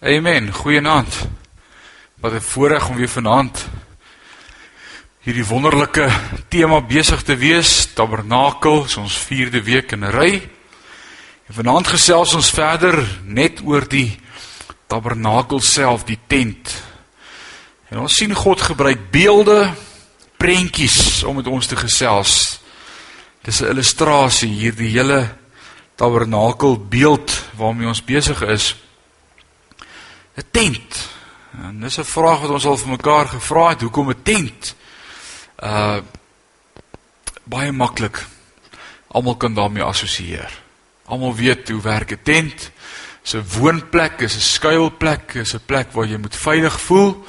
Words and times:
Amen. 0.00 0.52
Goeienaand. 0.52 1.26
Wat 2.20 2.32
'n 2.32 2.40
voorreg 2.40 2.88
om 2.88 2.96
weer 2.96 3.08
vanaand 3.08 3.68
hierdie 5.18 5.46
wonderlike 5.46 6.10
tema 6.48 6.80
besig 6.80 7.22
te 7.22 7.36
wees, 7.36 7.92
Tabernakel, 7.94 8.86
ons 8.98 9.18
4de 9.18 9.62
week 9.62 9.92
in 9.92 10.04
'n 10.04 10.10
ry. 10.10 10.48
En 11.46 11.54
vanaand 11.54 11.86
gesels 11.86 12.34
ons 12.34 12.50
verder 12.50 13.18
net 13.24 13.60
oor 13.64 13.88
die 13.88 14.20
Tabernakel 14.86 15.60
self, 15.60 16.04
die 16.04 16.18
tent. 16.26 16.82
En 17.88 17.98
ons 17.98 18.14
sien 18.14 18.34
God 18.34 18.60
gebruik 18.60 19.10
beelde, 19.10 19.74
prentjies 20.36 21.22
om 21.22 21.36
met 21.36 21.46
ons 21.46 21.66
te 21.66 21.76
gesels. 21.76 22.60
Dis 23.42 23.60
'n 23.60 23.70
illustrasie 23.70 24.52
hierdie 24.52 24.90
hele 24.90 25.36
Tabernakel 25.94 26.86
beeld 26.86 27.44
waarmee 27.56 27.88
ons 27.88 28.04
besig 28.04 28.42
is. 28.42 28.76
'n 30.38 30.44
tent. 30.50 31.10
En 31.62 31.80
dis 31.80 31.98
'n 31.98 32.04
vraag 32.04 32.40
wat 32.40 32.50
ons 32.50 32.64
al 32.64 32.76
vir 32.76 32.88
mekaar 32.88 33.26
gevra 33.26 33.68
het, 33.68 33.80
hoekom 33.80 34.10
'n 34.10 34.22
tent? 34.22 34.74
Uh 35.58 36.00
baie 37.44 37.72
maklik. 37.72 38.26
Almal 39.06 39.36
kan 39.36 39.54
daarmee 39.54 39.82
assosieer. 39.82 40.52
Almal 41.04 41.34
weet 41.34 41.68
hoe 41.68 41.80
werk 41.80 42.10
'n 42.10 42.22
tent. 42.22 42.70
Dis 43.22 43.34
'n 43.34 43.58
woonplek, 43.58 44.20
is 44.20 44.36
'n 44.36 44.40
skuilplek, 44.40 45.34
is 45.34 45.54
'n 45.54 45.64
plek 45.66 45.92
waar 45.92 46.06
jy 46.06 46.16
moet 46.16 46.36
veilig 46.36 46.80
voel 46.80 47.24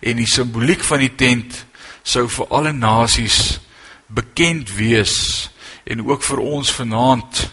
en 0.00 0.16
die 0.16 0.26
simboliek 0.26 0.84
van 0.84 0.98
die 0.98 1.14
tent 1.14 1.66
sou 2.02 2.28
vir 2.28 2.46
alle 2.48 2.72
nasies 2.72 3.60
bekend 4.06 4.74
wees 4.74 5.50
en 5.84 6.06
ook 6.06 6.22
vir 6.22 6.38
ons 6.38 6.72
vanaand 6.72 7.50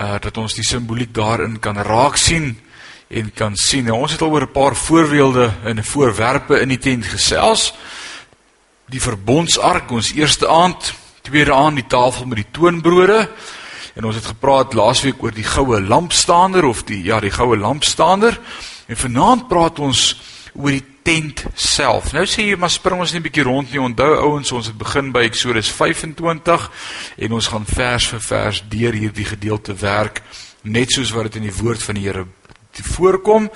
uh 0.00 0.18
dat 0.20 0.36
ons 0.36 0.54
die 0.54 0.64
simboliek 0.64 1.14
daarin 1.14 1.58
kan 1.60 1.76
raak 1.76 2.16
sien 2.16 2.56
en 3.10 3.32
kan 3.34 3.56
sien. 3.56 3.84
Nou, 3.84 3.98
ons 3.98 4.12
het 4.12 4.22
al 4.22 4.30
oor 4.30 4.46
'n 4.46 4.52
paar 4.52 4.76
voorbeelde 4.76 5.50
en 5.64 5.84
voorwerpe 5.84 6.60
in 6.60 6.68
die 6.68 6.78
tent 6.78 7.06
gesels. 7.06 7.74
Die 8.86 9.02
verbondsark, 9.02 9.90
ons 9.90 10.12
eerste 10.12 10.48
aand, 10.48 10.94
tweede 11.22 11.52
aand 11.52 11.74
die 11.74 11.86
tafel 11.86 12.26
met 12.26 12.36
die 12.36 12.50
toonbrode. 12.50 13.30
En 13.94 14.04
ons 14.04 14.14
het 14.14 14.24
gepraat 14.24 14.72
laasweek 14.72 15.22
oor 15.22 15.34
die 15.34 15.44
goue 15.44 15.80
lampstander 15.80 16.64
of 16.64 16.84
die 16.84 17.02
ja, 17.02 17.20
die 17.20 17.30
goue 17.30 17.56
lampstander. 17.56 18.40
En 18.86 18.96
vanaand 18.96 19.48
praat 19.48 19.78
ons 19.78 20.20
oor 20.54 20.70
die 20.70 20.84
tent 21.02 21.44
self. 21.54 22.12
Nou 22.12 22.26
sê 22.26 22.46
jy 22.46 22.56
maar 22.56 22.70
spring 22.70 23.00
ons 23.00 23.12
net 23.12 23.20
'n 23.20 23.28
bietjie 23.28 23.42
rond 23.42 23.70
nie. 23.70 23.80
Onthou 23.80 24.16
ouens, 24.16 24.52
ons 24.52 24.66
het 24.66 24.78
begin 24.78 25.12
by 25.12 25.20
Eksodus 25.20 25.70
25 25.70 26.70
en 27.16 27.32
ons 27.32 27.46
gaan 27.46 27.66
vers 27.66 28.06
vir 28.06 28.20
vers 28.20 28.64
deur 28.68 28.92
hierdie 28.92 29.24
gedeelte 29.24 29.74
werk 29.74 30.22
net 30.62 30.90
soos 30.90 31.10
wat 31.10 31.22
dit 31.22 31.36
in 31.36 31.48
die 31.48 31.62
woord 31.62 31.82
van 31.82 31.94
die 31.94 32.04
Here 32.04 32.26
voorkom 32.72 33.50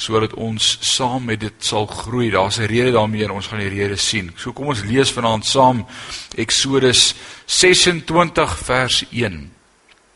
sodat 0.00 0.34
ons 0.34 0.78
saam 0.80 1.24
met 1.28 1.40
dit 1.40 1.64
sal 1.64 1.86
groei. 1.86 2.30
Daar's 2.30 2.58
'n 2.58 2.66
rede 2.66 2.92
daarmee 2.92 3.24
en 3.24 3.30
ons 3.30 3.46
gaan 3.46 3.58
die 3.58 3.68
rede 3.68 3.96
sien. 3.96 4.32
So 4.36 4.52
kom 4.52 4.66
ons 4.66 4.82
lees 4.82 5.12
vanaand 5.12 5.46
saam 5.46 5.86
Eksodus 6.34 7.14
26 7.46 8.58
vers 8.58 9.04
1. 9.10 9.52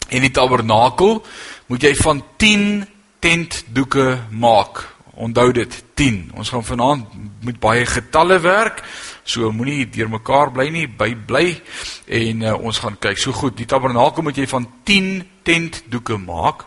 En 0.08 0.20
die 0.20 0.30
tabernakel 0.30 1.24
moet 1.66 1.82
jy 1.82 1.94
van 1.94 2.24
10 2.36 2.86
tentdoeke 3.18 4.18
maak. 4.30 4.94
Onthou 5.14 5.52
dit 5.52 5.84
10. 5.94 6.30
Ons 6.34 6.48
gaan 6.48 6.64
vanaand 6.64 7.06
met 7.40 7.60
baie 7.60 7.86
getalle 7.86 8.40
werk. 8.40 8.82
So 9.24 9.52
moenie 9.52 9.88
deurmekaar 9.88 10.52
bly 10.52 10.68
nie, 10.68 10.88
by 10.88 11.14
bly 11.14 11.62
en 12.06 12.42
uh, 12.42 12.54
ons 12.60 12.78
gaan 12.78 12.98
kyk. 12.98 13.18
So 13.18 13.32
goed, 13.32 13.56
die 13.56 13.66
tabernakel 13.66 14.22
moet 14.22 14.36
jy 14.36 14.46
van 14.46 14.68
10 14.84 15.28
tentdoeke 15.42 16.18
maak. 16.20 16.66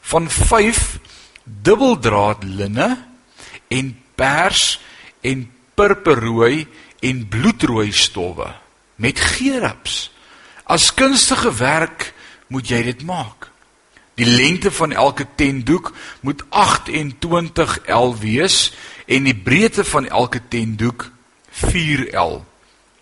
Van 0.00 0.28
5 0.30 0.98
dubbeldraad 1.44 2.44
linne 2.44 3.04
en 3.68 3.92
pers 4.14 4.80
en 5.20 5.44
purperrooi 5.74 6.66
en 7.00 7.28
bloedrooi 7.28 7.92
stowwe 7.92 8.54
met 8.94 9.20
gerubs. 9.20 10.10
As 10.64 10.94
kunstige 10.94 11.52
werk 11.54 12.12
moet 12.46 12.68
jy 12.68 12.82
dit 12.82 13.02
maak. 13.04 13.50
Die 14.14 14.26
lengte 14.26 14.70
van 14.70 14.92
elke 14.92 15.26
tentdoek 15.34 15.90
moet 16.20 16.44
28 16.48 17.78
L 17.90 18.14
wees 18.22 18.72
en 19.06 19.26
die 19.26 19.36
breedte 19.36 19.84
van 19.84 20.06
elke 20.08 20.40
tentdoek 20.48 21.10
4 21.50 22.06
L. 22.18 22.44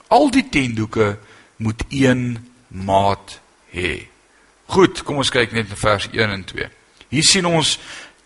Al 0.08 0.30
die 0.30 0.48
tentdoeke 0.48 1.18
moet 1.56 1.84
1 1.88 2.24
maat 2.68 3.38
hê. 3.70 4.08
Goed, 4.72 5.02
kom 5.04 5.20
ons 5.20 5.30
kyk 5.32 5.52
net 5.52 5.68
na 5.68 5.76
vers 5.76 6.08
1 6.08 6.32
en 6.32 6.44
2. 6.48 6.68
Hier 7.12 7.26
sien 7.28 7.44
ons 7.44 7.76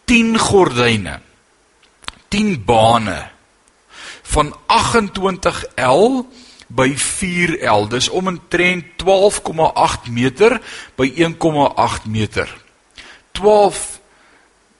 10 0.06 0.38
gordyne 0.38 1.20
10 2.30 2.64
bane 2.64 3.18
van 4.22 4.52
28L 4.66 6.26
by 6.66 6.88
4L 6.98 7.88
dis 7.90 8.08
omtrent 8.08 8.86
12,8 9.02 10.10
meter 10.10 10.58
by 10.98 11.06
1,8 11.14 12.08
meter. 12.10 12.50
12 13.32 14.00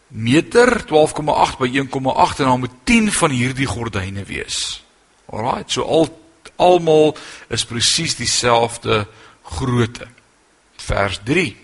meter 0.09 0.84
12,8 0.87 1.58
by 1.58 1.70
1,8 1.75 2.41
en 2.43 2.50
dan 2.50 2.58
moet 2.58 2.78
10 2.84 3.12
van 3.12 3.31
hierdie 3.31 3.66
gordyne 3.66 4.25
wees. 4.25 4.82
Alraai 5.31 5.64
so 5.66 5.82
al 5.82 6.08
almal 6.56 7.16
is 7.53 7.66
presies 7.66 8.14
dieselfde 8.16 9.06
grootte. 9.43 10.06
Vers 10.76 11.20
3 11.25 11.56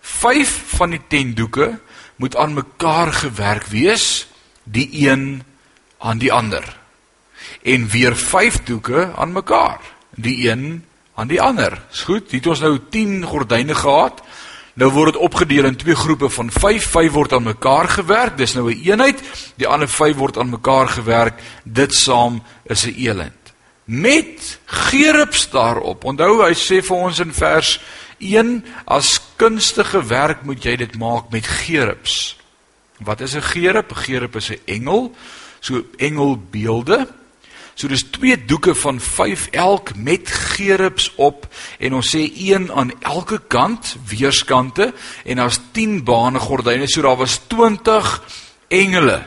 5 0.00 0.52
van 0.76 0.90
die 0.94 1.02
10 1.08 1.34
doeke 1.34 1.80
moet 2.16 2.36
aan 2.36 2.54
mekaar 2.54 3.12
gewerk 3.12 3.66
wees, 3.66 4.26
die 4.64 4.88
een 5.08 5.42
aan 5.98 6.18
die 6.18 6.32
ander. 6.32 6.76
En 7.62 7.88
weer 7.88 8.16
vyf 8.16 8.62
doeke 8.64 9.12
aan 9.16 9.32
mekaar, 9.32 9.80
die 10.14 10.50
een 10.50 10.84
aan 11.14 11.28
die 11.28 11.40
ander. 11.42 11.80
Is 11.92 12.02
goed, 12.02 12.30
het 12.30 12.46
ons 12.46 12.60
nou 12.60 12.78
10 12.90 13.24
gordyne 13.24 13.74
gehad. 13.74 14.22
Nou 14.76 14.90
word 14.92 15.14
dit 15.14 15.22
opgedeel 15.22 15.64
in 15.64 15.76
twee 15.76 15.96
groepe 15.96 16.28
van 16.30 16.50
5. 16.52 16.90
5 16.92 17.12
word 17.12 17.32
aan 17.32 17.42
mekaar 17.42 17.88
gewerk. 17.88 18.36
Dis 18.36 18.54
nou 18.54 18.68
'n 18.68 18.76
een 18.76 18.84
eenheid. 18.92 19.22
Die 19.56 19.66
ander 19.66 19.88
5 19.88 20.16
word 20.16 20.38
aan 20.38 20.50
mekaar 20.50 20.88
gewerk. 20.88 21.40
Dit 21.64 21.94
saam 21.94 22.42
is 22.64 22.84
'n 22.84 22.94
eland. 22.96 23.54
Met 23.84 24.58
gerubs 24.64 25.50
daarop. 25.50 26.04
Onthou 26.04 26.44
hy 26.44 26.52
sê 26.52 26.84
vir 26.84 26.96
ons 26.96 27.18
in 27.18 27.32
vers 27.32 27.80
1 28.18 28.64
as 28.84 29.20
kunstige 29.36 30.02
werk 30.06 30.42
moet 30.42 30.64
jy 30.64 30.76
dit 30.76 30.98
maak 30.98 31.30
met 31.30 31.46
gerubs. 31.46 32.36
Wat 32.98 33.20
is 33.20 33.34
'n 33.34 33.42
gerub? 33.42 33.90
'n 33.90 33.96
Gerub 33.96 34.36
is 34.36 34.50
'n 34.50 34.60
engel, 34.64 35.14
so 35.60 35.84
engelbeelde. 35.96 37.08
So 37.74 37.88
dis 37.88 38.02
twee 38.02 38.44
doeke 38.44 38.74
van 38.74 39.00
5 39.00 39.46
elk 39.46 39.96
met 39.96 40.30
gerubs 40.30 41.12
op 41.14 41.48
en 41.78 41.94
ons 41.94 42.16
sê 42.16 42.32
een 42.36 42.72
aan 42.72 42.92
elke 43.00 43.40
kant, 43.46 43.96
weerskante 44.06 44.94
en 45.24 45.36
daar's 45.36 45.60
10 45.72 46.04
bane 46.04 46.38
gordyne, 46.38 46.88
so 46.88 47.02
daar 47.02 47.16
was 47.16 47.40
20 47.46 48.22
engele. 48.68 49.26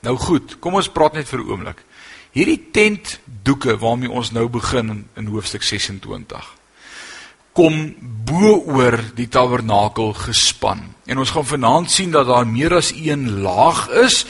Nou 0.00 0.16
goed, 0.16 0.58
kom 0.58 0.74
ons 0.74 0.88
praat 0.88 1.12
net 1.12 1.28
vir 1.28 1.38
'n 1.38 1.48
oomblik. 1.50 1.84
Hierdie 2.30 2.68
tentdoeke 2.70 3.78
waarmee 3.78 4.10
ons 4.10 4.30
nou 4.30 4.48
begin 4.48 4.88
in, 4.88 5.08
in 5.14 5.26
hoofstuk 5.26 5.62
26 5.62 6.61
kom 7.52 7.94
bo 8.26 8.56
oor 8.72 8.98
die 9.16 9.28
tabernakel 9.28 10.12
gespan. 10.16 10.86
En 11.06 11.20
ons 11.20 11.32
gaan 11.34 11.46
vanaand 11.46 11.90
sien 11.90 12.12
dat 12.14 12.26
daar 12.30 12.46
meer 12.46 12.76
as 12.78 12.92
een 12.96 13.42
laag 13.42 13.88
is 14.04 14.22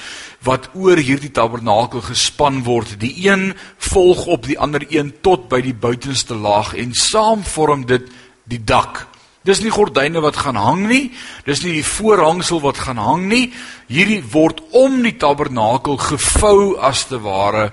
wat 0.43 0.71
oor 0.75 0.99
hierdie 0.99 1.31
tabernakel 1.31 2.03
gespan 2.03 2.63
word. 2.67 2.97
Die 2.99 3.15
een 3.29 3.53
volg 3.93 4.27
op 4.27 4.47
die 4.47 4.59
ander 4.59 4.83
een 4.91 5.13
tot 5.23 5.47
by 5.53 5.61
die 5.63 5.75
buitenste 5.75 6.35
laag 6.35 6.75
en 6.75 6.95
saam 6.99 7.45
vorm 7.47 7.87
dit 7.87 8.09
die 8.51 8.59
dak. 8.59 9.07
Dis 9.47 9.63
nie 9.63 9.75
gordyne 9.75 10.23
wat 10.23 10.39
gaan 10.39 10.59
hang 10.59 10.85
nie, 10.87 11.11
dis 11.47 11.65
nie 11.65 11.75
die 11.75 11.87
voorhangsel 11.87 12.61
wat 12.63 12.79
gaan 12.79 12.99
hang 13.03 13.27
nie. 13.31 13.49
Hierdie 13.91 14.23
word 14.33 14.63
om 14.71 15.01
die 15.03 15.17
tabernakel 15.19 15.99
gevou 15.99 16.79
as 16.79 17.07
te 17.11 17.19
ware 17.23 17.73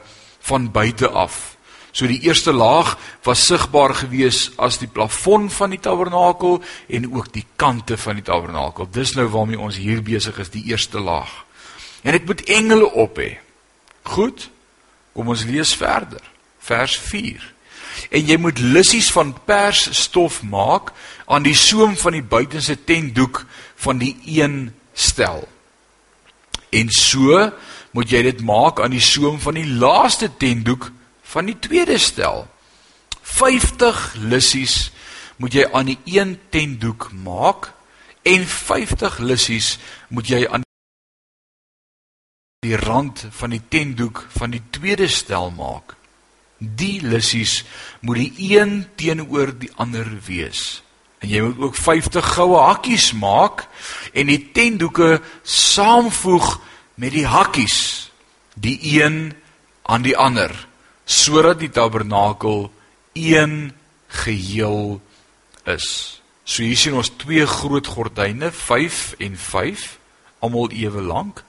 van 0.50 0.72
buite 0.74 1.10
af. 1.10 1.59
So 1.92 2.08
die 2.08 2.22
eerste 2.22 2.54
laag 2.54 2.98
was 3.26 3.46
sigbaar 3.48 3.96
gewees 3.98 4.52
as 4.62 4.78
die 4.78 4.90
plafon 4.92 5.50
van 5.50 5.74
die 5.74 5.82
tabernakel 5.82 6.60
en 6.88 7.10
ook 7.14 7.32
die 7.34 7.46
kante 7.56 7.98
van 7.98 8.20
die 8.20 8.26
tabernakel. 8.26 8.90
Dis 8.92 9.16
nou 9.18 9.28
waarmee 9.34 9.60
ons 9.60 9.80
hier 9.82 10.04
besig 10.06 10.38
is, 10.40 10.54
die 10.54 10.68
eerste 10.70 11.02
laag. 11.02 11.32
En 12.02 12.16
dit 12.16 12.26
moet 12.26 12.44
engele 12.48 12.92
op 12.92 13.18
hê. 13.18 13.38
Goed. 14.04 14.50
Kom 15.14 15.34
ons 15.34 15.44
lees 15.50 15.74
verder. 15.76 16.22
Vers 16.64 16.96
4. 17.10 17.42
En 18.16 18.26
jy 18.26 18.38
moet 18.40 18.60
lissies 18.62 19.10
van 19.12 19.34
persstof 19.46 20.42
maak 20.48 20.94
aan 21.28 21.44
die 21.44 21.58
soem 21.58 21.98
van 22.00 22.16
die 22.16 22.24
buitenste 22.24 22.78
tentdoek 22.88 23.44
van 23.84 24.00
die 24.00 24.16
een 24.26 24.70
stel. 24.94 25.48
En 26.70 26.92
so 26.94 27.50
moet 27.92 28.12
jy 28.14 28.22
dit 28.30 28.42
maak 28.46 28.80
aan 28.80 28.94
die 28.94 29.04
soem 29.04 29.40
van 29.42 29.58
die 29.58 29.68
laaste 29.68 30.30
tentdoek 30.38 30.92
van 31.30 31.50
die 31.50 31.60
tweede 31.60 31.98
stel. 31.98 32.48
50 33.22 34.16
lissies 34.18 34.90
moet 35.38 35.54
jy 35.54 35.68
aan 35.72 35.92
die 35.92 36.00
een 36.10 36.40
tentdoek 36.50 37.12
maak 37.24 37.72
en 38.28 38.48
50 38.48 39.20
lissies 39.24 39.78
moet 40.10 40.28
jy 40.28 40.42
aan 40.48 40.66
die 42.66 42.76
rand 42.76 43.24
van 43.32 43.54
die 43.56 43.62
tentdoek 43.72 44.26
van 44.36 44.52
die 44.52 44.64
tweede 44.76 45.08
stel 45.08 45.52
maak. 45.56 45.96
Die 46.60 47.00
lissies 47.06 47.64
moet 48.04 48.20
die 48.20 48.58
een 48.58 48.82
teenoor 49.00 49.54
die 49.56 49.72
ander 49.80 50.10
wees. 50.26 50.82
En 51.24 51.30
jy 51.32 51.44
moet 51.44 51.62
ook 51.70 51.76
50 51.76 52.34
goue 52.36 52.60
hakkies 52.60 53.12
maak 53.16 53.68
en 54.12 54.28
die 54.32 54.52
tentdoeke 54.56 55.22
saamvoeg 55.44 56.58
met 57.00 57.16
die 57.16 57.28
hakkies, 57.28 58.10
die 58.60 58.76
een 59.00 59.32
aan 59.88 60.04
die 60.04 60.18
ander, 60.18 60.52
sodat 61.10 61.58
die 61.62 61.72
tabernakel 61.74 62.68
een 63.18 63.74
geheel 64.08 65.00
is. 65.66 65.88
So 66.46 66.64
hier 66.64 66.78
sien 66.78 66.98
ons 66.98 67.12
twee 67.18 67.46
groot 67.50 67.88
gordyne, 67.90 68.52
5 68.54 69.16
en 69.26 69.38
5, 69.38 69.88
almal 70.46 70.70
ewe 70.78 71.02
lank, 71.02 71.42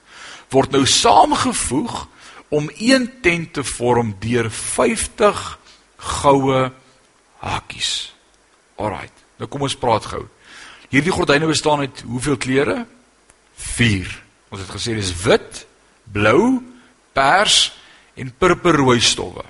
word 0.53 0.73
nou 0.75 0.83
saamgevoeg 0.89 2.07
om 2.51 2.71
een 2.81 3.07
tent 3.23 3.53
te 3.59 3.65
vorm 3.65 4.15
deur 4.21 4.51
50 4.51 5.43
goue 6.21 6.63
hakies. 7.45 7.93
Alraight. 8.81 9.15
Nou 9.39 9.49
kom 9.49 9.65
ons 9.69 9.77
praat 9.79 10.09
gou. 10.09 10.25
Hierdie 10.91 11.15
gordyne 11.15 11.47
bestaan 11.49 11.85
uit 11.85 12.03
hoeveel 12.09 12.41
kleure? 12.41 12.79
4. 13.77 14.09
Ons 14.51 14.65
het 14.65 14.73
gesê 14.73 14.97
dis 14.97 15.13
wit, 15.23 15.63
blou, 16.11 16.59
pers 17.15 17.71
en 18.21 18.33
purperrooi 18.39 19.01
stowwe. 19.01 19.47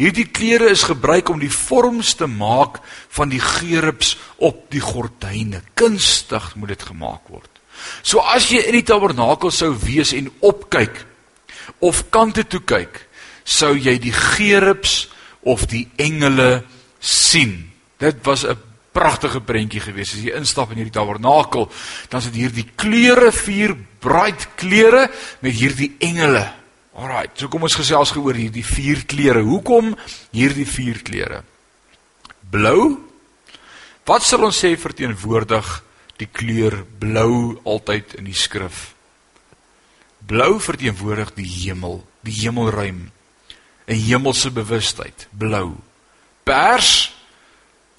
Hierdie 0.00 0.26
kleure 0.32 0.70
is 0.72 0.86
gebruik 0.88 1.28
om 1.28 1.40
die 1.42 1.52
vorms 1.52 2.14
te 2.16 2.26
maak 2.26 2.80
van 3.12 3.32
die 3.32 3.42
gerubs 3.42 4.16
op 4.40 4.64
die 4.72 4.80
gordyne. 4.80 5.60
Kunstig 5.76 6.54
moet 6.56 6.72
dit 6.72 6.86
gemaak 6.88 7.28
word. 7.28 7.50
So 8.02 8.22
as 8.24 8.48
jy 8.52 8.62
in 8.68 8.78
die 8.78 8.86
tabernakel 8.88 9.52
sou 9.52 9.72
wees 9.84 10.14
en 10.16 10.30
opkyk 10.44 11.04
of 11.84 12.06
kante 12.14 12.44
toe 12.48 12.62
kyk, 12.64 13.00
sou 13.44 13.74
jy 13.76 13.98
die 14.00 14.14
gerubs 14.14 15.10
of 15.42 15.66
die 15.70 15.86
engele 16.00 16.62
sien. 17.02 17.70
Dit 17.98 18.22
was 18.24 18.44
'n 18.46 18.56
pragtige 18.92 19.40
prentjie 19.40 19.80
gewees. 19.80 20.14
As 20.14 20.22
jy 20.22 20.36
instap 20.36 20.70
in 20.70 20.82
hierdie 20.82 20.98
tabernakel, 20.98 21.70
dan 22.08 22.20
is 22.20 22.30
dit 22.30 22.42
hierdie 22.44 22.68
kleure, 22.76 23.32
vier 23.32 23.76
bright 24.00 24.48
kleure 24.56 25.10
met 25.40 25.52
hierdie 25.52 25.96
engele. 25.98 26.61
Alraight, 26.92 27.38
so 27.40 27.48
kom 27.48 27.64
ons 27.64 27.76
gesels 27.78 28.12
geoor 28.12 28.36
hierdie 28.36 28.64
vier 28.66 29.04
kleure. 29.08 29.44
Hoekom 29.46 29.94
hierdie 30.34 30.68
vier 30.68 31.00
kleure? 31.04 31.40
Blou. 32.52 32.98
Wat 34.08 34.26
sal 34.26 34.44
ons 34.44 34.58
sê 34.60 34.74
verteenwoordig 34.76 35.70
die 36.20 36.28
kleur 36.28 36.82
blou 37.00 37.62
altyd 37.64 38.18
in 38.20 38.28
die 38.28 38.36
skrif? 38.36 38.90
Blou 40.28 40.58
verteenwoordig 40.62 41.32
die 41.38 41.48
hemel, 41.48 42.02
die 42.22 42.36
hemelruim. 42.42 43.10
'n 43.88 43.98
Hemelse 43.98 44.50
bewustheid, 44.50 45.26
blou. 45.32 45.74
Pers 46.44 47.10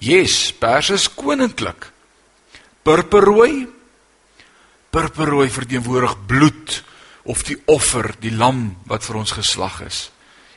Yes, 0.04 0.52
pers 0.52 0.90
is 0.90 1.06
koninklik. 1.08 1.86
Purperrooi. 2.84 3.64
Purperrooi 4.92 5.48
verteenwoordig 5.50 6.16
bloed 6.28 6.82
of 7.24 7.42
die 7.48 7.56
offer, 7.70 8.12
die 8.20 8.32
lam 8.32 8.76
wat 8.88 9.04
vir 9.06 9.20
ons 9.22 9.34
geslag 9.36 9.80
is. 9.84 10.08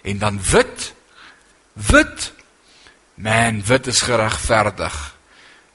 En 0.03 0.19
dan 0.19 0.39
wit. 0.51 0.93
Wit. 1.73 2.31
Man, 3.15 3.63
wit 3.65 3.87
is 3.87 4.01
geregverdig. 4.05 4.97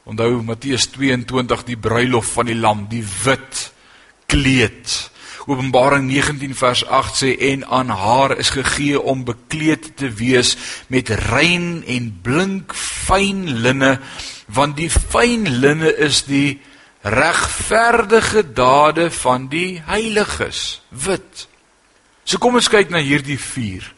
Onthou 0.05 0.43
Matteus 0.43 0.89
22 0.95 1.65
die 1.65 1.79
bruilof 1.79 2.35
van 2.37 2.51
die 2.51 2.59
lam, 2.59 2.87
die 2.91 3.05
wit 3.25 3.71
kleed. 4.27 5.13
Openbaring 5.47 6.07
19 6.07 6.55
vers 6.55 6.85
8 6.87 7.17
sê 7.19 7.31
en 7.51 7.65
aan 7.67 7.91
haar 7.91 8.37
is 8.39 8.53
gegee 8.55 9.01
om 9.01 9.25
bekleed 9.27 9.97
te 9.99 10.11
wees 10.15 10.55
met 10.87 11.11
rein 11.31 11.83
en 11.87 12.11
blink 12.23 12.75
fyn 12.79 13.49
linne 13.65 13.97
want 14.47 14.77
die 14.79 14.91
fyn 14.91 15.49
linne 15.63 15.91
is 16.07 16.23
die 16.29 16.61
regverdige 17.03 18.45
dade 18.55 19.11
van 19.11 19.49
die 19.51 19.83
heiliges 19.87 20.83
wit. 20.89 21.49
So 22.25 22.39
kom 22.39 22.55
ons 22.61 22.71
kyk 22.71 22.93
na 22.95 23.03
hierdie 23.03 23.39
vuur. 23.41 23.89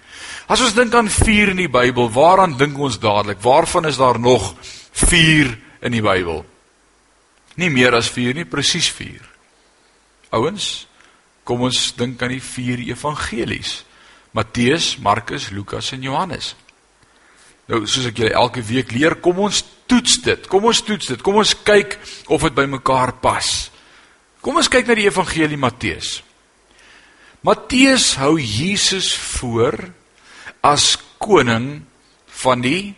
As 0.48 0.60
ons 0.64 0.76
dink 0.76 0.94
aan 0.96 1.10
vuur 1.12 1.52
in 1.52 1.60
die 1.60 1.70
Bybel, 1.72 2.08
waaraan 2.12 2.56
dink 2.60 2.78
ons 2.80 2.98
dadelik? 3.00 3.40
Waarvan 3.44 3.88
is 3.88 4.00
daar 4.00 4.20
nog 4.20 4.54
vuur 4.92 5.52
in 5.84 5.92
die 5.92 6.04
Bybel? 6.04 6.44
Nie 7.60 7.70
meer 7.70 7.94
as 7.94 8.10
vuur 8.10 8.34
nie, 8.34 8.48
presies 8.48 8.88
vuur. 8.92 9.22
Ouens, 10.34 10.86
Kom 11.44 11.66
ons 11.66 11.90
dink 11.98 12.22
aan 12.24 12.32
die 12.32 12.42
vier 12.42 12.80
evangelies. 12.88 13.82
Matteus, 14.34 14.94
Markus, 15.04 15.50
Lukas 15.52 15.92
en 15.92 16.02
Johannes. 16.02 16.54
Nou, 17.70 17.84
soos 17.88 18.10
ek 18.10 18.18
julle 18.20 18.34
elke 18.36 18.62
week 18.66 18.92
leer, 18.92 19.16
kom 19.24 19.40
ons 19.46 19.62
toets 19.88 20.18
dit. 20.24 20.48
Kom 20.52 20.66
ons 20.68 20.82
toets 20.84 21.14
dit. 21.14 21.22
Kom 21.24 21.38
ons 21.40 21.54
kyk 21.64 21.96
of 22.32 22.44
dit 22.44 22.56
by 22.56 22.66
mekaar 22.68 23.14
pas. 23.24 23.50
Kom 24.44 24.60
ons 24.60 24.68
kyk 24.68 24.90
na 24.90 24.96
die 24.98 25.08
evangelie 25.08 25.60
Matteus. 25.60 26.18
Matteus 27.44 28.14
hou 28.20 28.36
Jesus 28.40 29.12
voor 29.36 29.78
as 30.64 30.94
koning 31.20 31.84
van 32.42 32.64
die 32.64 32.94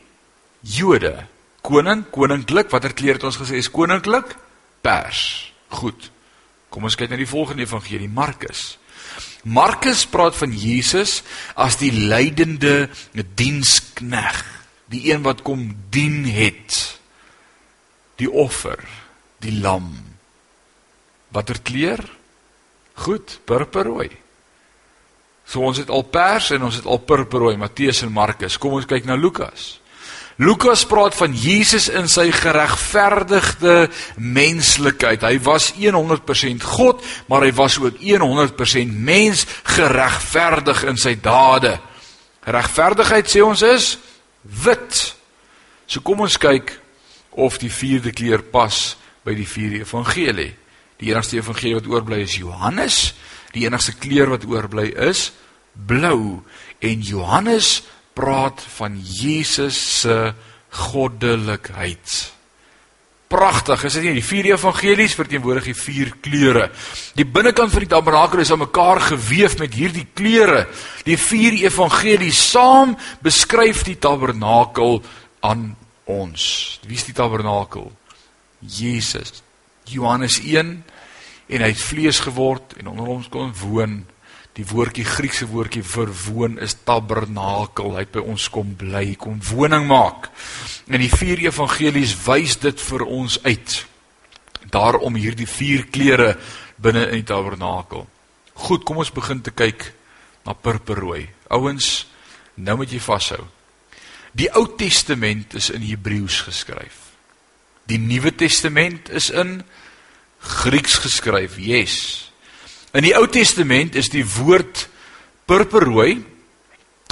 Jode. 0.66 1.14
Koning, 1.66 2.04
koninklik, 2.14 2.70
watter 2.70 2.94
kleur 2.94 3.18
het 3.18 3.26
ons 3.26 3.38
gesê 3.38 3.58
is 3.58 3.70
koninklik? 3.70 4.34
Pers. 4.82 5.52
Goed. 5.78 6.10
Kom 6.70 6.86
ons 6.86 6.98
kyk 6.98 7.12
na 7.12 7.18
die 7.18 7.28
volgende 7.28 7.66
evangelie, 7.66 8.10
Markus. 8.10 8.76
Markus 9.46 10.02
praat 10.10 10.34
van 10.34 10.50
Jesus 10.50 11.20
as 11.54 11.78
die 11.78 11.92
lydende 11.94 12.88
dienskneg, 13.38 14.42
die 14.90 15.06
een 15.12 15.22
wat 15.22 15.44
kom 15.46 15.68
dien 15.94 16.24
het. 16.26 16.98
Die 18.18 18.30
offer, 18.30 18.80
die 19.44 19.54
lam. 19.60 19.92
Watter 21.30 21.60
kleur? 21.62 22.02
Goed, 23.06 23.38
purperrooi. 23.46 24.08
So 25.46 25.62
ons 25.62 25.78
het 25.78 25.92
al 25.94 26.02
pers 26.10 26.50
en 26.56 26.64
ons 26.66 26.78
het 26.80 26.86
al 26.88 27.02
purperrooi, 27.06 27.54
Matteus 27.60 28.02
en 28.02 28.14
Markus. 28.14 28.58
Kom 28.58 28.74
ons 28.78 28.88
kyk 28.88 29.06
na 29.06 29.14
Lukas. 29.14 29.76
Lukas 30.36 30.84
praat 30.84 31.14
van 31.16 31.32
Jesus 31.32 31.88
in 31.88 32.10
sy 32.12 32.26
geregverdigde 32.34 33.86
menslikheid. 34.20 35.24
Hy 35.24 35.38
was 35.46 35.70
100% 35.78 36.66
God, 36.76 37.00
maar 37.30 37.46
hy 37.46 37.54
was 37.56 37.78
ook 37.80 38.02
100% 38.02 38.92
mens, 38.92 39.46
geregverdig 39.76 40.84
in 40.92 41.00
sy 41.00 41.14
dade. 41.24 41.78
Regverdigheid 42.44 43.32
sê 43.32 43.40
ons 43.42 43.64
is 43.64 43.94
wit. 44.64 45.00
So 45.88 46.04
kom 46.04 46.20
ons 46.26 46.36
kyk 46.38 46.74
of 47.36 47.56
die 47.62 47.72
vierde 47.72 48.12
kleur 48.12 48.44
pas 48.44 48.94
by 49.24 49.34
die 49.36 49.48
vierde 49.48 49.82
evangelie. 49.86 50.52
Die 51.00 51.10
enigste 51.12 51.40
evangelie 51.40 51.80
wat 51.80 51.88
oorbly 51.88 52.20
is 52.24 52.36
Johannes. 52.40 53.00
Die 53.56 53.64
enigste 53.64 53.96
kleur 53.96 54.36
wat 54.36 54.44
oorbly 54.48 54.90
is 55.08 55.30
blou 55.76 56.42
en 56.78 57.02
Johannes 57.04 57.82
praat 58.16 58.62
van 58.78 58.96
Jesus 59.00 59.76
se 60.00 60.32
goddelikheid. 60.76 62.14
Pragtig, 63.26 63.82
is 63.88 63.96
dit 63.98 64.04
nie? 64.06 64.14
Die 64.20 64.24
vier 64.24 64.52
evangelies 64.52 65.16
verteenwoordig 65.18 65.72
die 65.72 65.78
vier 65.78 66.12
kleure. 66.22 66.68
Die 67.18 67.26
binnekant 67.26 67.72
van 67.74 67.82
die 67.82 67.90
tabernakel 67.90 68.44
is 68.44 68.52
aan 68.54 68.62
mekaar 68.62 69.00
gewewe 69.02 69.64
met 69.64 69.74
hierdie 69.74 70.06
kleure. 70.14 70.62
Die 71.08 71.18
vier 71.18 71.58
evangelies 71.66 72.38
saam 72.52 72.94
beskryf 73.26 73.82
die 73.88 73.98
tabernakel 73.98 75.00
aan 75.42 75.72
ons. 76.06 76.78
Wie 76.86 76.96
is 77.00 77.08
die 77.08 77.16
tabernakel? 77.18 77.90
Jesus. 78.62 79.42
Johannes 79.90 80.38
1 80.42 80.70
en 81.46 81.62
hy 81.62 81.70
het 81.70 81.82
vlees 81.82 82.22
geword 82.22 82.78
en 82.78 82.94
onder 82.94 83.10
ons 83.18 83.26
kon 83.30 83.50
woon. 83.58 84.04
Die 84.56 84.64
woordjie 84.64 85.04
Griekse 85.04 85.46
woordjie 85.50 85.82
vir 85.84 86.10
woon 86.24 86.56
is 86.64 86.78
tabernakel. 86.88 87.92
Hy 87.92 88.06
het 88.06 88.14
by 88.14 88.22
ons 88.24 88.48
kom 88.52 88.72
bly, 88.78 89.10
kom 89.20 89.36
woning 89.50 89.84
maak. 89.88 90.30
En 90.88 91.02
die 91.02 91.12
vier 91.12 91.42
evangelies 91.44 92.14
wys 92.24 92.56
dit 92.62 92.80
vir 92.88 93.04
ons 93.04 93.36
uit. 93.44 93.76
Daarom 94.72 95.18
hierdie 95.20 95.48
vier 95.50 95.84
kleure 95.92 96.32
binne 96.80 97.04
in 97.10 97.20
die 97.20 97.28
tabernakel. 97.28 98.06
Goed, 98.56 98.86
kom 98.88 99.02
ons 99.04 99.12
begin 99.12 99.42
te 99.44 99.52
kyk 99.52 99.90
na 100.48 100.56
purperrooi. 100.56 101.26
Ouens, 101.52 102.06
nou 102.56 102.78
moet 102.80 102.92
jy 102.92 103.00
vashou. 103.02 103.42
Die 104.36 104.48
Ou 104.56 104.64
Testament 104.76 105.54
is 105.56 105.68
in 105.72 105.84
Hebreëus 105.84 106.42
geskryf. 106.48 107.02
Die 107.88 108.00
Nuwe 108.00 108.32
Testament 108.34 109.10
is 109.12 109.28
in 109.30 109.60
Grieks 110.40 110.98
geskryf. 111.04 111.58
Yes. 111.60 112.25
In 112.96 113.04
die 113.04 113.12
Ou 113.18 113.26
Testament 113.28 113.96
is 113.98 114.08
die 114.08 114.24
woord 114.24 114.86
purperrooi 115.44 116.14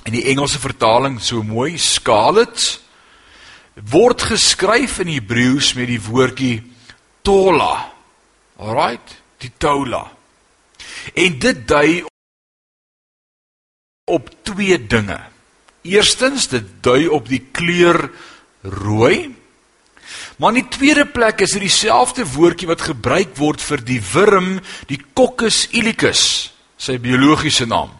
in 0.05 0.15
die 0.15 0.25
Engelse 0.33 0.57
vertaling 0.63 1.19
so 1.21 1.43
mooi 1.45 1.77
scarlet 1.81 2.57
word 3.93 4.23
geskryf 4.31 5.01
in 5.03 5.11
Hebreëus 5.13 5.75
met 5.77 5.91
die 5.91 6.01
woordjie 6.01 6.63
tola. 7.27 7.91
Alraight, 8.63 9.17
die 9.43 9.51
tola. 9.59 10.07
En 11.13 11.39
dit 11.43 11.65
dui 11.69 12.05
op 14.09 14.31
twee 14.47 14.79
dinge. 14.79 15.19
Eerstens, 15.85 16.47
dit 16.53 16.69
dui 16.85 17.09
op 17.13 17.29
die 17.29 17.43
kleur 17.53 18.07
rooi. 18.63 19.35
Maar 20.37 20.55
in 20.55 20.63
die 20.65 20.79
tweede 20.79 21.07
plek 21.07 21.45
is 21.45 21.55
dit 21.55 21.63
dieselfde 21.63 22.25
woordjie 22.27 22.69
wat 22.69 22.83
gebruik 22.83 23.37
word 23.39 23.63
vir 23.63 23.83
die 23.87 24.01
wurm, 24.13 24.57
die 24.91 24.99
Coccus 25.15 25.69
ilicis, 25.71 26.25
sy 26.77 26.99
biologiese 26.99 27.67
naam. 27.71 27.93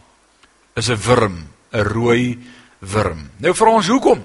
Is 0.75 0.89
'n 0.89 0.99
wurm, 0.99 1.47
'n 1.71 1.83
rooi 1.83 2.37
wurm. 2.79 3.29
Nou 3.39 3.53
vra 3.53 3.69
ons 3.69 3.87
hoekom? 3.87 4.23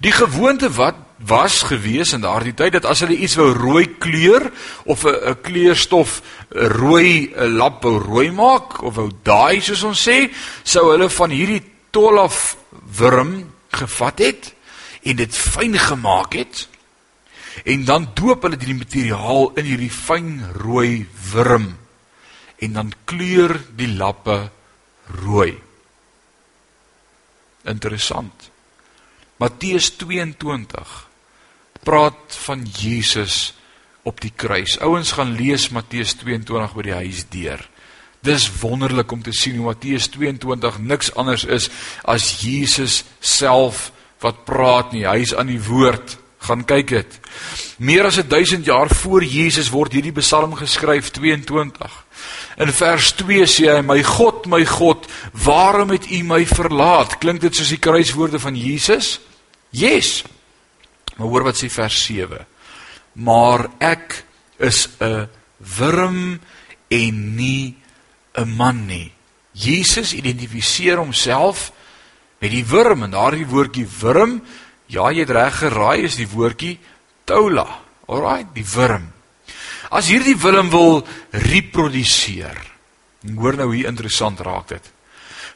Die 0.00 0.12
gewoonte 0.12 0.70
wat 0.70 0.94
was 1.18 1.62
gewees 1.62 2.12
in 2.12 2.20
daardie 2.20 2.54
tyd 2.54 2.72
dat 2.72 2.84
as 2.84 3.00
hulle 3.00 3.16
iets 3.16 3.36
wou 3.40 3.52
rooi 3.56 3.96
kleur 3.98 4.52
of 4.84 5.04
'n 5.04 5.36
kleurstof 5.42 6.22
rooi 6.50 7.32
'n 7.34 7.56
lap 7.56 7.82
wou 7.82 7.98
rooi 7.98 8.30
maak 8.30 8.82
of 8.82 8.94
wou 8.94 9.10
daai 9.22 9.60
soos 9.60 9.82
ons 9.82 10.08
sê, 10.08 10.30
sou 10.62 10.90
hulle 10.92 11.10
van 11.10 11.30
hierdie 11.30 11.62
tolaf 11.90 12.56
wurm 12.98 13.52
gevat 13.72 14.18
het 14.18 14.54
en 15.02 15.16
dit 15.16 15.36
fyn 15.36 15.78
gemaak 15.78 16.34
het 16.34 16.68
en 17.64 17.84
dan 17.84 18.08
doop 18.14 18.44
hulle 18.44 18.58
die 18.60 18.76
materiaal 18.76 19.52
in 19.56 19.68
hierdie 19.70 19.92
fyn 19.92 20.40
rooi 20.60 21.06
wurm 21.32 21.72
en 22.62 22.72
dan 22.72 22.92
kleur 23.04 23.54
die 23.76 23.92
lappe 23.96 24.36
rooi. 25.22 25.52
Interessant. 27.66 28.50
Matteus 29.36 29.90
22 30.00 30.94
praat 31.84 32.36
van 32.46 32.64
Jesus 32.64 33.54
op 34.06 34.20
die 34.22 34.32
kruis. 34.34 34.78
Ouens 34.80 35.12
gaan 35.18 35.34
lees 35.36 35.68
Matteus 35.74 36.14
22 36.22 36.76
by 36.78 36.84
die 36.86 36.96
huis 37.02 37.24
deur. 37.32 37.62
Dis 38.24 38.48
wonderlik 38.62 39.12
om 39.12 39.22
te 39.22 39.34
sien 39.34 39.58
hoe 39.60 39.68
Matteus 39.68 40.08
22 40.14 40.80
niks 40.82 41.12
anders 41.14 41.44
is 41.44 41.68
as 42.02 42.30
Jesus 42.42 43.04
self 43.20 43.90
wat 44.24 44.44
praat 44.48 44.94
nie. 44.94 45.04
Hy's 45.06 45.34
aan 45.36 45.50
die 45.52 45.62
woord. 45.62 46.16
Gaan 46.46 46.62
kyk 46.64 46.92
dit. 46.94 47.14
Meer 47.82 48.06
as 48.06 48.20
1000 48.22 48.66
jaar 48.66 48.90
voor 49.02 49.24
Jesus 49.24 49.70
word 49.74 49.96
hierdie 49.96 50.14
Psalm 50.20 50.54
geskryf 50.54 51.10
22. 51.10 51.90
In 52.62 52.70
vers 52.72 53.12
2 53.18 53.46
sê 53.50 53.66
hy: 53.74 53.82
"My 53.82 54.02
God, 54.02 54.46
my 54.46 54.64
God, 54.64 55.08
waarom 55.32 55.90
het 55.90 56.10
U 56.10 56.22
my 56.22 56.46
verlaat?" 56.46 57.18
Klink 57.18 57.40
dit 57.40 57.54
soos 57.54 57.74
die 57.74 57.82
kruiswoorde 57.82 58.38
van 58.38 58.56
Jesus? 58.56 59.20
Yes. 59.70 60.24
Maar 61.16 61.28
hoor 61.28 61.42
wat 61.50 61.58
sê 61.58 61.68
vers 61.68 61.98
7. 62.04 62.46
Maar 63.12 63.66
ek 63.78 64.24
is 64.58 64.88
'n 65.00 65.28
wurm 65.58 66.40
en 66.88 67.34
nie 67.34 67.76
'n 68.34 68.56
man 68.56 68.86
nie. 68.86 69.12
Jesus 69.52 70.12
identifiseer 70.12 70.96
homself 70.96 71.72
met 72.38 72.50
die 72.50 72.64
wurm 72.66 73.02
en 73.02 73.10
daardie 73.10 73.46
woordjie 73.46 73.86
wurm, 74.00 74.42
ja, 74.88 75.10
jy 75.10 75.24
het 75.24 75.34
reg 75.34 75.60
geraai, 75.60 76.06
is 76.06 76.16
die 76.16 76.28
woordjie 76.30 76.76
toula. 77.26 77.66
Alraai, 78.06 78.46
die 78.54 78.66
wurm. 78.66 79.10
As 79.90 80.10
hierdie 80.10 80.36
wurm 80.38 80.70
wil 80.70 81.00
reproduseer. 81.30 82.58
Hoor 83.34 83.58
nou 83.58 83.70
hoe 83.72 83.86
interessant 83.88 84.40
raak 84.44 84.70
dit. 84.70 84.92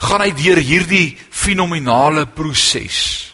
Gaan 0.01 0.25
hy 0.25 0.31
deur 0.35 0.59
hierdie 0.59 1.19
fenominale 1.31 2.27
proses. 2.27 3.31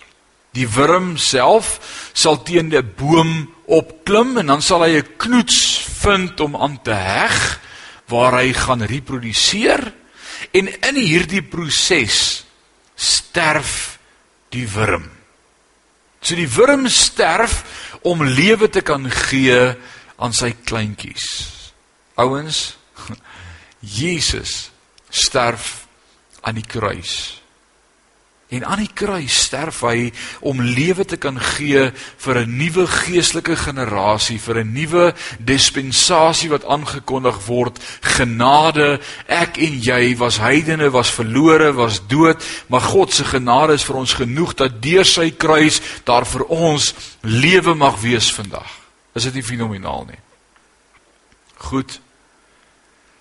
Die 0.56 0.66
wurm 0.68 1.14
self 1.20 1.76
sal 2.16 2.42
teen 2.44 2.72
'n 2.72 2.92
boom 2.96 3.52
opklim 3.66 4.38
en 4.38 4.46
dan 4.46 4.62
sal 4.62 4.82
hy 4.84 4.98
'n 4.98 5.16
knoets 5.16 5.84
vind 6.02 6.40
om 6.40 6.56
aan 6.56 6.82
te 6.82 6.94
heg 6.94 7.60
waar 8.08 8.40
hy 8.40 8.52
gaan 8.52 8.82
reproduseer 8.82 9.92
en 10.52 10.68
in 10.68 10.96
hierdie 10.96 11.42
proses 11.42 12.44
sterf 12.94 13.98
die 14.50 14.66
wurm. 14.68 15.15
So 16.26 16.34
die 16.34 16.48
wurm 16.50 16.88
sterf 16.90 17.60
om 18.02 18.24
lewe 18.26 18.66
te 18.66 18.82
kan 18.82 19.04
gee 19.30 19.60
aan 20.18 20.32
sy 20.34 20.50
kleintjies. 20.66 21.26
Ouens, 22.18 22.74
Jesus 24.00 24.72
sterf 25.06 25.84
aan 26.42 26.58
die 26.58 26.66
kruis. 26.66 27.12
En 28.56 28.64
aan 28.64 28.80
die 28.80 28.92
kruis 28.94 29.36
sterf 29.46 29.82
hy 29.84 30.10
om 30.40 30.62
lewe 30.64 31.04
te 31.04 31.18
kan 31.20 31.36
gee 31.40 31.90
vir 32.24 32.38
'n 32.40 32.56
nuwe 32.56 32.86
geestelike 32.86 33.56
generasie, 33.56 34.38
vir 34.40 34.64
'n 34.64 34.72
nuwe 34.72 35.14
dispensasie 35.38 36.48
wat 36.48 36.64
aangekondig 36.64 37.46
word. 37.46 37.78
Genade, 38.00 39.00
ek 39.26 39.58
en 39.58 39.80
jy 39.80 40.16
was 40.16 40.38
heidene, 40.38 40.90
was 40.90 41.10
verlore, 41.10 41.72
was 41.72 42.00
dood, 42.06 42.44
maar 42.68 42.80
God 42.80 43.12
se 43.12 43.24
genade 43.24 43.72
is 43.72 43.84
vir 43.84 43.96
ons 43.96 44.12
genoeg 44.12 44.54
dat 44.54 44.82
deur 44.82 45.04
sy 45.04 45.30
kruis 45.30 45.80
daar 46.04 46.26
vir 46.26 46.44
ons 46.44 46.94
lewe 47.20 47.74
mag 47.74 48.00
wees 48.00 48.32
vandag. 48.32 48.70
Is 49.14 49.24
dit 49.24 49.34
nie 49.34 49.42
fenomenaal 49.42 50.04
nie? 50.08 50.20
Goed. 51.56 52.00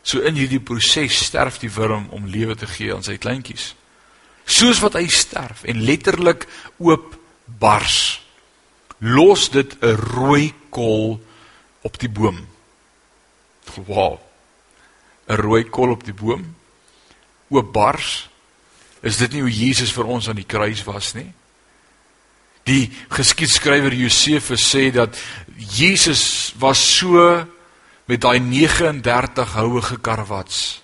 So 0.04 0.20
in 0.20 0.36
hierdie 0.36 0.60
proses 0.60 1.26
sterf 1.26 1.60
die 1.60 1.72
wurm 1.72 2.08
om 2.10 2.26
lewe 2.26 2.56
te 2.56 2.68
gee 2.68 2.94
aan 2.94 3.04
sy 3.04 3.18
kleintjies 3.18 3.76
soos 4.46 4.80
wat 4.80 4.94
hy 4.94 5.08
sterf 5.08 5.64
en 5.64 5.84
letterlik 5.86 6.48
oop 6.78 7.16
bars 7.46 8.22
los 9.00 9.50
dit 9.50 9.76
'n 9.82 9.96
rooi 9.96 10.54
kol 10.70 11.20
op 11.82 12.00
die 12.00 12.10
boom. 12.10 12.48
Wow 13.86 14.20
'n 15.28 15.36
rooi 15.36 15.64
kol 15.70 15.90
op 15.90 16.04
die 16.04 16.14
boom 16.14 16.56
oop 17.50 17.74
bars. 17.74 18.30
Is 19.02 19.18
dit 19.18 19.36
nie 19.36 19.42
hoe 19.46 19.54
Jesus 19.54 19.94
vir 19.94 20.10
ons 20.10 20.30
aan 20.30 20.40
die 20.40 20.48
kruis 20.50 20.84
was 20.88 21.14
nie? 21.14 21.30
Die 22.66 22.90
geskiedskrywer 23.14 23.94
Josefus 23.94 24.66
sê 24.66 24.90
dat 24.94 25.18
Jesus 25.56 26.54
was 26.58 26.82
so 26.98 27.46
met 28.10 28.22
daai 28.22 28.40
39 28.40 29.54
houe 29.54 29.82
gekarwats. 29.82 30.82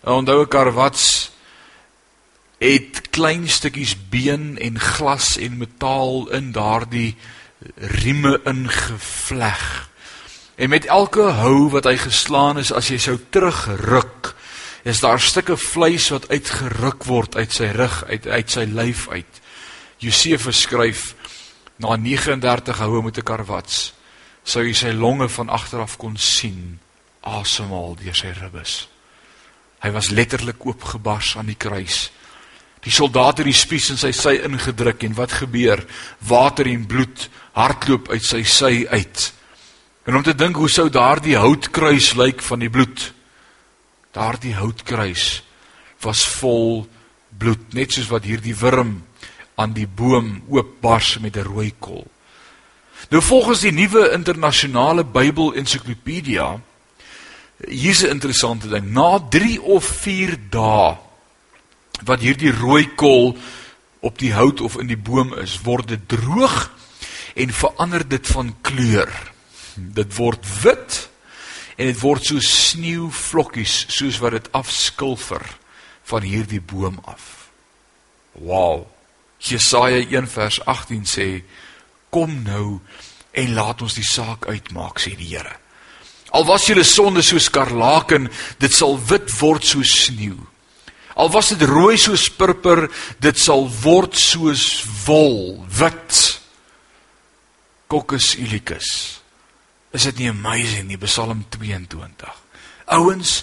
Onthou 0.00 0.42
'n 0.42 0.48
karwats 0.48 1.30
het 2.58 3.10
klein 3.10 3.48
stukkies 3.48 3.96
been 4.10 4.58
en 4.58 4.78
glas 4.80 5.36
en 5.38 5.56
metaal 5.56 6.28
in 6.30 6.52
daardie 6.52 7.16
rieme 7.74 8.40
ingevleg. 8.44 9.88
En 10.54 10.68
met 10.68 10.86
elke 10.86 11.22
hou 11.22 11.70
wat 11.70 11.86
hy 11.86 11.96
geslaan 11.96 12.58
is, 12.58 12.72
as 12.74 12.90
jy 12.90 12.98
sou 12.98 13.16
terugruk, 13.30 14.34
is 14.82 15.00
daar 15.00 15.20
stukke 15.20 15.56
vleis 15.56 16.08
wat 16.10 16.28
uitgeruk 16.30 17.04
word 17.06 17.36
uit 17.36 17.52
sy 17.54 17.70
rug, 17.74 18.02
uit 18.10 18.26
uit 18.26 18.50
sy 18.50 18.64
lyf 18.66 19.06
uit. 19.08 19.40
Josefus 20.02 20.64
skryf 20.66 21.14
na 21.78 21.96
39 21.96 22.78
houe 22.82 23.02
met 23.02 23.18
'n 23.18 23.22
karwats, 23.22 23.94
sou 24.42 24.64
jy 24.64 24.74
sy 24.74 24.92
longe 24.92 25.28
van 25.28 25.48
agter 25.48 25.80
af 25.80 25.96
kon 25.96 26.16
sien 26.16 26.78
asemhaal 27.20 27.96
deur 28.00 28.14
sy 28.14 28.32
ribbes. 28.40 28.88
Hy 29.82 29.90
was 29.90 30.10
letterlik 30.10 30.66
oopgebars 30.66 31.36
aan 31.36 31.46
die 31.46 31.58
kruis. 31.58 32.10
Die 32.88 32.94
soldaat 32.96 33.42
het 33.42 33.48
die 33.50 33.56
spies 33.56 33.90
in 33.92 33.98
sy 34.00 34.14
sy 34.16 34.38
ingedruk 34.46 35.02
en 35.04 35.16
wat 35.18 35.34
gebeur? 35.42 35.82
Water 36.24 36.68
en 36.70 36.86
bloed 36.88 37.26
hardloop 37.52 38.06
uit 38.14 38.24
sy 38.24 38.40
sy 38.48 38.86
uit. 38.88 39.24
En 40.08 40.16
om 40.16 40.22
te 40.24 40.32
dink 40.32 40.56
hoe 40.56 40.70
sou 40.72 40.86
daardie 40.88 41.36
houtkruis 41.36 42.14
lyk 42.16 42.40
van 42.46 42.62
die 42.64 42.70
bloed? 42.72 43.10
Daardie 44.16 44.54
houtkruis 44.56 45.42
was 46.00 46.22
vol 46.38 46.86
bloed, 47.38 47.74
net 47.76 47.92
soos 47.92 48.08
wat 48.08 48.24
hierdie 48.24 48.56
wurm 48.56 49.02
aan 49.60 49.74
die 49.76 49.88
boom 49.88 50.38
oopbars 50.48 51.18
met 51.20 51.36
'n 51.36 51.44
rooi 51.44 51.74
kol. 51.78 52.06
Nou 53.10 53.20
volgens 53.22 53.60
die 53.60 53.72
nuwe 53.72 54.12
internasionale 54.14 55.04
Bybel 55.04 55.52
ensiklopedia 55.54 56.56
hier's 57.68 58.02
'n 58.02 58.16
interessante 58.16 58.68
ding. 58.68 58.92
Na 58.92 59.18
3 59.18 59.60
of 59.60 59.84
4 59.84 60.38
dae 60.50 61.07
wat 62.06 62.22
hierdie 62.22 62.52
rooi 62.54 62.86
kool 62.98 63.36
op 64.00 64.18
die 64.18 64.32
hout 64.34 64.60
of 64.60 64.78
in 64.78 64.90
die 64.90 64.98
boom 64.98 65.34
is, 65.42 65.58
word 65.66 65.88
dit 65.90 66.04
droog 66.10 66.68
en 67.38 67.54
verander 67.54 68.04
dit 68.08 68.26
van 68.26 68.52
kleur. 68.62 69.10
Dit 69.74 70.14
word 70.18 70.46
wit 70.62 71.08
en 71.78 71.86
dit 71.86 72.00
word 72.02 72.26
so 72.26 72.42
sneeuvlokkies 72.42 73.84
soos 73.94 74.18
wat 74.22 74.36
dit 74.38 74.52
afskilfer 74.58 75.44
van 76.08 76.24
hierdie 76.26 76.62
boom 76.62 76.98
af. 77.06 77.50
Wow. 78.38 78.86
Jesaja 79.38 80.00
1 80.02 80.26
vers 80.30 80.58
18 80.66 81.06
sê: 81.06 81.42
"Kom 82.10 82.42
nou 82.42 82.80
en 83.30 83.54
laat 83.54 83.82
ons 83.82 83.94
die 83.94 84.06
saak 84.06 84.46
uitmaak," 84.46 84.98
sê 84.98 85.16
die 85.16 85.36
Here. 85.36 85.56
Al 86.30 86.44
was 86.44 86.66
julle 86.66 86.84
sonde 86.84 87.22
soos 87.22 87.44
skarlaken, 87.44 88.28
dit 88.58 88.72
sal 88.72 88.98
wit 89.08 89.30
word 89.40 89.64
soos 89.64 90.04
sneeu. 90.04 90.36
Al 91.18 91.30
was 91.34 91.52
dit 91.52 91.62
rooi 91.66 91.96
soos 91.98 92.28
purper, 92.30 92.86
dit 93.18 93.38
sal 93.38 93.66
word 93.82 94.14
soos 94.14 94.84
wol, 95.04 95.58
wit. 95.80 96.24
Coccus 97.90 98.34
ilicis. 98.38 98.90
Is 99.96 100.04
dit 100.10 100.20
nie 100.22 100.30
amazing 100.30 100.90
nie, 100.90 101.00
Psalm 101.00 101.42
22. 101.50 102.28
Ouens, 102.94 103.40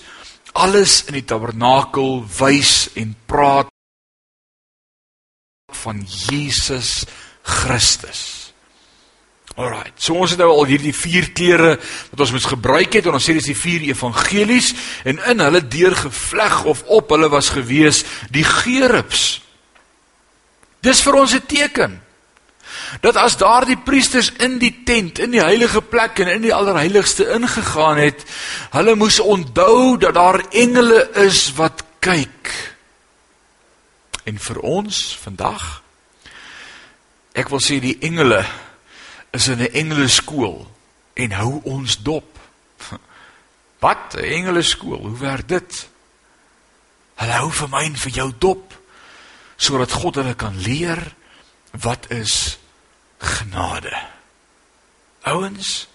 Alles 0.56 1.02
in 1.10 1.18
die 1.18 1.26
tabernakel 1.28 2.22
wys 2.38 2.88
en 2.96 3.12
praat 3.28 3.68
van 5.84 6.00
Jesus 6.08 7.04
Christus. 7.44 8.55
Alright. 9.56 9.96
So 9.96 10.18
ons 10.20 10.34
het 10.34 10.40
nou 10.42 10.50
al 10.52 10.68
hierdie 10.68 10.94
vier 10.96 11.30
kleure 11.36 11.78
wat 12.12 12.24
ons 12.26 12.34
moet 12.36 12.48
gebruik 12.52 12.98
het 12.98 13.06
en 13.08 13.16
ons 13.16 13.24
sê 13.24 13.38
dis 13.38 13.54
die 13.54 13.56
vier 13.56 13.86
evangelies 13.88 14.74
en 15.08 15.22
in 15.32 15.44
hulle 15.46 15.62
deurgevleg 15.64 16.58
of 16.68 16.82
op 16.92 17.14
hulle 17.16 17.30
was 17.32 17.54
gewees 17.56 18.04
die 18.36 18.44
gerubs. 18.44 19.40
Dis 20.84 21.00
vir 21.02 21.16
ons 21.22 21.34
'n 21.34 21.46
teken 21.48 22.02
dat 23.02 23.16
as 23.16 23.38
daardie 23.38 23.78
priesters 23.78 24.32
in 24.44 24.60
die 24.60 24.84
tent, 24.84 25.20
in 25.20 25.32
die 25.32 25.42
heilige 25.42 25.82
plek 25.82 26.20
en 26.20 26.28
in 26.28 26.42
die 26.42 26.54
allerheiligste 26.54 27.32
ingegaan 27.32 27.98
het, 27.98 28.26
hulle 28.72 28.96
moes 28.96 29.20
onthou 29.20 29.98
dat 29.98 30.14
daar 30.14 30.44
engele 30.52 31.10
is 31.14 31.54
wat 31.56 31.84
kyk. 32.00 32.52
En 34.26 34.38
vir 34.40 34.60
ons 34.60 35.18
vandag 35.24 35.82
ek 37.36 37.50
wil 37.50 37.60
sê 37.60 37.80
die 37.80 37.98
engele 38.02 38.46
is 39.36 39.48
in 39.48 39.60
'n 39.60 39.74
engeleskool 39.74 40.72
en 41.14 41.32
hou 41.32 41.62
ons 41.64 42.02
dop. 42.02 42.40
Wat? 43.86 44.16
'n 44.16 44.24
Engeleskool, 44.24 45.02
hoe 45.08 45.18
werk 45.18 45.48
dit? 45.48 45.88
Hulle 47.16 47.32
hou 47.32 47.52
vir 47.52 47.70
my 47.70 47.84
en 47.84 47.96
vir 47.96 48.12
jou 48.12 48.32
dop 48.38 48.74
sodat 49.56 49.92
God 49.92 50.16
hulle 50.16 50.36
kan 50.36 50.58
leer 50.60 51.16
wat 51.72 52.12
is 52.12 52.58
genade. 53.18 53.96
Ouens, 55.24 55.88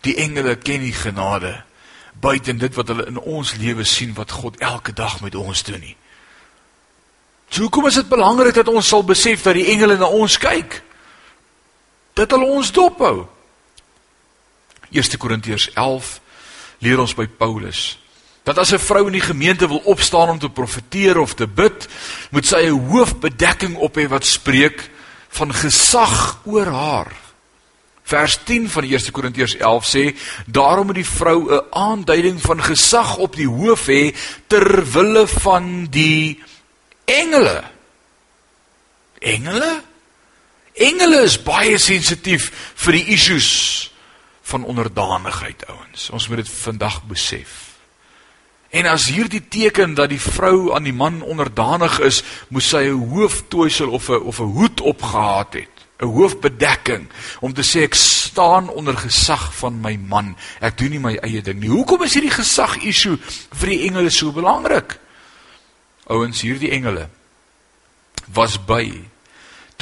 die 0.00 0.14
engele 0.14 0.56
ken 0.56 0.80
die 0.80 0.94
genade 0.94 1.64
buiten 2.12 2.58
dit 2.58 2.74
wat 2.74 2.88
hulle 2.88 3.06
in 3.06 3.18
ons 3.18 3.54
lewe 3.58 3.84
sien 3.84 4.14
wat 4.14 4.30
God 4.30 4.56
elke 4.62 4.92
dag 4.92 5.20
met 5.20 5.34
ons 5.34 5.62
doen 5.62 5.80
nie. 5.80 5.96
So 7.48 7.66
hoekom 7.66 7.86
is 7.86 7.98
dit 8.00 8.08
belangrik 8.08 8.54
dat 8.54 8.68
ons 8.68 8.88
sal 8.88 9.04
besef 9.04 9.42
dat 9.42 9.58
die 9.58 9.66
engele 9.74 9.98
na 9.98 10.06
ons 10.06 10.38
kyk? 10.38 10.82
Dat 12.12 12.30
hulle 12.30 12.44
ons 12.44 12.72
dophou. 12.72 13.26
1 14.90 15.18
Korintiërs 15.18 15.70
11 15.72 16.20
leer 16.78 17.00
ons 17.00 17.14
by 17.14 17.26
Paulus 17.26 18.02
dat 18.42 18.58
as 18.58 18.72
'n 18.72 18.78
vrou 18.78 19.06
in 19.06 19.12
die 19.12 19.20
gemeente 19.20 19.68
wil 19.68 19.82
opstaan 19.84 20.28
om 20.28 20.38
te 20.38 20.50
profeteer 20.50 21.18
of 21.18 21.34
te 21.34 21.46
bid, 21.46 21.88
moet 22.30 22.46
sy 22.46 22.66
'n 22.66 22.88
hoofbedekking 22.88 23.76
op 23.76 23.96
hê 23.96 24.08
wat 24.08 24.26
spreek 24.26 24.90
van 25.28 25.54
gesag 25.54 26.40
oor 26.44 26.66
haar. 26.66 27.12
Vers 28.02 28.38
10 28.44 28.70
van 28.70 28.84
1 28.84 29.10
Korintiërs 29.10 29.56
11 29.56 29.84
sê: 29.86 30.16
"Daarom 30.46 30.86
moet 30.86 30.94
die 30.94 31.06
vrou 31.06 31.54
'n 31.54 31.64
aanduiding 31.70 32.40
van 32.40 32.62
gesag 32.62 33.16
op 33.16 33.36
die 33.36 33.48
hoof 33.48 33.86
hê 33.86 34.14
ter 34.46 34.92
wille 34.92 35.26
van 35.26 35.86
die 35.90 36.42
engele." 37.04 37.64
Engele? 39.18 39.82
Engele 40.72 41.22
is 41.26 41.36
baie 41.42 41.78
sensitief 41.78 42.50
vir 42.84 42.92
die 42.92 43.04
issues 43.12 43.90
van 44.42 44.64
onderdanigheid, 44.64 45.66
ouens. 45.68 46.08
Ons 46.10 46.28
moet 46.28 46.42
dit 46.42 46.48
vandag 46.48 47.02
besef. 47.08 47.72
En 48.72 48.88
as 48.88 49.10
hierdie 49.12 49.42
teken 49.52 49.94
dat 49.94 50.08
die 50.08 50.20
vrou 50.20 50.72
aan 50.72 50.86
die 50.88 50.96
man 50.96 51.20
onderdanig 51.22 51.98
is, 52.00 52.22
moes 52.48 52.70
sy 52.72 52.88
'n 52.88 53.08
hooftoisel 53.12 53.90
of 53.90 54.08
'n 54.08 54.22
of 54.24 54.40
'n 54.40 54.52
hoed 54.56 54.80
opgehad 54.80 55.52
het, 55.52 55.76
'n 56.00 56.06
hoofbedekking 56.06 57.08
om 57.40 57.52
te 57.52 57.62
sê 57.62 57.82
ek 57.82 57.94
staan 57.94 58.68
onder 58.68 58.96
gesag 58.96 59.54
van 59.54 59.80
my 59.80 59.96
man. 59.96 60.36
Ek 60.60 60.78
doen 60.78 60.90
nie 60.90 60.98
my 60.98 61.14
eie 61.22 61.42
ding 61.42 61.60
nie. 61.60 61.68
Hoekom 61.68 62.02
is 62.02 62.14
hierdie 62.14 62.32
gesag 62.32 62.76
issue 62.82 63.18
vir 63.52 63.68
die 63.68 63.86
engele 63.86 64.10
so 64.10 64.32
belangrik? 64.32 64.98
Ouens, 66.06 66.40
hierdie 66.40 66.70
engele 66.70 67.08
was 68.32 68.56
by 68.64 69.04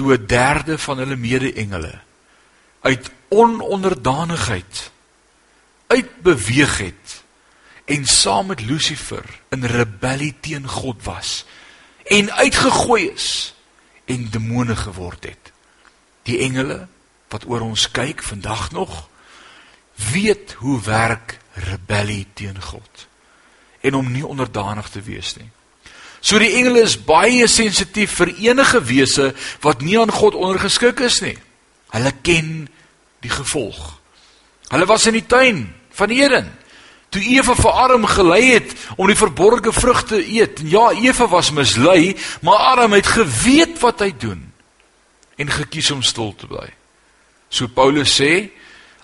toe 0.01 0.17
'n 0.17 0.27
derde 0.27 0.79
van 0.79 0.99
hulle 0.99 1.17
mede-engele 1.17 2.01
uit 2.81 3.11
ononderdanigheid 3.29 4.91
uitbeweeg 5.87 6.79
het 6.79 7.23
en 7.85 8.07
saam 8.07 8.47
met 8.47 8.61
Lucifer 8.61 9.25
in 9.49 9.65
rebellie 9.65 10.35
teen 10.41 10.69
God 10.69 11.05
was 11.05 11.45
en 12.05 12.33
uitgegooi 12.33 13.11
is 13.11 13.55
en 14.05 14.31
demone 14.31 14.77
geword 14.77 15.25
het. 15.25 15.53
Die 16.23 16.39
engele 16.39 16.89
wat 17.29 17.45
oor 17.47 17.61
ons 17.61 17.91
kyk 17.91 18.23
vandag 18.23 18.71
nog 18.71 19.09
weet 19.93 20.53
hoe 20.53 20.81
werk 20.83 21.39
rebellie 21.53 22.27
teen 22.33 22.63
God 22.63 23.07
en 23.81 23.95
om 23.95 24.13
nie 24.13 24.27
onderdanig 24.27 24.89
te 24.89 25.03
wees 25.03 25.37
nie. 25.37 25.51
So 26.21 26.39
die 26.39 26.53
engele 26.59 26.85
is 26.85 26.99
baie 27.01 27.49
sensitief 27.49 28.19
vir 28.21 28.35
enige 28.51 28.83
wese 28.85 29.31
wat 29.65 29.81
nie 29.85 29.97
aan 29.99 30.13
God 30.13 30.37
ondergeskik 30.37 31.01
is 31.07 31.21
nie. 31.25 31.37
Hulle 31.95 32.13
ken 32.23 32.69
die 33.25 33.33
gevolg. 33.33 33.97
Hulle 34.71 34.87
was 34.87 35.07
in 35.09 35.17
die 35.17 35.27
tuin 35.27 35.65
van 35.97 36.13
Eden. 36.15 36.51
Toe 37.11 37.23
Eva 37.25 37.57
vir 37.59 37.79
Adam 37.85 38.05
gelei 38.07 38.45
het 38.53 38.75
om 38.95 39.09
die 39.11 39.19
verborgde 39.19 39.73
vrug 39.75 40.05
te 40.07 40.21
eet. 40.21 40.61
Ja, 40.71 40.93
Eva 40.95 41.27
was 41.29 41.51
mislei, 41.51 42.15
maar 42.47 42.69
Adam 42.77 42.95
het 42.95 43.09
geweet 43.11 43.81
wat 43.83 44.05
hy 44.05 44.13
doen 44.15 44.47
en 45.41 45.51
gekies 45.51 45.89
om 45.91 46.05
stil 46.05 46.35
te 46.37 46.47
bly. 46.47 46.69
So 47.49 47.67
Paulus 47.73 48.13
sê, 48.13 48.51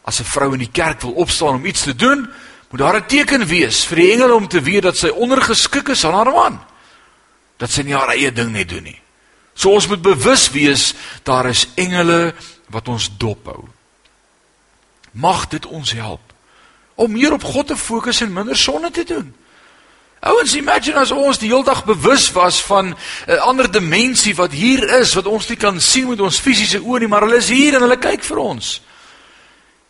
as 0.04 0.20
'n 0.20 0.28
vrou 0.28 0.52
in 0.52 0.60
die 0.60 0.70
kerk 0.70 1.00
wil 1.00 1.16
opstaan 1.16 1.56
om 1.56 1.66
iets 1.66 1.82
te 1.82 1.96
doen, 1.96 2.28
moet 2.70 2.80
daar 2.80 2.96
'n 2.96 3.06
teken 3.08 3.46
wees 3.46 3.84
vir 3.84 3.96
die 3.96 4.12
engele 4.12 4.34
om 4.34 4.48
te 4.48 4.60
weet 4.60 4.82
dat 4.82 4.96
sy 4.96 5.08
ondergeskik 5.08 5.88
is 5.88 6.04
aan 6.04 6.14
haar 6.14 6.32
man 6.32 6.60
dat 7.56 7.70
sy 7.72 7.82
nie 7.82 7.96
haar 7.96 8.14
eie 8.14 8.32
ding 8.32 8.52
net 8.52 8.68
doen 8.68 8.84
nie. 8.84 9.00
So 9.56 9.72
ons 9.72 9.88
moet 9.88 10.02
bewus 10.02 10.50
wees 10.52 10.92
daar 11.24 11.48
is 11.48 11.68
engele 11.74 12.34
wat 12.72 12.88
ons 12.88 13.08
dophou. 13.18 13.64
Mag 15.12 15.46
dit 15.48 15.66
ons 15.66 15.92
help 15.96 16.20
om 16.96 17.12
meer 17.12 17.32
op 17.32 17.44
God 17.44 17.66
te 17.66 17.76
fokus 17.76 18.22
en 18.24 18.32
minder 18.32 18.56
sonde 18.56 18.90
te 18.90 19.04
doen. 19.04 19.34
Ouens, 20.20 20.54
imagine 20.56 20.96
as 20.98 21.12
ons 21.12 21.38
die 21.38 21.50
hele 21.50 21.64
dag 21.64 21.84
bewus 21.84 22.30
was 22.32 22.62
van 22.64 22.96
'n 23.28 23.38
ander 23.44 23.70
dimensie 23.70 24.34
wat 24.34 24.52
hier 24.52 24.98
is 25.00 25.14
wat 25.14 25.26
ons 25.26 25.48
nie 25.48 25.56
kan 25.56 25.80
sien 25.80 26.08
met 26.08 26.20
ons 26.20 26.40
fisiese 26.40 26.80
oë 26.80 26.98
nie, 26.98 27.08
maar 27.08 27.20
hulle 27.20 27.36
is 27.36 27.48
hier 27.48 27.74
en 27.74 27.80
hulle 27.80 27.98
kyk 27.98 28.24
vir 28.24 28.38
ons. 28.38 28.80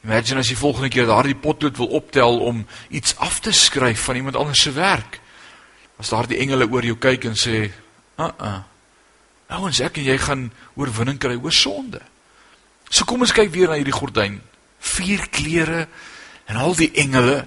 Imagine 0.05 0.41
as 0.41 0.49
jy 0.49 0.57
volgende 0.57 0.89
keer 0.89 1.07
daardie 1.07 1.35
potlood 1.35 1.77
wil 1.77 1.87
optel 1.87 2.39
om 2.39 2.67
iets 2.89 3.17
af 3.17 3.41
te 3.41 3.53
skryf 3.53 4.01
van 4.01 4.17
iemand 4.17 4.37
anders 4.37 4.63
se 4.63 4.73
werk. 4.73 5.21
As 5.97 6.13
daardie 6.13 6.41
engele 6.45 6.69
oor 6.69 6.85
jou 6.85 6.97
kyk 7.01 7.25
en 7.31 7.37
sê, 7.37 7.71
"Uh 8.19 8.31
uh. 8.41 8.61
Ouens, 9.49 9.81
ek 9.81 9.99
en 9.99 10.05
jy 10.05 10.19
gaan 10.19 10.53
oorwinning 10.77 11.19
kry 11.19 11.37
oor 11.37 11.53
sonde." 11.53 12.01
So 12.91 13.05
kom 13.05 13.21
ons 13.21 13.33
kyk 13.33 13.51
weer 13.51 13.69
na 13.69 13.75
hierdie 13.75 13.93
gordyn. 13.93 14.41
Vier 14.79 15.29
kleure 15.31 15.89
en 16.47 16.57
al 16.57 16.75
die 16.75 16.93
engele. 16.95 17.47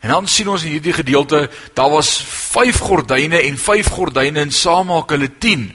En 0.00 0.08
dan 0.10 0.26
sien 0.26 0.48
ons 0.48 0.62
in 0.62 0.70
hierdie 0.70 0.92
gedeelte, 0.92 1.50
daar 1.74 1.90
was 1.90 2.22
5 2.22 2.78
gordyne 2.78 3.42
en 3.42 3.58
5 3.58 3.86
gordyne 3.86 4.40
en 4.40 4.50
saam 4.50 4.86
maak 4.86 5.10
hulle 5.10 5.38
10. 5.38 5.74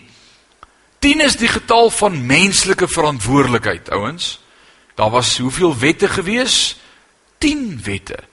10 0.99 1.21
is 1.21 1.36
die 1.36 1.47
getal 1.47 1.89
van 1.89 2.25
menslike 2.25 2.88
verantwoordelikheid, 2.88 3.89
ouens. 3.89 4.39
Daar 4.95 5.09
was 5.09 5.38
hoeveel 5.38 5.77
wette 5.77 6.07
gewees? 6.07 6.77
10 7.38 7.81
wette 7.83 8.33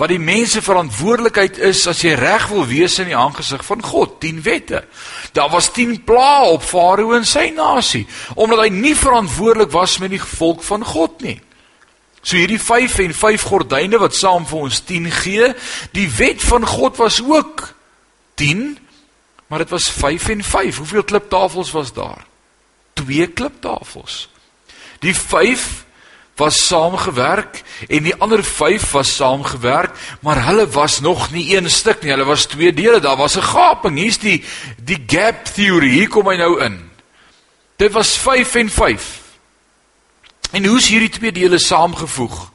wat 0.00 0.08
die 0.08 0.22
mense 0.22 0.62
verantwoordelikheid 0.64 1.58
is 1.68 1.82
as 1.90 2.00
jy 2.00 2.14
reg 2.16 2.46
wil 2.48 2.64
wees 2.70 2.96
in 3.02 3.10
die 3.10 3.16
aangesig 3.16 3.60
van 3.66 3.82
God, 3.84 4.16
10 4.22 4.40
wette. 4.46 4.80
Daar 5.36 5.50
was 5.52 5.68
10 5.76 5.98
plaae 6.08 6.54
op 6.54 6.64
Farao 6.64 7.12
en 7.18 7.28
sy 7.28 7.50
nasie, 7.52 8.06
omdat 8.34 8.64
hy 8.64 8.70
nie 8.72 8.94
verantwoordelik 8.96 9.74
was 9.74 9.98
met 10.00 10.14
die 10.14 10.22
volk 10.22 10.64
van 10.64 10.86
God 10.88 11.20
nie. 11.26 11.36
So 12.22 12.40
hierdie 12.40 12.60
5 12.60 12.96
en 13.04 13.14
5 13.16 13.44
gordyne 13.48 14.00
wat 14.00 14.16
saam 14.16 14.48
vir 14.48 14.64
ons 14.70 14.80
10 14.88 15.10
gee, 15.20 15.52
die 15.96 16.08
wet 16.16 16.40
van 16.48 16.64
God 16.68 16.96
was 17.00 17.20
ook 17.20 17.66
10, 18.40 18.78
maar 19.52 19.64
dit 19.66 19.72
was 19.72 19.90
5 19.92 20.28
en 20.32 20.42
5. 20.44 20.80
Hoeveel 20.80 21.04
kliptafels 21.04 21.72
was 21.76 21.92
daar? 21.92 22.24
2 23.00 23.28
kliptafels. 23.36 24.28
Die 25.04 25.16
5 25.16 25.84
was 26.40 26.58
saamgewerk 26.66 27.60
en 27.88 28.06
die 28.08 28.14
ander 28.16 28.40
5 28.44 28.86
was 28.96 29.12
saamgewerk, 29.16 29.92
maar 30.24 30.40
hulle 30.46 30.66
was 30.72 31.00
nog 31.00 31.30
nie 31.34 31.56
een 31.56 31.70
stuk 31.70 32.02
nie. 32.02 32.10
Hulle 32.14 32.24
was 32.24 32.46
twee 32.48 32.72
dele. 32.72 33.00
Daar 33.00 33.16
was 33.16 33.36
'n 33.36 33.44
gaping. 33.44 33.98
Hier's 33.98 34.18
die 34.18 34.44
die 34.76 35.02
gap 35.06 35.44
theory. 35.44 35.90
Hier 35.90 36.08
kom 36.08 36.28
hy 36.28 36.36
nou 36.36 36.60
in. 36.64 36.90
Dit 37.76 37.92
was 37.92 38.16
5 38.16 38.54
en 38.54 38.70
5. 38.70 39.20
En 40.50 40.64
hoe 40.64 40.78
is 40.78 40.88
hierdie 40.88 41.08
twee 41.08 41.32
dele 41.32 41.58
saamgevoeg? 41.58 42.50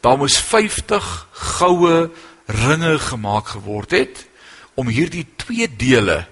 Daar 0.00 0.18
moes 0.18 0.38
50 0.38 1.28
goue 1.32 2.10
ringe 2.46 2.98
gemaak 2.98 3.46
geword 3.46 3.90
het 3.90 4.26
om 4.74 4.88
hierdie 4.88 5.26
twee 5.36 5.76
dele 5.76 6.26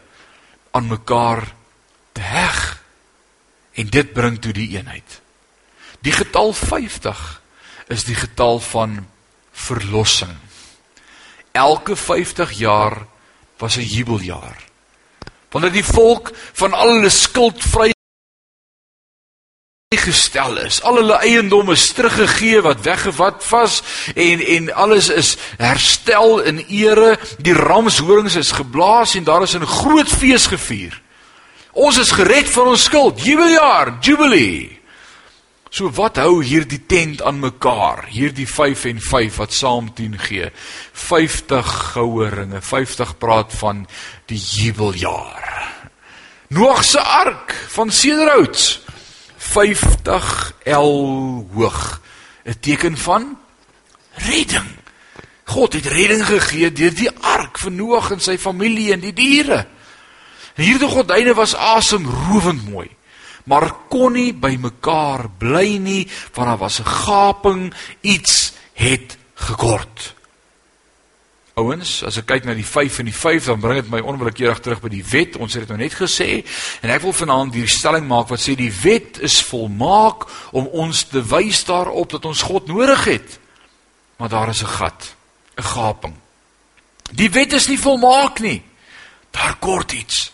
aan 0.70 0.86
mekaar 0.86 1.54
te 2.12 2.20
heg. 2.20 2.82
En 3.72 3.86
dit 3.86 4.12
bring 4.12 4.38
toe 4.40 4.52
die 4.52 4.68
eenheid. 4.76 5.20
Die 6.00 6.12
getal 6.12 6.52
50 6.52 7.40
is 7.88 8.04
die 8.04 8.14
getal 8.14 8.60
van 8.60 9.08
verlossing. 9.52 10.36
elke 11.58 11.96
50 11.96 12.52
jaar 12.52 13.06
was 13.58 13.76
'n 13.76 13.82
jubeljaar. 13.82 14.56
Wanneer 15.50 15.72
die 15.72 15.84
volk 15.84 16.30
van 16.52 16.72
al 16.72 16.88
hulle 16.88 17.10
skuld 17.10 17.62
vry 17.64 17.92
gestel 19.96 20.56
is. 20.56 20.82
Al 20.82 20.94
hulle 20.94 21.18
eiendom 21.18 21.70
is 21.70 21.92
teruggegee 21.92 22.60
wat 22.60 22.80
weggevat 22.80 23.48
was 23.48 23.82
en 24.14 24.40
en 24.46 24.74
alles 24.74 25.08
is 25.08 25.36
herstel 25.56 26.40
in 26.40 26.58
ere. 26.68 27.18
Die 27.38 27.52
ramshorings 27.52 28.34
is 28.34 28.52
geblaas 28.52 29.14
en 29.14 29.24
daar 29.24 29.42
is 29.42 29.54
'n 29.54 29.66
groot 29.66 30.08
fees 30.08 30.46
gevier. 30.46 31.02
Ons 31.72 31.98
is 31.98 32.10
gered 32.10 32.50
van 32.50 32.66
ons 32.66 32.84
skuld. 32.84 33.24
Jubeljaar, 33.24 33.96
jubilee. 34.00 34.77
So 35.68 35.90
wat 35.92 36.16
hou 36.16 36.40
hierdie 36.44 36.80
tent 36.88 37.22
aan 37.22 37.42
mekaar? 37.42 38.06
Hierdie 38.08 38.48
5 38.48 38.84
en 38.88 39.00
5 39.04 39.36
wat 39.36 39.52
saam 39.52 39.90
10 39.94 40.16
gee. 40.18 40.50
50 40.92 41.72
goue 41.92 42.28
ringe. 42.32 42.60
50 42.64 43.16
praat 43.20 43.52
van 43.60 43.84
die 44.32 44.40
jubeljaar. 44.40 45.44
Noag 46.48 46.84
se 46.84 47.00
ark 47.00 47.52
van 47.68 47.92
sederhout. 47.92 48.80
50 49.36 50.54
L 50.64 51.46
hoog. 51.52 52.00
'n 52.44 52.56
Teken 52.60 52.96
van 52.96 53.38
redding. 54.14 54.70
God 55.44 55.72
het 55.72 55.86
redding 55.86 56.24
gegee 56.24 56.72
deur 56.72 56.94
die 56.94 57.10
ark 57.20 57.58
vir 57.58 57.72
Noag 57.72 58.10
en 58.10 58.20
sy 58.20 58.38
familie 58.38 58.92
en 58.92 59.00
die 59.00 59.12
diere. 59.12 59.66
En 60.56 60.64
hierdie 60.64 60.88
gordyne 60.88 61.34
was 61.34 61.54
asemrowend 61.54 62.70
mooi 62.70 62.97
maar 63.48 63.72
kon 63.88 64.12
nie 64.12 64.32
by 64.32 64.56
mekaar 64.60 65.28
bly 65.40 65.78
nie 65.82 66.04
want 66.34 66.48
daar 66.48 66.62
was 66.62 66.80
'n 66.80 66.84
gaping 66.84 67.74
iets 68.02 68.52
het 68.74 69.16
gekort 69.34 70.14
Ouens, 71.58 72.04
as 72.06 72.18
ek 72.20 72.28
kyk 72.28 72.46
na 72.46 72.54
die 72.54 72.66
5 72.66 73.00
en 73.02 73.08
die 73.08 73.16
5, 73.16 73.48
dan 73.50 73.60
bring 73.62 73.80
dit 73.80 73.90
my 73.90 74.00
onwillekeurig 74.06 74.60
terug 74.62 74.82
by 74.84 74.90
die 74.92 75.04
wet. 75.10 75.38
Ons 75.42 75.56
het 75.56 75.64
dit 75.64 75.72
nou 75.72 75.80
net 75.80 75.96
gesê 75.96 76.28
en 76.84 76.92
ek 76.94 77.02
wil 77.02 77.16
vanaand 77.16 77.56
hierdie 77.56 77.72
stelling 77.72 78.06
maak 78.06 78.30
wat 78.30 78.42
sê 78.42 78.54
die 78.58 78.70
wet 78.84 79.18
is 79.26 79.40
volmaak 79.48 80.28
om 80.56 80.68
ons 80.84 81.02
te 81.10 81.22
wys 81.32 81.64
daarop 81.66 82.14
dat 82.14 82.28
ons 82.30 82.44
God 82.46 82.70
nodig 82.70 83.04
het. 83.10 83.38
Maar 84.18 84.30
daar 84.34 84.54
is 84.54 84.62
'n 84.62 84.74
gat, 84.78 85.14
'n 85.58 85.62
gaping. 85.62 86.14
Die 87.10 87.30
wet 87.30 87.52
is 87.52 87.68
nie 87.68 87.78
volmaak 87.78 88.40
nie. 88.40 88.62
Daar 89.30 89.56
kort 89.58 89.92
iets. 89.92 90.32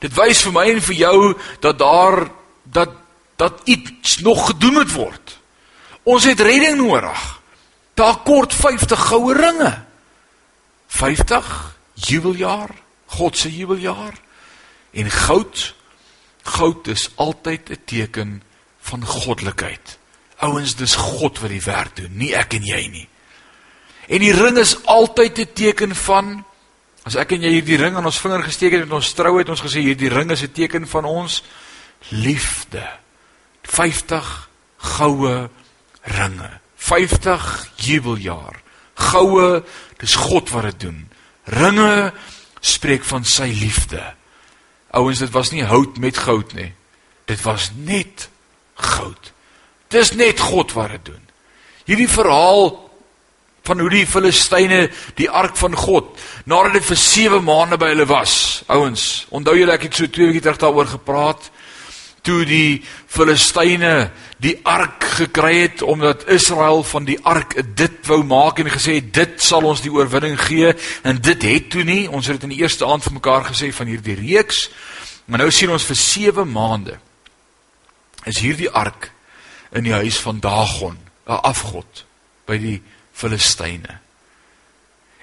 Dit 0.00 0.14
wys 0.14 0.42
vir 0.42 0.52
my 0.52 0.66
en 0.70 0.80
vir 0.80 0.94
jou 0.94 1.34
dat 1.60 1.78
daar 1.78 2.30
dat 2.70 2.90
dat 3.38 3.60
iets 3.64 4.18
nog 4.18 4.46
gedoen 4.46 4.72
moet 4.72 4.92
word. 4.92 5.38
Ons 6.02 6.24
het 6.24 6.40
redding 6.40 6.76
nodig. 6.76 7.40
Daar 7.94 8.16
kort 8.26 8.54
50 8.54 9.06
goue 9.06 9.34
ringe. 9.34 9.84
50 10.86 11.78
jubeljaar, 11.94 12.70
God 13.06 13.36
se 13.36 13.56
jubeljaar. 13.56 14.14
En 14.90 15.10
goud, 15.10 15.74
goud 16.42 16.86
is 16.86 17.10
altyd 17.14 17.70
'n 17.70 17.82
teken 17.84 18.42
van 18.80 19.06
goddelikheid. 19.06 19.98
Ouens, 20.36 20.74
dis 20.74 20.94
God 20.94 21.38
wat 21.38 21.50
die 21.50 21.62
werk 21.62 21.96
doen, 21.96 22.16
nie 22.16 22.34
ek 22.34 22.54
en 22.54 22.64
jy 22.64 22.86
nie. 22.86 23.08
En 24.08 24.18
die 24.18 24.32
ring 24.32 24.56
is 24.56 24.84
altyd 24.84 25.38
'n 25.38 25.52
teken 25.52 25.94
van 25.94 26.44
as 27.04 27.14
ek 27.14 27.32
en 27.32 27.42
jy 27.42 27.50
hierdie 27.50 27.76
ring 27.76 27.96
aan 27.96 28.04
ons 28.04 28.20
vinger 28.20 28.42
gesteek 28.42 28.72
het 28.72 28.84
met 28.84 28.92
ons 28.92 29.12
trou 29.12 29.38
het 29.38 29.48
ons 29.48 29.60
gesê 29.60 29.80
hierdie 29.80 30.12
ring 30.12 30.30
is 30.30 30.42
'n 30.42 30.52
teken 30.52 30.88
van 30.88 31.04
ons 31.04 31.42
liefde. 32.08 32.84
50 33.62 34.48
goue 34.76 35.48
ringe. 36.02 36.50
50 36.76 37.68
jubeljaar. 37.76 38.60
Goue, 38.94 39.62
dis 39.98 40.14
God 40.14 40.50
wat 40.50 40.62
dit 40.62 40.80
doen. 40.88 41.04
Ringe 41.44 42.12
spreek 42.60 43.04
van 43.06 43.24
sy 43.24 43.50
liefde. 43.60 44.02
Ouens, 44.96 45.20
dit 45.22 45.32
was 45.34 45.52
nie 45.52 45.64
hout 45.68 45.98
met 45.98 46.18
goud 46.18 46.54
nie. 46.56 46.72
Dit 47.28 47.42
was 47.44 47.70
net 47.76 48.28
goud. 48.74 49.32
Dis 49.92 50.12
net 50.16 50.40
God 50.40 50.72
wat 50.76 50.96
dit 50.96 51.12
doen. 51.12 51.24
Hierdie 51.88 52.08
verhaal 52.10 52.72
van 53.68 53.80
hoe 53.80 53.90
die 53.92 54.06
Filistyne 54.08 54.86
die 55.20 55.28
ark 55.28 55.56
van 55.60 55.76
God 55.76 56.16
nadat 56.48 56.78
dit 56.78 56.86
vir 56.88 57.00
7 57.02 57.44
maande 57.44 57.78
by 57.80 57.92
hulle 57.92 58.08
was. 58.08 58.62
Ouens, 58.72 59.26
onthou 59.34 59.56
julle 59.58 59.76
ek 59.76 59.88
het 59.88 59.98
so 59.98 60.08
twee 60.08 60.30
weke 60.30 60.44
terug 60.44 60.60
daaroor 60.62 60.88
gepraat 60.88 61.50
toe 62.22 62.44
die 62.44 62.82
Filistyne 63.06 64.10
die 64.42 64.54
ark 64.62 65.04
gekry 65.18 65.54
het 65.64 65.82
omdat 65.82 66.26
Israel 66.30 66.82
van 66.86 67.06
die 67.08 67.18
ark 67.26 67.56
dit 67.76 68.06
wou 68.06 68.22
maak 68.26 68.60
en 68.62 68.70
gesê 68.70 69.00
dit 69.02 69.40
sal 69.42 69.66
ons 69.66 69.82
die 69.82 69.92
oorwinning 69.92 70.38
gee. 70.40 70.74
En 71.02 71.20
dit 71.20 71.42
het 71.42 71.70
toe 71.70 71.84
nie. 71.84 72.06
Ons 72.10 72.26
het 72.26 72.40
dit 72.40 72.48
in 72.50 72.56
die 72.56 72.62
eerste 72.62 72.86
aand 72.86 73.02
vir 73.06 73.18
mekaar 73.18 73.48
gesê 73.50 73.72
van 73.74 73.90
hierdie 73.90 74.18
reeks. 74.18 74.68
Maar 75.26 75.44
nou 75.44 75.50
sien 75.52 75.70
ons 75.70 75.84
vir 75.84 75.96
7 75.96 76.52
maande 76.52 76.98
is 78.28 78.40
hierdie 78.42 78.70
ark 78.70 79.10
in 79.72 79.84
die 79.84 79.92
huis 79.92 80.18
van 80.20 80.40
Dagon 80.40 80.98
'n 81.28 81.42
afgod 81.44 82.04
by 82.46 82.58
die 82.58 82.82
Filistyne. 83.12 83.98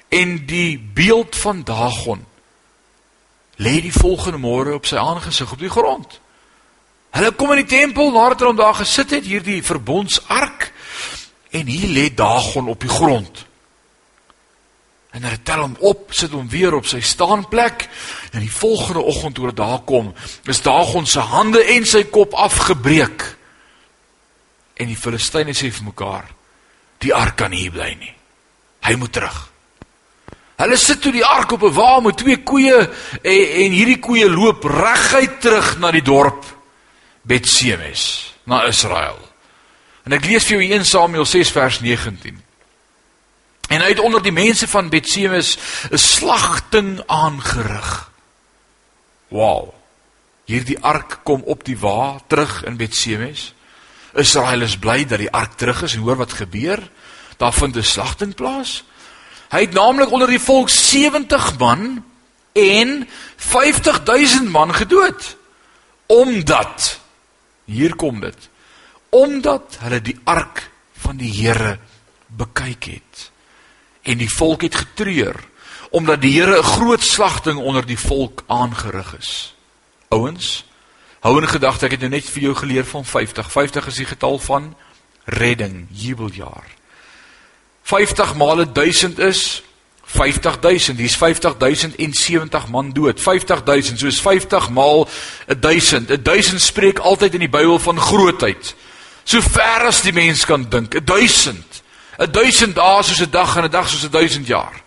En 0.09 0.45
die 0.45 0.77
beeld 0.79 1.35
van 1.35 1.63
Dagon 1.63 2.25
lê 3.57 3.81
die 3.81 3.93
volgende 3.93 4.37
môre 4.37 4.73
op 4.73 4.85
sy 4.85 4.95
aangesig 4.95 5.51
op 5.51 5.59
die 5.59 5.69
grond 5.69 6.19
Hulle 7.15 7.31
kom 7.31 7.53
in 7.55 7.63
die 7.63 7.71
tempel 7.71 8.11
nadat 8.11 8.43
hulle 8.43 8.57
daar 8.59 8.75
gesit 8.75 9.13
het, 9.15 9.27
hierdie 9.27 9.61
verbondsark 9.63 10.71
en 11.55 11.69
hier 11.71 11.87
lê 11.87 12.09
Dagon 12.11 12.67
op 12.67 12.81
die 12.83 12.91
grond. 12.91 13.45
En 15.15 15.23
hulle 15.23 15.39
tel 15.47 15.61
hom 15.63 15.77
op, 15.79 16.09
sit 16.11 16.33
hom 16.35 16.49
weer 16.51 16.75
op 16.75 16.89
sy 16.91 16.99
staanplek 16.99 17.85
en 18.33 18.41
die 18.43 18.51
volgende 18.51 19.05
oggend 19.07 19.37
toe 19.37 19.47
hy 19.47 19.53
daar 19.55 19.85
kom, 19.87 20.11
is 20.43 20.59
Dagon 20.65 21.07
se 21.07 21.23
hande 21.23 21.63
en 21.77 21.87
sy 21.87 22.03
kop 22.11 22.35
afgebreek. 22.35 23.23
En 24.75 24.91
die 24.91 24.99
Filistyne 24.99 25.55
sê 25.55 25.71
vir 25.71 25.87
mekaar: 25.87 26.27
"Die 26.99 27.15
ark 27.15 27.37
kan 27.39 27.55
hier 27.55 27.71
bly 27.71 27.93
nie. 27.95 28.11
Hy 28.83 28.95
moet 28.99 29.13
terug." 29.13 29.37
Hulle 30.59 30.77
sit 30.77 31.01
toe 31.01 31.11
die 31.11 31.25
ark 31.25 31.51
op 31.51 31.63
'n 31.63 31.73
wa 31.73 31.99
met 31.99 32.17
twee 32.17 32.43
koeie 32.43 32.75
en, 33.21 33.47
en 33.63 33.71
hierdie 33.71 33.99
koeie 33.99 34.29
loop 34.29 34.63
reguit 34.63 35.41
terug 35.41 35.79
na 35.79 35.91
die 35.91 36.03
dorp. 36.03 36.54
Betsemes 37.25 38.33
na 38.45 38.63
Israel. 38.69 39.17
En 40.05 40.13
ek 40.13 40.27
lees 40.29 40.45
vir 40.45 40.59
jou 40.61 40.73
1 40.77 40.85
Samuel 40.85 41.25
6 41.25 41.51
vers 41.51 41.79
19. 41.81 42.37
En 43.73 43.81
uit 43.81 43.99
onder 43.99 44.21
die 44.21 44.33
mense 44.33 44.67
van 44.69 44.89
Betsemes 44.89 45.57
'n 45.89 45.97
slagting 45.97 47.01
aangerig. 47.05 48.11
Wow. 49.27 49.73
Hierdie 50.45 50.77
ark 50.79 51.19
kom 51.23 51.41
op 51.41 51.63
die 51.65 51.77
wa 51.77 52.19
terug 52.27 52.63
in 52.63 52.77
Betsemes. 52.77 53.53
Israel 54.13 54.61
is 54.61 54.77
bly 54.77 55.05
dat 55.05 55.19
die 55.19 55.31
ark 55.31 55.57
terug 55.57 55.81
is 55.81 55.93
en 55.93 56.05
hoor 56.05 56.15
wat 56.15 56.33
gebeur. 56.33 56.79
Daar 57.37 57.53
vind 57.53 57.75
'n 57.75 57.83
slagting 57.83 58.35
plaas. 58.35 58.83
Hy 59.49 59.59
het 59.59 59.73
naamlik 59.73 60.11
onder 60.11 60.27
die 60.27 60.39
volk 60.39 60.69
70 60.69 61.57
man 61.57 62.05
en 62.53 63.09
50000 63.35 64.49
man 64.49 64.75
gedood 64.75 65.37
omdat 66.05 66.99
Hier 67.65 67.95
kom 67.95 68.19
dit. 68.19 68.49
Omdat 69.09 69.77
hulle 69.79 70.01
die 70.01 70.17
ark 70.23 70.69
van 71.05 71.17
die 71.17 71.31
Here 71.31 71.77
bekyk 72.27 72.83
het 72.83 73.29
en 74.05 74.17
die 74.17 74.29
volk 74.29 74.61
het 74.65 74.75
getreur 74.75 75.37
omdat 75.95 76.21
die 76.21 76.33
Here 76.35 76.57
'n 76.59 76.63
groot 76.63 77.03
slagting 77.03 77.57
onder 77.57 77.85
die 77.85 77.99
volk 77.99 78.43
aangerig 78.47 79.17
is. 79.17 79.55
Ouens, 80.09 80.65
hou 81.19 81.41
in 81.41 81.47
gedagte 81.47 81.85
ek 81.85 81.91
het 81.91 81.99
nou 81.99 82.09
net 82.09 82.29
vir 82.29 82.41
jou 82.41 82.55
geleer 82.55 82.85
van 82.85 83.05
50. 83.05 83.51
50 83.51 83.87
is 83.87 83.95
die 83.95 84.05
getal 84.05 84.39
van 84.39 84.75
redding, 85.25 85.87
jubeljaar. 85.91 86.67
50 87.83 88.35
maal 88.35 88.71
1000 88.73 89.19
is 89.19 89.63
50000. 90.05 90.97
Hier's 90.97 91.15
50070 91.15 92.67
man 92.67 92.93
dood. 92.93 93.19
50000 93.21 93.99
soos 93.99 94.21
50 94.21 94.69
maal 94.69 95.07
1000. 95.59 96.23
1000 96.25 96.61
spreek 96.61 96.99
altyd 96.99 97.33
in 97.33 97.39
die 97.39 97.49
Bybel 97.49 97.79
van 97.79 97.99
grootheid. 97.99 98.75
So 99.23 99.41
ver 99.41 99.87
as 99.89 100.01
die 100.01 100.13
mens 100.13 100.45
kan 100.45 100.69
dink. 100.69 101.05
1000. 101.05 101.83
1000 102.31 102.75
dae 102.75 103.03
soos 103.03 103.21
'n 103.21 103.29
dag 103.29 103.55
en 103.57 103.63
'n 103.63 103.71
dag 103.71 103.89
soos 103.89 104.09
1000 104.09 104.47
jaar. 104.47 104.83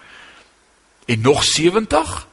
En 1.07 1.21
nog 1.21 1.45
70? 1.45 2.27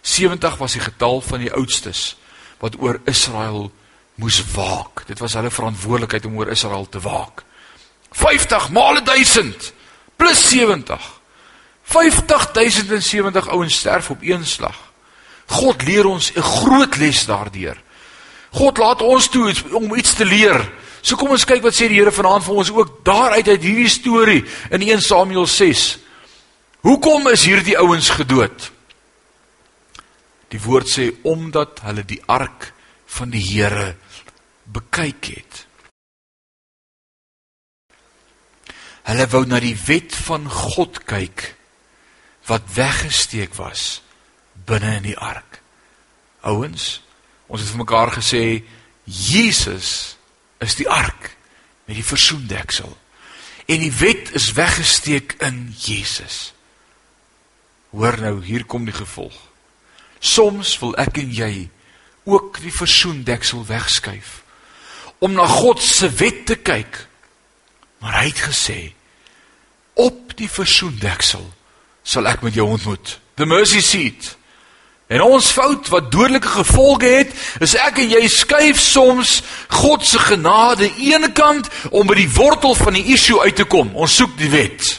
70 0.00 0.56
was 0.56 0.72
die 0.72 0.80
getal 0.80 1.20
van 1.20 1.38
die 1.38 1.52
oudstes 1.52 2.16
wat 2.58 2.74
oor 2.78 3.00
Israel 3.04 3.72
moes 4.14 4.44
waak. 4.54 5.06
Dit 5.06 5.18
was 5.18 5.32
hulle 5.32 5.50
verantwoordelikheid 5.50 6.24
om 6.24 6.38
oor 6.38 6.48
Israel 6.48 6.88
te 6.88 7.00
waak. 7.00 7.44
50 8.10 8.70
maal 8.70 9.04
1000 9.04 9.72
plus 10.16 10.48
70. 10.48 11.15
50070 11.86 13.48
ouens 13.48 13.76
sterf 13.76 14.10
op 14.10 14.22
een 14.22 14.46
slag. 14.46 14.76
God 15.46 15.82
leer 15.82 16.06
ons 16.06 16.32
'n 16.34 16.40
groot 16.40 16.96
les 16.96 17.26
daardeur. 17.26 17.82
God 18.50 18.78
laat 18.78 19.02
ons 19.02 19.28
toe 19.28 19.54
om 19.70 19.94
iets 19.94 20.14
te 20.14 20.24
leer. 20.24 20.72
So 21.00 21.16
kom 21.16 21.30
ons 21.30 21.44
kyk 21.44 21.62
wat 21.62 21.74
sê 21.74 21.88
die 21.88 22.00
Here 22.00 22.12
vanaand 22.12 22.44
vir 22.44 22.54
ons 22.54 22.70
ook 22.70 23.04
daaruit 23.04 23.48
uit 23.48 23.62
hierdie 23.62 23.88
storie 23.88 24.44
in 24.70 24.82
1 24.82 25.02
Samuel 25.02 25.46
6. 25.46 25.98
Hoekom 26.80 27.28
is 27.28 27.44
hierdie 27.44 27.78
ouens 27.78 28.08
gedood? 28.10 28.70
Die 30.48 30.60
woord 30.60 30.88
sê 30.88 31.12
omdat 31.22 31.80
hulle 31.86 32.04
die 32.04 32.22
ark 32.26 32.72
van 33.06 33.30
die 33.30 33.42
Here 33.42 33.96
bekyk 34.64 35.24
het. 35.24 35.66
Hulle 39.06 39.26
wou 39.30 39.44
na 39.46 39.60
die 39.60 39.76
wet 39.86 40.14
van 40.26 40.50
God 40.50 41.04
kyk 41.04 41.56
wat 42.46 42.62
weggesteek 42.74 43.54
was 43.54 44.02
binne 44.66 44.96
in 45.00 45.08
die 45.10 45.18
ark. 45.18 45.60
Ouens, 46.46 47.00
ons 47.46 47.60
het 47.60 47.70
vir 47.70 47.82
mekaar 47.82 48.12
gesê 48.14 48.44
Jesus 49.04 50.16
is 50.62 50.74
die 50.78 50.88
ark 50.90 51.32
met 51.86 51.98
die 51.98 52.06
versoendeksel. 52.06 52.90
En 53.66 53.82
die 53.82 53.92
wet 53.98 54.30
is 54.38 54.52
weggesteek 54.54 55.36
in 55.42 55.74
Jesus. 55.78 56.52
Hoor 57.90 58.18
nou, 58.20 58.38
hier 58.44 58.66
kom 58.66 58.86
die 58.86 58.94
gevolg. 58.94 59.36
Soms 60.18 60.74
wil 60.82 60.94
ek 61.02 61.18
en 61.22 61.32
jy 61.34 61.52
ook 62.26 62.58
die 62.62 62.74
versoendeksel 62.74 63.66
wegskuif 63.66 64.42
om 65.22 65.32
na 65.32 65.46
God 65.48 65.80
se 65.82 66.10
wet 66.18 66.44
te 66.50 66.56
kyk. 66.60 66.98
Maar 68.02 68.20
hy 68.20 68.24
het 68.28 68.42
gesê 68.50 68.80
op 69.96 70.34
die 70.36 70.50
versoendeksel 70.50 71.46
sal 72.06 72.28
ek 72.30 72.44
met 72.46 72.54
jou 72.54 72.68
ontmoet. 72.70 73.16
The 73.36 73.46
mercy 73.48 73.82
seat. 73.82 74.36
En 75.06 75.22
ons 75.22 75.48
fout 75.54 75.88
wat 75.92 76.10
dodelike 76.10 76.50
gevolge 76.50 77.06
het, 77.06 77.34
is 77.62 77.76
ek 77.78 78.00
en 78.02 78.10
jy 78.16 78.22
skuif 78.30 78.80
soms 78.82 79.38
God 79.82 80.06
se 80.06 80.18
genade 80.18 80.88
eenkant 80.98 81.68
om 81.94 82.08
by 82.10 82.16
die 82.18 82.30
wortel 82.34 82.74
van 82.78 82.98
die 82.98 83.04
issue 83.14 83.38
uit 83.42 83.58
te 83.58 83.68
kom. 83.70 83.92
Ons 83.94 84.18
soek 84.18 84.34
die 84.38 84.50
wet. 84.50 84.96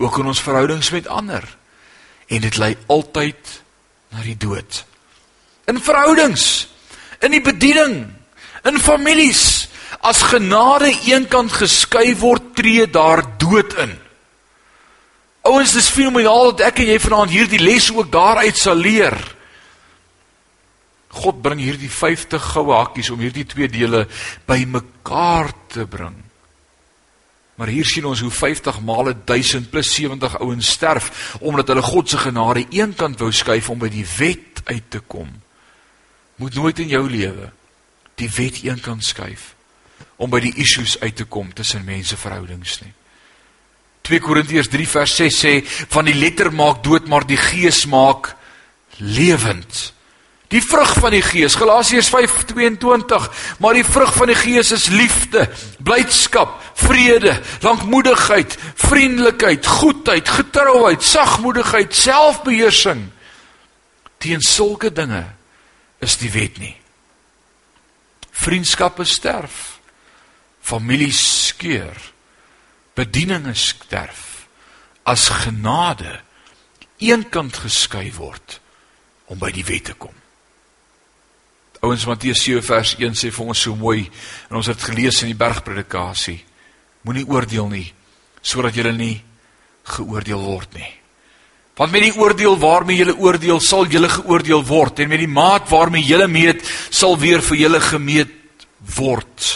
Ook 0.00 0.20
in 0.20 0.30
ons 0.32 0.40
verhoudings 0.40 0.92
met 0.94 1.10
ander. 1.12 1.44
En 2.28 2.44
dit 2.44 2.60
lei 2.60 2.74
altyd 2.88 3.56
na 4.14 4.24
die 4.24 4.36
dood. 4.40 4.84
In 5.68 5.80
verhoudings, 5.84 6.68
in 7.20 7.34
die 7.36 7.44
bediening, 7.44 8.06
in 8.64 8.80
families, 8.80 9.68
as 10.00 10.24
genade 10.30 10.88
eenkant 11.08 11.52
geskuif 11.52 12.22
word, 12.22 12.54
tree 12.56 12.86
daar 12.88 13.24
dood 13.40 13.76
in. 13.82 13.96
Ouens, 15.46 15.72
dis 15.72 15.90
fenomenaal 15.94 16.52
dat 16.52 16.68
ek 16.72 16.82
en 16.82 16.92
jy 16.92 17.00
vanaand 17.02 17.32
hierdie 17.32 17.62
les 17.62 17.90
ook 17.94 18.10
daaruit 18.12 18.56
sal 18.58 18.78
leer. 18.78 19.16
God 21.18 21.42
bring 21.42 21.60
hierdie 21.62 21.90
50 21.90 22.50
goue 22.52 22.74
hakkies 22.76 23.10
om 23.14 23.22
hierdie 23.22 23.46
twee 23.48 23.68
dele 23.72 24.04
bymekaar 24.48 25.52
te 25.72 25.86
bring. 25.88 26.16
Maar 27.58 27.72
hier 27.74 27.86
sien 27.88 28.06
ons 28.06 28.20
hoe 28.22 28.30
50 28.30 28.80
male 28.86 29.16
1000 29.26 29.70
plus 29.72 29.90
70 29.96 30.36
ouens 30.38 30.68
sterf 30.76 31.38
omdat 31.40 31.72
hulle 31.72 31.82
God 31.82 32.10
se 32.10 32.20
genade 32.20 32.66
eenkant 32.70 33.18
wou 33.18 33.32
skuif 33.34 33.70
om 33.72 33.80
by 33.82 33.90
die 33.90 34.06
wet 34.18 34.62
uit 34.68 34.90
te 34.94 35.00
kom. 35.00 35.30
Moet 36.38 36.54
nooit 36.54 36.84
in 36.84 36.92
jou 36.92 37.02
lewe 37.10 37.50
die 38.18 38.30
wet 38.36 38.62
eenkant 38.66 39.02
skuif 39.06 39.54
om 40.18 40.30
by 40.30 40.42
die 40.42 40.54
issues 40.62 40.98
uit 41.02 41.16
te 41.18 41.26
kom 41.26 41.50
tussen 41.54 41.86
mense 41.86 42.18
verhoudings 42.18 42.78
nie. 42.84 42.94
2 44.08 44.24
Korintiërs 44.24 44.70
3 44.72 44.88
vers 44.88 45.14
6 45.20 45.38
sê 45.44 45.54
van 45.92 46.08
die 46.08 46.16
letter 46.16 46.48
maak 46.54 46.80
dood 46.86 47.08
maar 47.12 47.26
die 47.28 47.40
gees 47.40 47.84
maak 47.90 48.32
lewend. 48.98 49.92
Die 50.48 50.62
vrug 50.64 50.94
van 50.96 51.12
die 51.12 51.22
gees 51.22 51.58
Galasiërs 51.60 52.08
5:22 52.08 53.28
maar 53.60 53.76
die 53.76 53.84
vrug 53.84 54.14
van 54.16 54.32
die 54.32 54.38
gees 54.38 54.72
is 54.72 54.88
liefde, 54.88 55.44
blydskap, 55.84 56.56
vrede, 56.74 57.36
lankmoedigheid, 57.60 58.56
vriendelikheid, 58.74 59.66
goedheid, 59.66 60.28
getrouheid, 60.28 61.04
sagmoedigheid, 61.04 61.94
selfbeheersing. 61.94 63.10
Teen 64.18 64.40
sulke 64.40 64.92
dinge 64.92 65.26
is 66.00 66.16
die 66.16 66.32
wet 66.32 66.56
nie. 66.58 66.76
Vriendskappe 68.32 69.04
sterf. 69.04 69.76
Families 70.64 71.20
skeur 71.48 71.96
bedieninge 72.98 73.54
sterf 73.54 74.48
as 75.08 75.28
genade 75.44 76.18
eenkant 76.98 77.60
geskei 77.62 78.10
word 78.16 78.58
om 79.30 79.38
by 79.38 79.52
die 79.54 79.64
wet 79.66 79.90
te 79.90 79.94
kom. 79.94 80.14
Ouens 81.84 82.08
Matteus 82.10 82.42
7 82.42 82.64
vers 82.66 82.96
1 82.98 83.14
sê 83.14 83.30
vir 83.30 83.50
ons 83.52 83.64
so 83.68 83.76
mooi 83.78 84.02
en 84.48 84.58
ons 84.58 84.66
het 84.66 84.82
gelees 84.82 85.22
in 85.22 85.30
die 85.30 85.38
bergpredikasie. 85.38 86.40
Moenie 87.06 87.26
oordeel 87.28 87.70
nie 87.70 87.86
sodat 88.42 88.76
jy 88.78 88.90
nie 88.94 89.16
geoordeel 89.88 90.40
word 90.40 90.74
nie. 90.78 90.90
Want 91.78 91.92
met 91.94 92.06
die 92.06 92.16
oordeel 92.18 92.56
waarmee 92.58 92.98
jy 92.98 93.14
oordeel 93.14 93.60
sal 93.62 93.86
jy 93.86 94.02
geoordeel 94.10 94.64
word 94.66 95.02
en 95.02 95.10
met 95.12 95.22
die 95.22 95.30
maat 95.30 95.68
waarmee 95.70 96.06
jy 96.06 96.26
meet 96.26 96.64
sal 96.90 97.18
weer 97.20 97.42
vir 97.44 97.62
julle 97.62 97.80
gemeet 97.84 98.34
word 98.96 99.48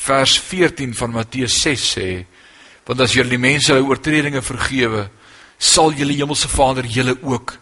vers 0.00 0.38
14 0.40 0.94
van 0.96 1.12
Matteus 1.12 1.60
6 1.62 1.86
sê 1.96 2.08
want 2.88 3.02
as 3.04 3.14
julle 3.14 3.30
die 3.30 3.40
mense 3.40 3.70
hulle 3.72 3.86
oortredinge 3.86 4.42
vergewe 4.42 5.06
sal 5.60 5.92
julle 5.94 6.16
hemelse 6.16 6.48
Vader 6.48 6.88
julle 6.88 7.14
ook 7.20 7.52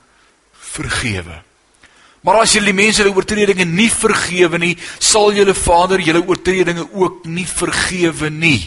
vergewe. 0.79 1.43
Maar 2.23 2.43
as 2.45 2.55
julle 2.55 2.71
die 2.71 2.79
mense 2.79 3.03
hulle 3.03 3.15
oortredinge 3.17 3.67
nie 3.67 3.91
vergewe 3.91 4.61
nie 4.63 4.75
sal 4.99 5.35
julle 5.37 5.55
Vader 5.59 6.03
julle 6.03 6.23
oortredinge 6.25 6.87
ook 6.93 7.27
nie 7.27 7.47
vergewe 7.47 8.31
nie. 8.31 8.61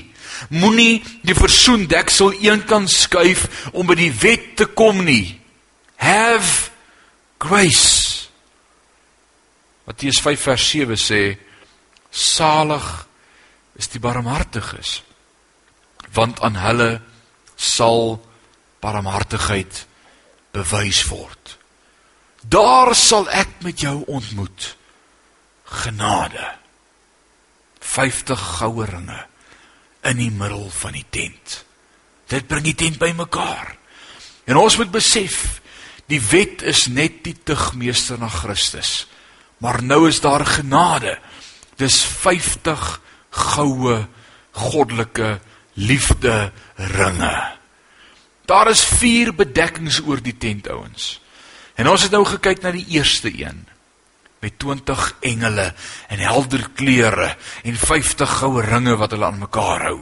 Moenie 0.49 1.01
die 1.27 1.37
versoendeksel 1.37 2.33
eenkant 2.41 2.91
skuif 2.91 3.45
om 3.71 3.87
by 3.87 3.95
die 3.99 4.11
wet 4.21 4.55
te 4.59 4.67
kom 4.67 5.03
nie. 5.05 5.37
Have 6.01 6.71
grace. 7.41 8.27
Matteus 9.87 10.19
5 10.23 10.45
vers 10.49 10.67
7 10.71 10.99
sê 10.99 11.21
salig 12.11 12.87
is 13.81 13.89
die 13.89 14.01
barmhartiges 14.03 15.01
want 16.15 16.41
aan 16.43 16.57
hulle 16.59 16.89
sal 17.55 18.17
barmhartigheid 18.83 19.85
bewys 20.51 21.05
word. 21.07 21.57
Daar 22.41 22.91
sal 22.97 23.29
ek 23.29 23.61
met 23.63 23.79
jou 23.79 24.01
ontmoet. 24.11 24.73
Genade. 25.83 26.47
50 27.79 28.41
goue 28.57 28.85
ringe 28.89 29.19
in 30.09 30.19
die 30.19 30.31
middel 30.33 30.67
van 30.81 30.97
die 30.97 31.05
tent. 31.13 31.61
Dit 32.31 32.49
bring 32.49 32.65
die 32.65 32.75
tent 32.77 32.99
bymekaar. 32.99 33.75
En 34.49 34.59
ons 34.59 34.77
moet 34.81 34.91
besef 34.91 35.61
die 36.11 36.19
wet 36.31 36.65
is 36.67 36.87
net 36.91 37.21
die 37.23 37.37
tugmeester 37.47 38.19
na 38.19 38.27
Christus. 38.31 39.05
Maar 39.61 39.79
nou 39.85 40.07
is 40.09 40.19
daar 40.19 40.45
genade. 40.45 41.19
Dis 41.79 42.01
50 42.03 42.99
goue 43.31 43.97
goddelike 44.51 45.39
liefde 45.73 46.51
ringe. 46.75 47.35
Daar 48.45 48.69
is 48.69 48.83
vier 48.83 49.31
bedekkings 49.35 50.01
oor 50.03 50.19
die 50.21 50.35
tent 50.37 50.67
ouens. 50.69 51.21
En 51.79 51.87
ons 51.87 52.03
het 52.03 52.11
nou 52.11 52.25
gekyk 52.27 52.61
na 52.61 52.73
die 52.75 52.85
eerste 52.97 53.31
een 53.31 53.63
met 54.41 54.57
20 54.59 55.03
engele 55.21 55.67
en 56.09 56.19
helder 56.19 56.65
kleure 56.75 57.35
en 57.63 57.77
50 57.77 58.37
goue 58.41 58.63
ringe 58.65 58.95
wat 58.97 59.13
hulle 59.13 59.25
aan 59.29 59.43
mekaar 59.43 59.85
hou. 59.91 59.99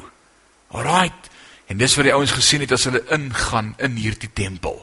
Alraight. 0.72 1.28
En 1.70 1.78
dis 1.78 1.96
wat 1.96 2.08
die 2.08 2.14
ouens 2.16 2.34
gesien 2.34 2.64
het 2.64 2.72
as 2.74 2.88
hulle 2.90 3.04
ingaan 3.14 3.76
in 3.78 4.00
hierdie 4.00 4.32
tempel. 4.34 4.80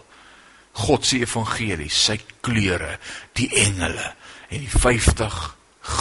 God 0.76 1.06
se 1.08 1.18
evangelie, 1.24 1.88
sy 1.90 2.18
kleure, 2.44 2.98
die 3.34 3.48
engele 3.64 4.12
en 4.52 4.62
die 4.62 4.70
50 4.70 5.40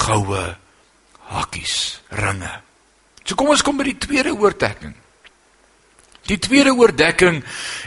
goue 0.04 0.44
hakkies, 1.32 2.02
ringe. 2.10 2.52
So 3.26 3.36
kom 3.36 3.50
ons 3.54 3.64
kom 3.66 3.78
by 3.78 3.88
die 3.90 3.98
tweede 3.98 4.34
oordekking. 4.36 4.94
Die 6.26 6.40
tweede 6.42 6.74
oordekking, 6.74 7.44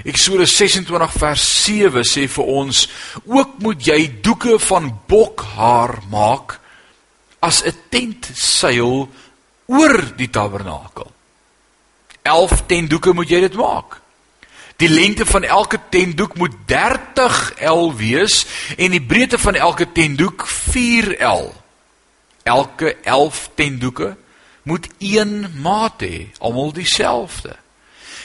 Eksodus 0.07 0.55
26 0.61 1.15
vers 1.19 1.45
7 1.65 2.05
sê 2.07 2.29
vir 2.31 2.51
ons, 2.55 2.85
ook 3.27 3.59
moet 3.65 3.83
jy 3.91 3.99
doeke 4.23 4.59
van 4.63 4.93
bokhaar 5.11 5.99
maak 6.11 6.59
as 7.43 7.63
'n 7.67 7.75
tentseil 7.91 9.09
oor 9.67 9.97
die 10.17 10.31
tabernakel. 10.31 11.11
11 12.23 12.67
tentdoeke 12.67 13.13
moet 13.13 13.31
jy 13.31 13.41
dit 13.41 13.55
maak. 13.55 14.01
Die 14.79 14.89
lengte 14.89 15.27
van 15.27 15.43
elke 15.43 15.79
tentdoek 15.91 16.37
moet 16.37 16.55
30 16.67 17.53
L 17.67 17.91
wees 17.97 18.47
en 18.77 18.91
die 18.91 19.03
breedte 19.03 19.39
van 19.39 19.55
elke 19.55 19.93
tentdoek 19.93 20.47
4 20.47 21.19
L 21.19 21.58
elke 22.49 22.95
11 23.05 23.43
tendoeke 23.55 24.17
moet 24.69 24.89
een 24.99 25.47
maat 25.63 26.03
hê, 26.05 26.29
almal 26.45 26.73
dieselfde. 26.77 27.57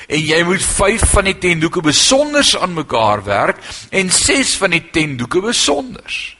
En 0.07 0.19
jy 0.19 0.41
moet 0.43 0.63
5 0.63 1.03
van 1.13 1.29
die 1.29 1.37
tendoeke 1.39 1.81
besonders 1.81 2.55
aan 2.57 2.73
mekaar 2.75 3.23
werk 3.23 3.61
en 3.89 4.11
6 4.11 4.57
van 4.59 4.75
die 4.75 4.83
tendoeke 4.91 5.41
besonders. 5.41 6.35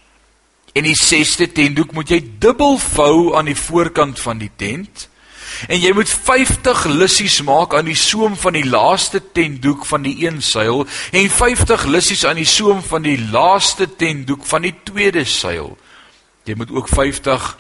En 0.73 0.83
die 0.83 0.97
6ste 0.97 1.47
tendoek 1.53 1.93
moet 1.93 2.09
jy 2.09 2.19
dubbel 2.41 2.79
vou 2.81 3.35
aan 3.37 3.47
die 3.51 3.57
voorkant 3.57 4.19
van 4.19 4.41
die 4.41 4.51
tent 4.57 5.07
En 5.67 5.79
jy 5.79 5.91
moet 5.95 6.09
50 6.09 6.85
lissies 6.91 7.39
maak 7.45 7.73
aan 7.77 7.87
die 7.87 7.97
soem 7.97 8.35
van 8.39 8.55
die 8.57 8.65
laaste 8.67 9.21
tentdoek 9.35 9.85
van 9.87 10.05
die 10.05 10.15
een 10.25 10.41
seil 10.41 10.85
en 11.11 11.29
50 11.29 11.85
lissies 11.91 12.25
aan 12.27 12.39
die 12.41 12.49
soem 12.49 12.81
van 12.83 13.05
die 13.05 13.19
laaste 13.31 13.87
tentdoek 13.95 14.45
van 14.49 14.67
die 14.67 14.75
tweede 14.83 15.25
seil. 15.29 15.75
Jy 16.43 16.57
moet 16.59 16.71
ook 16.71 16.89
50 16.91 17.55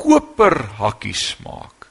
koper 0.00 0.56
hakkies 0.80 1.34
maak. 1.44 1.88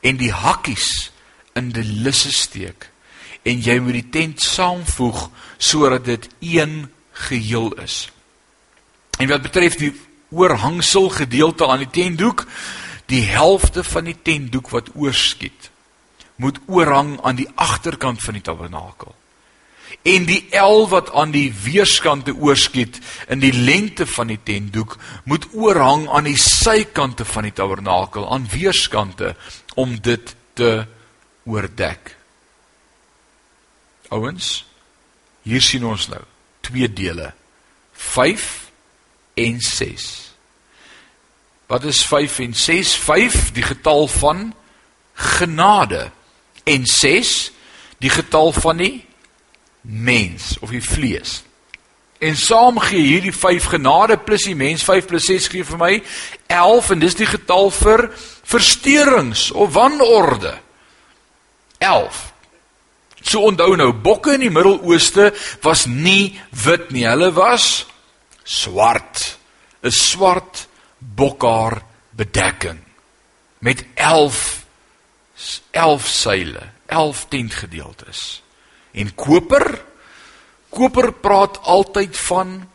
En 0.00 0.16
die 0.20 0.32
hakkies 0.32 1.10
in 1.56 1.72
die 1.76 1.84
lisse 1.84 2.32
steek 2.32 2.90
en 3.46 3.62
jy 3.62 3.76
moet 3.80 4.00
die 4.00 4.10
tent 4.10 4.42
saamvoeg 4.42 5.28
sodat 5.62 6.04
dit 6.08 6.28
een 6.40 6.88
geheel 7.28 7.70
is. 7.82 8.08
En 9.20 9.30
wat 9.30 9.44
betref 9.46 9.78
die 9.80 9.92
oorhangsel 10.34 11.08
gedeelte 11.14 11.68
aan 11.68 11.84
die 11.84 11.92
tentdoek, 11.94 12.44
die 13.06 13.22
helfte 13.30 13.84
van 13.86 14.10
die 14.10 14.16
tentdoek 14.22 14.72
wat 14.74 14.90
oorskiet, 14.94 15.70
moet 16.42 16.58
oorhang 16.66 17.16
aan 17.22 17.38
die 17.38 17.48
agterkant 17.54 18.20
van 18.22 18.36
die 18.36 18.42
tabernakel. 18.44 19.14
En 20.02 20.26
die 20.26 20.46
el 20.50 20.88
wat 20.88 21.12
aan 21.12 21.30
die 21.30 21.48
weerskante 21.62 22.34
oorskiet 22.34 23.00
in 23.28 23.40
die 23.42 23.52
lengte 23.52 24.06
van 24.06 24.30
die 24.30 24.40
tentdoek 24.42 24.98
moet 25.24 25.48
oorhang 25.52 26.08
aan 26.08 26.28
die 26.28 26.38
sykante 26.38 27.24
van 27.24 27.48
die 27.48 27.52
tabernakel 27.52 28.28
aan 28.32 28.48
weerskante 28.52 29.34
om 29.74 29.96
dit 30.00 30.34
te 30.54 30.86
oordek. 31.44 32.14
Ouens, 34.08 34.64
hier 35.42 35.62
sien 35.62 35.84
ons 35.84 36.08
nou 36.08 36.22
twee 36.66 36.88
dele. 36.92 37.32
5 37.92 38.70
en 39.34 39.60
6. 39.60 40.06
Wat 41.66 41.84
is 41.84 42.04
5 42.06 42.38
en 42.38 42.54
6? 42.54 42.94
5 42.94 43.52
die 43.52 43.62
getal 43.62 44.06
van 44.08 44.54
genade 45.14 46.10
en 46.64 46.86
6 46.86 47.50
die 47.98 48.10
getal 48.10 48.52
van 48.52 48.76
die 48.76 49.05
mens 49.86 50.56
of 50.60 50.70
die 50.70 50.82
vlees. 50.82 51.42
En 52.18 52.36
saam 52.36 52.78
gee 52.80 53.02
hierdie 53.02 53.32
5 53.34 53.64
genade 53.76 54.16
plus 54.18 54.46
die 54.48 54.56
mens 54.56 54.84
5 54.84 55.06
plus 55.06 55.26
6 55.28 55.48
gee 55.52 55.64
vir 55.64 55.80
my 55.80 55.92
11 56.48 56.90
en 56.94 57.02
dis 57.02 57.18
die 57.18 57.28
getal 57.28 57.70
vir 57.70 58.08
versteurings 58.46 59.50
of 59.52 59.74
wanorde. 59.76 60.56
11. 61.78 62.22
So 63.26 63.42
onthou 63.50 63.74
nou, 63.76 63.90
bokke 63.92 64.36
in 64.36 64.46
die 64.46 64.52
Midde-Ooste 64.54 65.32
was 65.64 65.86
nie 65.90 66.38
wit 66.64 66.92
nie, 66.94 67.04
hulle 67.08 67.32
was 67.34 67.86
swart. 68.44 69.36
'n 69.82 69.90
Swart 69.90 70.66
bokhaar 70.98 71.82
bedekking 72.16 72.80
met 73.58 73.84
11 73.94 74.64
11 75.70 76.06
seile, 76.06 76.62
11 76.86 77.26
tentgedeeltes. 77.28 78.42
En 78.96 79.12
koper 79.14 79.84
koper 80.76 81.12
praat 81.24 81.60
altyd 81.64 82.16
van 82.26 82.68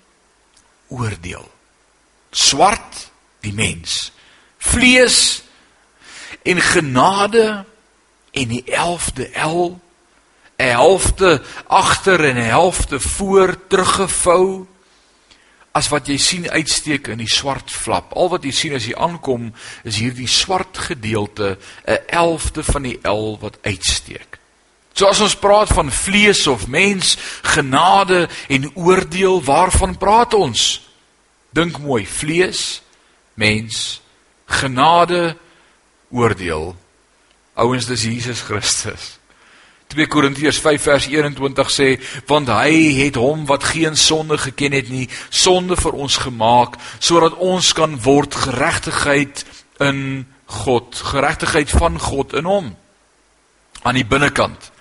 oordeel. 0.90 1.46
Swart 2.32 3.12
die 3.46 3.54
mens. 3.54 4.12
Vlees 4.58 5.44
en 6.42 6.62
genade 6.62 7.64
en 8.32 8.48
die 8.48 8.64
11de 8.66 9.30
L 9.46 9.78
'n 10.62 10.78
helfte 10.78 11.42
agter 11.68 12.26
en 12.26 12.38
'n 12.38 12.50
helfte 12.50 13.00
voor 13.00 13.68
teruggevou 13.68 14.68
as 15.72 15.88
wat 15.90 16.08
jy 16.08 16.18
sien 16.18 16.50
uitsteek 16.50 17.08
in 17.08 17.18
die 17.18 17.30
swart 17.32 17.72
flap. 17.72 18.14
Al 18.14 18.30
wat 18.30 18.44
jy 18.44 18.52
sien 18.52 18.76
as 18.76 18.86
jy 18.86 18.96
aankom 18.96 19.54
is 19.84 19.98
hierdie 19.98 20.28
swart 20.28 20.78
gedeelte, 20.78 21.58
'n 21.86 21.98
11de 22.08 22.64
van 22.64 22.82
die 22.82 23.00
L 23.08 23.38
wat 23.40 23.58
uitsteek. 23.62 24.41
So 25.02 25.10
as 25.10 25.18
ons 25.26 25.34
praat 25.34 25.72
van 25.74 25.88
vlees 25.90 26.44
of 26.46 26.68
mens, 26.70 27.16
genade 27.42 28.28
en 28.54 28.68
oordeel, 28.78 29.40
waarvan 29.42 29.96
praat 29.98 30.36
ons? 30.38 30.66
Dink 31.58 31.80
mooi, 31.82 32.04
vlees, 32.06 32.84
mens, 33.34 33.98
genade, 34.46 35.34
oordeel. 36.14 36.76
Ouens, 37.58 37.88
dis 37.90 38.04
Jesus 38.06 38.44
Christus. 38.46 39.08
2 39.90 40.06
Korintiërs 40.06 40.60
5 40.62 40.86
vers 40.86 41.08
21 41.10 41.72
sê 41.74 41.88
want 42.30 42.52
hy 42.54 42.76
het 43.00 43.18
hom 43.18 43.48
wat 43.50 43.66
geen 43.74 43.98
sonde 43.98 44.38
geken 44.38 44.78
het 44.78 44.92
nie 44.94 45.08
sonde 45.28 45.76
vir 45.82 45.98
ons 45.98 46.20
gemaak 46.24 46.78
sodat 47.00 47.34
ons 47.42 47.74
kan 47.76 47.98
word 48.06 48.38
geregtigheid 48.46 49.42
in 49.84 50.22
God 50.62 51.02
geregtigheid 51.10 51.74
van 51.76 52.00
God 52.00 52.38
in 52.40 52.48
hom 52.48 52.70
aan 53.84 54.00
die 54.00 54.08
binnekant 54.08 54.72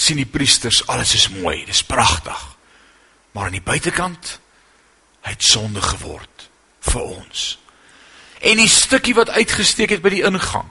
sien 0.00 0.20
die 0.20 0.28
priesters 0.28 0.82
alles 0.88 1.14
is 1.18 1.28
mooi 1.34 1.64
dis 1.68 1.84
pragtig 1.86 2.44
maar 3.32 3.48
aan 3.48 3.58
die 3.58 3.64
buitekant 3.64 4.36
hy 5.26 5.34
het 5.34 5.44
sonde 5.44 5.82
geword 5.84 6.48
vir 6.90 7.02
ons 7.02 7.46
en 8.40 8.60
die 8.62 8.70
stukkie 8.72 9.14
wat 9.18 9.32
uitgesteek 9.36 9.96
het 9.96 10.04
by 10.04 10.14
die 10.16 10.26
ingang 10.26 10.68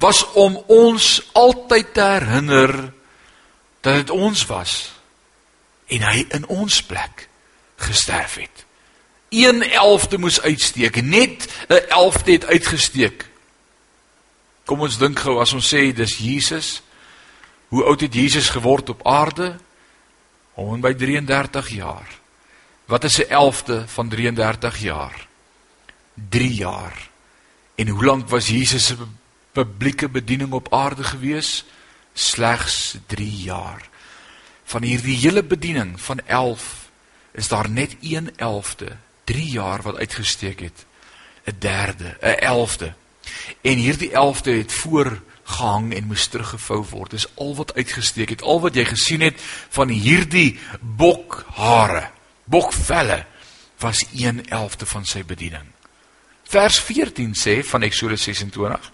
was 0.00 0.24
om 0.32 0.56
ons 0.72 1.30
altyd 1.32 1.94
te 1.94 2.04
herinner 2.16 2.74
dat 3.84 3.94
dit 3.94 4.10
ons 4.10 4.46
was 4.48 4.74
en 5.92 6.04
hy 6.08 6.24
in 6.36 6.46
ons 6.48 6.82
plek 6.88 7.28
gesterf 7.84 8.34
het. 8.40 8.64
1/11de 9.34 10.18
moes 10.18 10.40
uitsteek, 10.40 11.02
net 11.02 11.48
'n 11.68 11.82
11de 11.88 12.32
het 12.32 12.44
uitgesteek. 12.44 13.28
Kom 14.64 14.80
ons 14.80 14.98
dink 14.98 15.18
gou 15.18 15.40
as 15.40 15.52
ons 15.52 15.74
sê 15.74 15.92
dis 15.92 16.16
Jesus. 16.18 16.82
Hoe 17.74 17.84
oud 17.84 18.00
het 18.00 18.14
Jesus 18.14 18.48
geword 18.48 18.88
op 18.88 19.06
aarde? 19.06 19.56
Hom 20.52 20.80
by 20.80 20.92
33 20.94 21.68
jaar. 21.68 22.20
Wat 22.86 23.04
is 23.04 23.18
'n 23.18 23.26
11de 23.28 23.82
van 23.86 24.08
33 24.08 24.78
jaar? 24.78 25.26
3 26.28 26.54
jaar. 26.54 27.08
En 27.74 27.88
hoe 27.88 28.04
lank 28.04 28.28
was 28.28 28.48
Jesus 28.48 28.86
se 28.86 28.96
publieke 29.52 30.08
bediening 30.08 30.52
op 30.52 30.74
aarde 30.74 31.04
gewees 31.04 31.64
slegs 32.12 32.96
3 33.06 33.30
jaar. 33.30 33.88
Van 34.64 34.82
hierdie 34.82 35.16
hele 35.16 35.42
bediening 35.42 36.00
van 36.00 36.20
11 36.26 36.90
is 37.32 37.48
daar 37.48 37.70
net 37.70 37.96
1 38.00 38.36
11de, 38.36 38.96
3 39.24 39.48
jaar 39.48 39.82
wat 39.82 39.96
uitgesteek 39.96 40.60
het. 40.60 40.84
'n 41.44 41.56
derde, 41.58 42.16
'n 42.20 42.38
11de. 42.38 42.92
En 43.60 43.76
hierdie 43.76 44.10
11de 44.10 44.50
het 44.50 44.72
voor 44.72 45.22
gehang 45.44 45.92
en 45.94 46.08
moes 46.08 46.26
teruggevou 46.28 46.82
word. 46.90 47.10
Dis 47.10 47.28
al 47.34 47.54
wat 47.54 47.74
uitgesteek 47.74 48.34
het. 48.34 48.42
Al 48.42 48.60
wat 48.60 48.74
jy 48.74 48.84
gesien 48.88 49.20
het 49.20 49.40
van 49.74 49.88
hierdie 49.88 50.58
bokhare, 50.80 52.10
bokvelle 52.44 53.24
was 53.78 54.04
1 54.12 54.44
11de 54.48 54.86
van 54.86 55.04
sy 55.04 55.24
bediening. 55.24 55.66
Vers 56.48 56.80
14 56.80 57.34
sê 57.38 57.60
van 57.64 57.82
Eksodus 57.82 58.22
26 58.22 58.92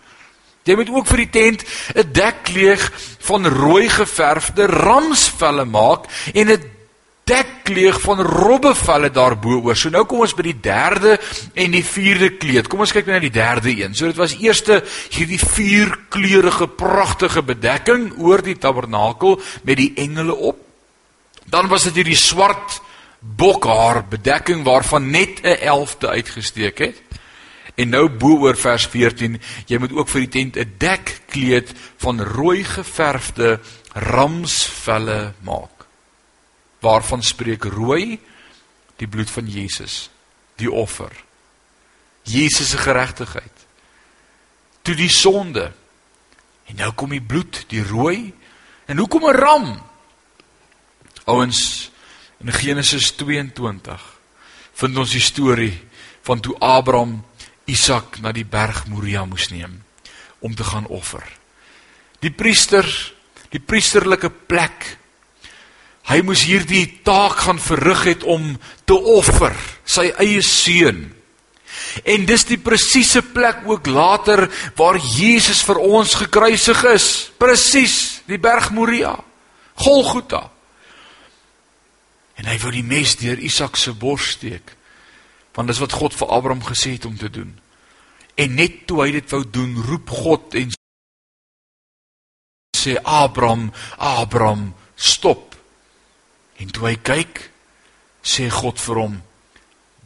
Jy 0.68 0.76
moet 0.76 0.90
ook 0.92 1.06
vir 1.08 1.22
die 1.24 1.30
tent 1.32 1.64
'n 1.96 2.12
dekkleeg 2.12 2.82
van 3.26 3.46
rooi 3.46 3.88
geverfde 3.88 4.66
ramsvelle 4.66 5.64
maak 5.64 6.04
en 6.34 6.50
'n 6.52 6.79
dekkleeg 7.24 8.00
van 8.00 8.20
robbevelle 8.20 9.10
daarbo-oor. 9.10 9.76
So 9.76 9.90
nou 9.92 10.04
kom 10.08 10.24
ons 10.24 10.34
by 10.34 10.46
die 10.48 10.60
derde 10.62 11.18
en 11.54 11.74
die 11.74 11.84
vierde 11.84 12.32
kleed. 12.40 12.68
Kom 12.70 12.82
ons 12.82 12.92
kyk 12.92 13.06
nou 13.06 13.16
na 13.16 13.22
die 13.22 13.34
derde 13.34 13.70
een. 13.70 13.94
So 13.94 14.10
dit 14.10 14.18
was 14.18 14.36
eerste 14.40 14.80
hierdie 15.14 15.40
vierkleurige 15.40 16.68
pragtige 16.68 17.42
bedekking 17.46 18.12
oor 18.18 18.42
die 18.42 18.58
tabernakel 18.58 19.40
met 19.62 19.80
die 19.80 19.92
engele 20.00 20.34
op. 20.34 20.58
Dan 21.50 21.70
was 21.70 21.88
dit 21.88 22.02
hierdie 22.02 22.18
swart 22.18 22.80
bokhaar 23.20 24.04
bedekking 24.08 24.64
waarvan 24.64 25.10
net 25.10 25.40
'n 25.42 25.60
11de 25.60 26.08
uitgesteek 26.08 26.78
het. 26.78 27.02
En 27.74 27.88
nou 27.88 28.08
bo 28.08 28.40
oor 28.44 28.56
vers 28.56 28.86
14, 28.86 29.40
jy 29.66 29.78
moet 29.78 29.92
ook 29.92 30.08
vir 30.08 30.20
die 30.20 30.28
tent 30.28 30.56
'n 30.56 30.74
dekkleed 30.78 31.72
van 31.96 32.20
rooi 32.20 32.64
geverfde 32.64 33.60
ramsvelle 33.94 35.32
maak. 35.42 35.79
Waarvan 36.80 37.22
spreek 37.22 37.64
rooi? 37.64 38.20
Die 38.96 39.08
bloed 39.08 39.30
van 39.30 39.48
Jesus, 39.48 40.10
die 40.60 40.70
offer. 40.70 41.12
Jesus 42.22 42.70
se 42.70 42.78
geregtigheid. 42.78 43.66
Toe 44.82 44.94
die 44.94 45.08
sonde. 45.08 45.72
En 46.66 46.76
nou 46.76 46.92
kom 46.92 47.10
die 47.10 47.22
bloed, 47.22 47.64
die 47.68 47.82
rooi. 47.84 48.34
En 48.86 48.98
hoekom 48.98 49.24
'n 49.24 49.36
ram? 49.36 49.82
Ouens, 51.24 51.90
in 52.40 52.52
Genesis 52.52 53.10
22 53.10 54.00
vind 54.72 54.96
ons 54.96 55.10
die 55.10 55.20
storie 55.20 55.74
van 56.22 56.40
toe 56.40 56.56
Abraham 56.58 57.24
Isak 57.64 58.20
na 58.20 58.32
die 58.32 58.46
berg 58.48 58.86
Moria 58.88 59.24
moes 59.28 59.50
neem 59.52 59.82
om 60.40 60.54
te 60.54 60.64
gaan 60.64 60.86
offer. 60.86 61.24
Die 62.24 62.32
priester, 62.32 62.86
die 63.52 63.60
priesterlike 63.60 64.30
plek. 64.30 64.96
Hy 66.10 66.18
moes 66.26 66.42
hierdie 66.42 66.86
taak 67.06 67.44
gaan 67.44 67.60
verrig 67.62 68.02
het 68.08 68.24
om 68.26 68.56
te 68.88 68.96
offer, 68.98 69.54
sy 69.86 70.08
eie 70.18 70.42
seun. 70.42 71.04
En 72.02 72.24
dis 72.26 72.44
die 72.48 72.58
presiese 72.58 73.22
plek 73.22 73.62
ook 73.66 73.86
later 73.86 74.48
waar 74.78 74.98
Jesus 74.98 75.62
vir 75.66 75.78
ons 75.78 76.16
gekruisig 76.18 76.82
is. 76.90 77.06
Presies, 77.38 77.94
die 78.26 78.38
berg 78.42 78.72
Moria. 78.74 79.14
Golgotha. 79.80 80.48
En 82.40 82.48
hy 82.48 82.56
wou 82.62 82.72
die 82.74 82.86
mes 82.86 83.14
deur 83.20 83.38
Isak 83.38 83.78
se 83.78 83.92
bors 83.94 84.32
steek. 84.36 84.74
Want 85.54 85.70
dis 85.70 85.80
wat 85.82 85.94
God 85.94 86.14
vir 86.16 86.30
Abraham 86.32 86.62
gesê 86.64 86.94
het 86.96 87.06
om 87.06 87.16
te 87.18 87.30
doen. 87.30 87.52
En 88.34 88.54
net 88.56 88.86
toe 88.88 89.02
hy 89.04 89.10
dit 89.18 89.34
wou 89.34 89.42
doen, 89.44 89.74
roep 89.86 90.10
God 90.10 90.56
en 90.58 90.74
sê 92.80 92.96
Abraham, 93.04 93.68
Abraham, 93.98 94.70
stop. 94.96 95.49
En 96.60 96.70
toe 96.70 96.90
hy 96.90 96.96
kyk, 97.02 97.40
sê 98.22 98.50
God 98.52 98.80
vir 98.80 99.00
hom: 99.00 99.22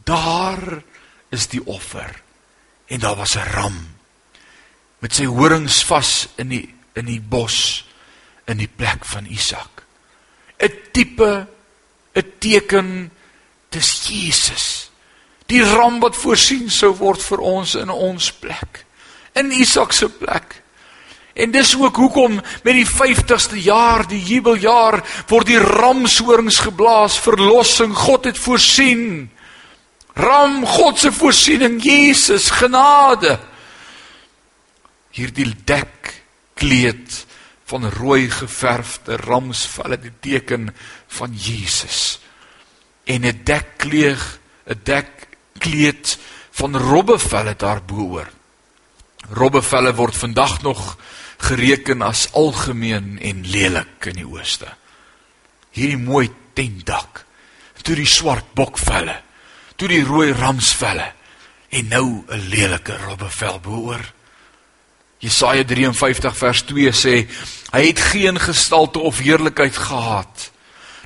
"Daar 0.03 0.81
is 1.29 1.47
die 1.51 1.63
offer." 1.65 2.23
En 2.87 2.99
daar 2.99 3.15
was 3.15 3.35
'n 3.35 3.51
ram 3.51 3.95
met 4.99 5.13
sy 5.13 5.25
horings 5.25 5.83
vas 5.85 6.27
in 6.41 6.49
die 6.49 6.65
in 6.95 7.05
die 7.05 7.21
bos 7.21 7.85
in 8.47 8.57
die 8.57 8.69
plek 8.71 9.05
van 9.05 9.25
Isak. 9.25 9.83
'n 10.59 10.71
Tipe, 10.91 11.47
'n 12.15 12.31
teken 12.39 13.11
dis 13.69 14.07
Jesus. 14.07 14.89
Die 15.45 15.61
ram 15.61 15.99
wat 15.99 16.15
voorsien 16.15 16.69
sou 16.69 16.95
word 16.95 17.21
vir 17.21 17.39
ons 17.39 17.75
in 17.75 17.89
ons 17.89 18.31
plek. 18.31 18.85
In 19.35 19.51
Isak 19.51 19.93
se 19.93 20.09
plek. 20.09 20.63
En 21.35 21.51
dis 21.51 21.73
ook 21.75 21.95
hoekom 21.95 22.37
met 22.63 22.77
die 22.77 22.87
50ste 22.87 23.59
jaar, 23.59 24.05
die 24.07 24.21
jubeljaar, 24.23 25.01
word 25.27 25.49
die 25.51 25.59
ramshorings 25.59 26.61
geblaas, 26.63 27.17
verlossing, 27.19 27.91
God 27.95 28.29
het 28.29 28.39
voorsien. 28.39 29.27
Ram, 30.15 30.61
God 30.65 30.99
se 30.99 31.11
voorsiening, 31.11 31.81
Jesus 31.83 32.47
genade. 32.55 33.35
Hierdie 35.11 35.51
dek 35.67 36.13
kleed 36.55 37.25
van 37.67 37.89
rooi 37.91 38.29
geverfde 38.31 39.17
ramsvelle 39.19 39.99
die 39.99 40.13
teken 40.23 40.69
van 41.19 41.35
Jesus. 41.35 42.21
En 43.03 43.27
'n 43.27 43.41
dekkleed, 43.43 44.39
'n 44.71 44.79
dekkleed 44.83 46.17
van 46.51 46.77
robbevelle 46.77 47.55
daarboor. 47.57 48.29
Robbevelle 49.29 49.93
word 49.93 50.15
vandag 50.15 50.61
nog 50.61 50.97
gereken 51.37 52.01
as 52.01 52.27
algemeen 52.33 53.19
en 53.21 53.43
lelik 53.47 54.09
in 54.11 54.21
die 54.21 54.27
ooste. 54.27 54.69
Hierdie 55.75 55.99
mooi 55.99 56.29
tentdak, 56.53 57.25
toe 57.83 57.95
die 57.95 58.09
swart 58.09 58.53
bokvelle, 58.57 59.19
toe 59.75 59.89
die 59.91 60.03
rooi 60.03 60.31
ramsvelle 60.33 61.11
en 61.69 61.87
nou 61.87 62.23
'n 62.27 62.49
lelike 62.49 62.97
robbevel 62.97 63.59
boor. 63.59 64.01
Jesaja 65.19 65.63
53 65.63 66.37
vers 66.37 66.61
2 66.61 66.91
sê 66.91 67.27
hy 67.71 67.87
het 67.87 67.99
geen 67.99 68.39
gestalte 68.39 68.99
of 68.99 69.19
heerlikheid 69.19 69.77
gehad 69.77 70.51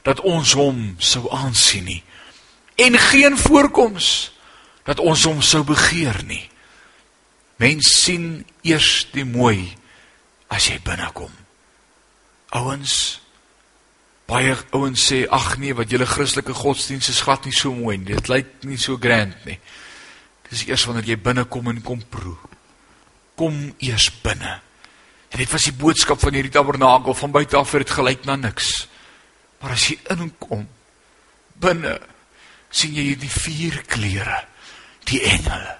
dat 0.03 0.19
ons 0.19 0.53
hom 0.53 0.95
sou 0.97 1.29
aansien 1.31 1.83
nie 1.83 2.03
en 2.79 2.97
geen 2.97 3.37
voorkoms 3.37 4.31
dat 4.83 4.99
ons 4.99 5.23
hom 5.23 5.41
sou 5.41 5.63
begeer 5.63 6.23
nie. 6.25 6.49
Mens 7.59 7.91
sien 8.03 8.45
eers 8.61 9.07
die 9.11 9.25
mooi 9.27 9.75
as 10.49 10.69
jy 10.69 10.79
binnekom. 10.85 11.31
Ouens 12.57 12.93
baie 14.29 14.53
ouens 14.77 15.01
sê 15.09 15.23
ag 15.25 15.55
nee 15.61 15.73
wat 15.73 15.89
julle 15.89 16.05
Christelike 16.05 16.53
godsdienst 16.53 17.09
is 17.09 17.21
glad 17.25 17.45
nie 17.45 17.55
so 17.55 17.73
mooi 17.73 17.97
nie. 17.97 18.13
Dit 18.13 18.29
lyk 18.29 18.51
nie 18.69 18.77
so 18.77 18.97
grand 19.01 19.33
nie. 19.47 19.57
Dis 20.49 20.65
eers 20.67 20.85
wanneer 20.89 21.11
jy 21.11 21.17
binnekom 21.21 21.69
en 21.71 21.81
kom 21.85 22.01
proe. 22.13 22.37
Kom 23.37 23.57
eers 23.81 24.09
binne. 24.23 24.59
En 25.29 25.41
dit 25.41 25.49
was 25.53 25.65
die 25.69 25.75
boodskap 25.77 26.21
van 26.21 26.37
hierdie 26.37 26.53
tabernakel 26.53 27.17
van 27.17 27.33
buite 27.33 27.57
af 27.57 27.73
het 27.77 27.93
gelyk 27.93 28.25
na 28.25 28.37
niks. 28.37 28.71
Maar 29.61 29.75
as 29.77 29.89
jy 29.91 29.97
inkom 30.13 30.65
binne 31.59 31.97
sien 32.69 32.93
jy 32.95 33.11
hierdie 33.11 33.33
vier 33.33 33.81
kleure, 33.89 34.43
die 35.09 35.21
engele 35.25 35.75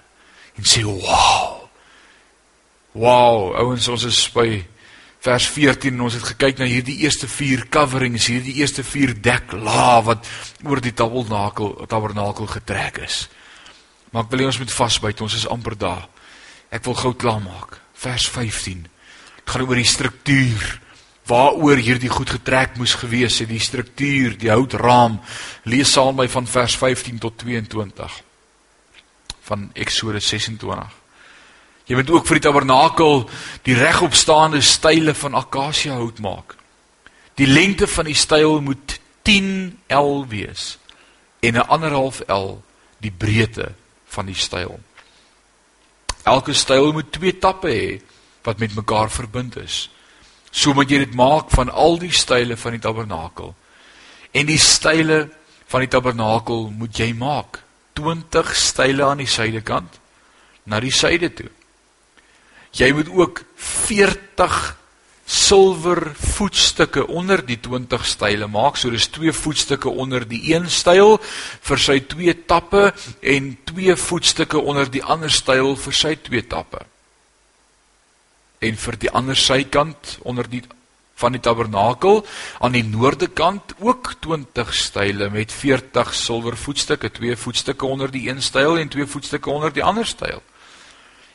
en 0.58 0.66
sê 0.66 0.82
wow. 0.84 1.59
Wow, 2.92 3.52
ouens, 3.54 3.86
ons 3.86 4.04
is 4.08 4.18
by 4.34 4.64
vers 5.22 5.44
14 5.52 5.94
en 5.94 6.06
ons 6.08 6.16
het 6.16 6.24
gekyk 6.32 6.58
na 6.58 6.66
hierdie 6.66 6.96
eerste 7.04 7.28
4 7.30 7.68
coverings, 7.70 8.26
hierdie 8.32 8.56
eerste 8.58 8.82
4 8.82 9.12
dek 9.22 9.52
la 9.62 10.00
wat 10.02 10.26
oor 10.66 10.82
die 10.82 10.94
tabernakel 10.96 11.86
tabernakel 11.86 12.48
getrek 12.50 12.98
is. 13.04 13.28
Maar 14.10 14.26
ek 14.26 14.32
wil 14.32 14.42
hê 14.42 14.50
ons 14.50 14.58
moet 14.58 14.74
vasbyt, 14.74 15.22
ons 15.22 15.38
is 15.38 15.46
amper 15.46 15.78
daar. 15.78 16.08
Ek 16.74 16.82
wil 16.88 16.98
gou 16.98 17.14
klaar 17.14 17.38
maak. 17.44 17.78
Vers 17.94 18.26
15. 18.32 18.82
Dit 19.38 19.52
gaan 19.54 19.66
oor 19.68 19.78
die 19.78 19.86
struktuur 19.86 20.70
waaroor 21.30 21.78
hierdie 21.78 22.10
goed 22.10 22.32
getrek 22.34 22.74
moes 22.80 22.96
gewees 22.98 23.36
het, 23.38 23.52
die 23.52 23.62
struktuur, 23.62 24.34
die 24.34 24.50
houtraam. 24.50 25.20
Lees 25.70 25.92
saam 25.94 26.18
my 26.18 26.26
van 26.32 26.48
vers 26.50 26.74
15 26.80 27.22
tot 27.22 27.38
22 27.38 28.18
van 29.46 29.70
Eksodus 29.78 30.26
26. 30.34 30.99
Jy 31.90 31.96
moet 31.98 32.10
ook 32.14 32.26
vir 32.28 32.38
die 32.38 32.44
tabernakel 32.44 33.24
die 33.66 33.74
regopstaande 33.74 34.60
style 34.62 35.10
van 35.18 35.34
akasia 35.34 35.96
hout 35.98 36.20
maak. 36.22 36.54
Die 37.34 37.48
lengte 37.50 37.88
van 37.90 38.06
die 38.06 38.14
styl 38.14 38.60
moet 38.62 39.00
10 39.26 39.74
L 39.90 40.22
wees 40.30 40.78
en 41.42 41.58
'n 41.58 41.66
ander 41.66 41.90
half 41.90 42.22
L 42.28 42.62
die 43.02 43.10
breedte 43.10 43.74
van 44.06 44.26
die 44.26 44.38
styl. 44.38 44.78
Elke 46.22 46.54
styl 46.54 46.92
moet 46.92 47.12
twee 47.12 47.38
tappe 47.38 47.68
hê 47.68 48.00
wat 48.42 48.58
met 48.58 48.74
mekaar 48.74 49.10
verbind 49.10 49.56
is. 49.56 49.90
So 50.50 50.72
moet 50.74 50.90
jy 50.90 50.98
dit 50.98 51.14
maak 51.14 51.50
van 51.50 51.70
al 51.70 51.98
die 51.98 52.12
style 52.12 52.56
van 52.56 52.72
die 52.72 52.80
tabernakel. 52.80 53.54
En 54.30 54.46
die 54.46 54.58
style 54.58 55.30
van 55.66 55.80
die 55.80 55.88
tabernakel 55.88 56.70
moet 56.70 56.96
jy 56.96 57.12
maak 57.12 57.62
20 57.92 58.56
style 58.56 59.04
aan 59.04 59.18
die 59.18 59.26
suidekant 59.26 59.98
na 60.64 60.80
die 60.80 60.92
suide 60.92 61.34
toe. 61.34 61.50
Jy 62.76 62.92
moet 62.94 63.08
ook 63.10 63.42
40 63.56 64.76
silwer 65.30 66.10
voetstukke 66.14 67.06
onder 67.06 67.42
die 67.46 67.58
20 67.62 68.06
style 68.06 68.46
maak. 68.50 68.78
So 68.78 68.90
dis 68.90 69.08
twee 69.10 69.32
voetstukke 69.34 69.90
onder 69.90 70.26
die 70.28 70.42
een 70.52 70.66
styl 70.70 71.18
vir 71.66 71.82
sy 71.82 72.00
twee 72.10 72.34
tappe 72.50 72.90
en 73.20 73.52
twee 73.70 73.94
voetstukke 73.96 74.58
onder 74.58 74.90
die 74.90 75.04
ander 75.04 75.30
styl 75.30 75.76
vir 75.78 75.96
sy 75.96 76.16
twee 76.18 76.42
tappe. 76.46 76.82
En 78.60 78.76
vir 78.76 78.98
die 79.00 79.10
ander 79.10 79.38
sykant 79.38 80.18
onder 80.26 80.50
die 80.50 80.64
van 81.20 81.34
die 81.36 81.42
tabernakel 81.44 82.22
aan 82.64 82.72
die 82.72 82.84
noorde 82.86 83.26
kant 83.28 83.74
ook 83.84 84.14
20 84.24 84.70
style 84.74 85.28
met 85.30 85.52
40 85.52 86.14
silwer 86.16 86.56
voetstukke, 86.56 87.10
twee 87.12 87.36
voetstukke 87.36 87.86
onder 87.86 88.10
die 88.10 88.28
een 88.30 88.40
styl 88.42 88.78
en 88.80 88.88
twee 88.88 89.06
voetstukke 89.06 89.50
onder 89.52 89.72
die 89.72 89.84
ander 89.84 90.08
styl. 90.08 90.40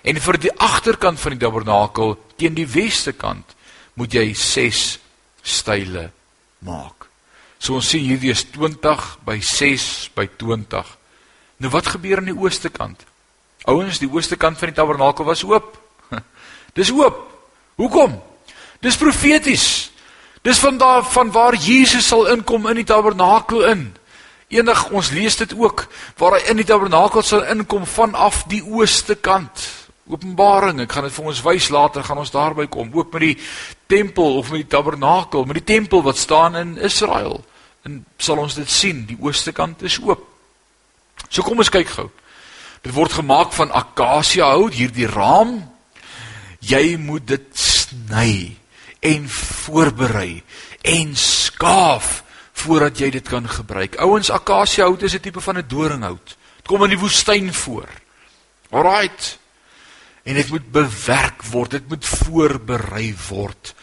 En 0.06 0.20
vir 0.22 0.38
die 0.38 0.54
agterkant 0.62 1.20
van 1.20 1.34
die 1.34 1.42
tabernakel 1.42 2.14
teen 2.38 2.54
die 2.58 2.68
weste 2.70 3.16
kant 3.18 3.56
moet 3.98 4.14
jy 4.14 4.28
6 4.38 4.84
style 5.42 6.10
maak. 6.66 7.08
So 7.58 7.80
ons 7.80 7.90
sien 7.90 8.06
hierdie 8.06 8.34
is 8.34 8.44
20 8.54 9.08
by 9.26 9.40
6 9.42 9.88
by 10.18 10.28
20. 10.38 10.92
Nou 11.64 11.72
wat 11.74 11.90
gebeur 11.96 12.22
aan 12.22 12.30
die 12.30 12.38
ooste 12.38 12.70
kant? 12.70 13.02
Ouens, 13.66 13.98
die 13.98 14.12
ooste 14.12 14.38
kant 14.38 14.60
van 14.62 14.70
die 14.70 14.78
tabernakel 14.78 15.26
was 15.26 15.42
oop. 15.48 15.74
Dis 16.78 16.92
oop. 16.94 17.24
Hoekom? 17.80 18.20
Dis 18.86 19.00
profeties. 19.00 19.90
Dis 20.46 20.62
van 20.62 20.78
daar 20.78 21.02
van 21.10 21.32
waar 21.34 21.56
Jesus 21.58 22.06
sal 22.12 22.28
inkom 22.30 22.68
in 22.70 22.84
die 22.84 22.86
tabernakel 22.86 23.66
in. 23.72 23.88
Enig 24.54 24.84
ons 24.94 25.10
lees 25.16 25.40
dit 25.40 25.56
ook 25.58 25.88
waar 26.20 26.38
hy 26.38 26.52
in 26.52 26.62
die 26.62 26.68
tabernakel 26.68 27.26
sal 27.26 27.48
inkom 27.50 27.88
vanaf 27.90 28.44
die 28.52 28.62
ooste 28.62 29.18
kant. 29.18 29.66
Openbaring, 30.06 30.84
ek 30.84 30.92
gaan 30.92 31.08
dit 31.08 31.14
vir 31.16 31.30
ons 31.32 31.42
wys 31.48 31.70
later, 31.74 32.04
gaan 32.06 32.20
ons 32.22 32.32
daarby 32.32 32.68
kom, 32.70 32.92
ook 32.94 33.14
met 33.16 33.24
die 33.24 33.38
tempel 33.90 34.38
of 34.38 34.52
met 34.54 34.62
die 34.62 34.70
tabernakel, 34.70 35.46
met 35.50 35.58
die 35.58 35.70
tempel 35.74 36.04
wat 36.06 36.20
staan 36.22 36.56
in 36.60 36.78
Israel. 36.78 37.40
En 37.86 38.04
sal 38.22 38.38
ons 38.42 38.58
dit 38.58 38.70
sien, 38.70 39.06
die 39.10 39.18
ooste 39.22 39.52
kant 39.52 39.82
is 39.82 39.98
oop. 40.04 40.22
So 41.30 41.42
kom 41.42 41.58
ons 41.62 41.74
kyk 41.74 41.90
gou. 41.90 42.10
Dit 42.86 42.94
word 42.94 43.18
gemaak 43.18 43.54
van 43.58 43.74
akasia 43.74 44.52
hout, 44.54 44.76
hierdie 44.78 45.10
raam. 45.10 45.58
Jy 46.62 46.98
moet 47.02 47.26
dit 47.30 47.48
sny 47.58 48.54
en 49.06 49.26
voorberei 49.30 50.44
en 50.86 51.16
skaaf 51.18 52.22
voordat 52.62 53.02
jy 53.02 53.10
dit 53.18 53.26
kan 53.26 53.46
gebruik. 53.50 53.98
Ouens, 54.02 54.30
akasia 54.30 54.86
hout 54.86 55.02
is 55.02 55.16
'n 55.16 55.22
tipe 55.22 55.42
van 55.42 55.58
'n 55.58 55.68
doringhout. 55.68 56.38
Dit 56.58 56.68
kom 56.68 56.84
in 56.84 56.94
die 56.94 57.02
woestyn 57.02 57.54
voor. 57.54 57.90
Alraight 58.70 59.38
en 60.26 60.34
dit 60.34 60.50
moet 60.50 60.72
bewerk 60.74 61.44
word, 61.52 61.78
dit 61.78 61.90
moet 61.90 62.06
voorberei 62.06 63.14
word. 63.28 63.76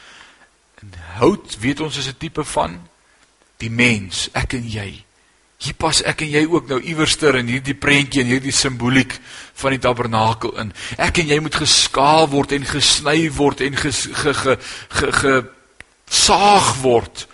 En 0.82 0.95
hout, 1.20 1.57
weet 1.62 1.80
ons 1.80 1.97
is 1.97 2.09
'n 2.11 2.18
tipe 2.18 2.45
van 2.45 2.80
die 3.62 3.70
mens, 3.70 4.28
ek 4.34 4.59
en 4.59 4.68
jy. 4.68 5.05
Hier 5.62 5.74
pas 5.78 6.03
ek 6.03 6.24
en 6.24 6.30
jy 6.30 6.43
ook 6.51 6.68
nou 6.68 6.80
iewerster 6.82 7.36
in 7.38 7.47
hierdie 7.47 7.76
prentjie 7.78 8.24
en 8.24 8.26
hierdie 8.32 8.55
simboliek 8.55 9.14
van 9.55 9.70
die 9.70 9.78
tabernakel 9.78 10.57
in. 10.59 10.72
Ek 10.99 11.20
en 11.22 11.28
jy 11.30 11.38
moet 11.38 11.55
geskaal 11.55 12.26
word 12.32 12.53
en 12.57 12.66
gesny 12.66 13.30
word 13.30 13.61
en 13.61 13.76
ge 13.78 13.93
ge 13.93 14.34
ge, 14.34 14.57
ge, 14.88 15.12
ge 15.12 15.34
saag 16.11 16.74
word. 16.82 17.28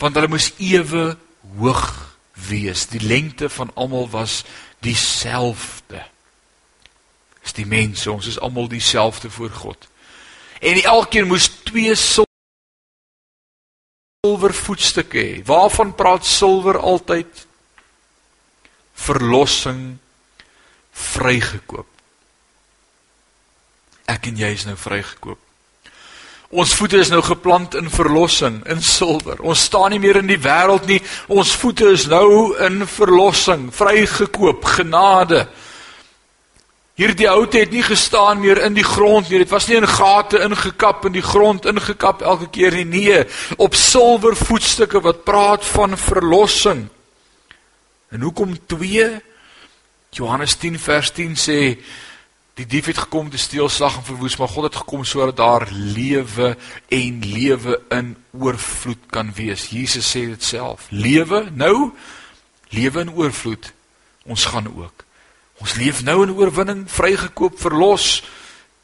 Want 0.00 0.16
hulle 0.16 0.32
moes 0.32 0.48
ewe 0.56 1.18
hoog 1.58 2.16
wees. 2.48 2.86
Die 2.88 3.04
lengte 3.04 3.50
van 3.52 3.70
almal 3.76 4.08
was 4.08 4.44
dieselfde. 4.80 6.00
Dis 7.42 7.52
die 7.56 7.66
mense, 7.66 8.12
ons 8.12 8.26
is 8.26 8.40
almal 8.40 8.68
dieselfde 8.68 9.30
voor 9.30 9.50
God. 9.50 9.88
En 10.60 10.82
elkeen 10.82 11.26
moes 11.26 11.48
twee 11.64 11.94
silwer 11.96 12.28
voetstukke 14.54 15.18
hê. 15.18 15.44
Waarvan 15.44 15.94
praat 15.96 16.26
silwer 16.26 16.78
altyd? 16.78 17.46
Verlossing 18.92 19.98
vrygekoop. 20.92 21.86
Ek 24.10 24.26
en 24.28 24.36
jy 24.36 24.50
is 24.52 24.66
nou 24.68 24.76
vrygekoop. 24.76 25.38
Ons 26.50 26.72
voete 26.74 26.98
is 26.98 27.12
nou 27.12 27.20
geplant 27.22 27.76
in 27.78 27.86
verlossing, 27.94 28.56
in 28.66 28.80
silwer. 28.82 29.38
Ons 29.46 29.68
staan 29.68 29.92
nie 29.94 30.00
meer 30.02 30.18
in 30.18 30.26
die 30.26 30.40
wêreld 30.42 30.88
nie. 30.90 30.98
Ons 31.30 31.52
voete 31.54 31.92
is 31.94 32.08
nou 32.10 32.56
in 32.66 32.82
verlossing, 32.90 33.68
vrygekoop, 33.74 34.66
genade. 34.74 35.44
Hierdie 37.00 37.30
hout 37.30 37.54
het 37.56 37.70
nie 37.72 37.80
gestaan 37.80 38.42
meer 38.42 38.58
in 38.60 38.74
die 38.76 38.84
grond 38.84 39.30
nie. 39.30 39.38
Dit 39.40 39.48
was 39.48 39.70
nie 39.70 39.78
in 39.78 39.88
gate 39.88 40.42
ingekap 40.44 41.06
in 41.08 41.14
die 41.16 41.24
grond 41.24 41.64
ingekap 41.64 42.20
elke 42.20 42.50
keer 42.52 42.76
nie. 42.76 42.84
Nee, 42.84 43.22
op 43.56 43.78
silwer 43.78 44.36
voetstukke 44.36 45.00
wat 45.00 45.24
praat 45.24 45.64
van 45.64 45.96
verlossing. 45.96 46.90
En 48.12 48.20
hoekom 48.20 48.52
2? 48.68 49.08
Johannes 50.12 50.58
10 50.60 50.76
vers 50.82 51.14
10 51.16 51.40
sê 51.40 51.58
die 52.60 52.68
dief 52.68 52.90
het 52.92 53.06
gekom 53.06 53.30
te 53.32 53.40
steel, 53.40 53.70
slag 53.72 53.96
en 53.96 54.04
verwoes, 54.04 54.36
maar 54.36 54.52
God 54.52 54.68
het 54.68 54.80
gekom 54.82 55.04
sodat 55.08 55.38
daar 55.40 55.68
lewe 55.72 56.52
en 56.92 57.20
lewe 57.24 57.80
in 57.96 58.16
oorvloed 58.36 59.08
kan 59.08 59.32
wees. 59.32 59.70
Jesus 59.72 60.04
sê 60.04 60.28
dit 60.34 60.44
self. 60.44 60.90
Lewe 60.92 61.46
nou, 61.54 61.94
lewe 62.76 63.06
in 63.08 63.14
oorvloed. 63.16 63.72
Ons 64.28 64.50
gaan 64.52 64.68
ook 64.68 65.08
Ons 65.60 65.76
leef 65.76 66.02
nou 66.02 66.22
in 66.24 66.32
oorwinning, 66.32 66.84
vrygekoop, 66.88 67.58
verlos, 67.60 68.22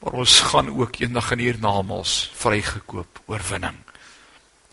maar 0.03 0.19
ons 0.23 0.41
gaan 0.51 0.69
ook 0.71 1.01
eendag 1.01 1.31
in 1.37 1.45
hiernamaals 1.47 2.31
vrygekoop, 2.37 3.23
oorwinning. 3.27 3.79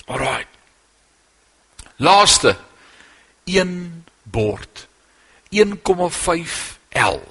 Alraai. 0.06 0.46
Laaste 2.04 2.58
1 3.48 4.04
bord 4.24 4.88
1,5 5.50 6.58
L. 6.90 7.22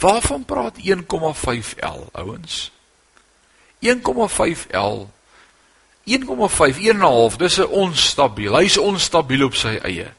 Waarvan 0.00 0.44
praat 0.44 0.80
1,5 0.80 1.74
L, 1.80 2.08
ouens? 2.12 2.72
1,5 3.84 4.66
L 4.72 5.08
1,5 6.04 6.78
1,5 6.78 7.36
dis 7.36 7.58
'n 7.58 7.66
onstabiel. 7.66 8.56
Hy's 8.56 8.76
onstabiel 8.76 9.44
op 9.44 9.54
sy 9.54 9.78
eie. 9.82 10.12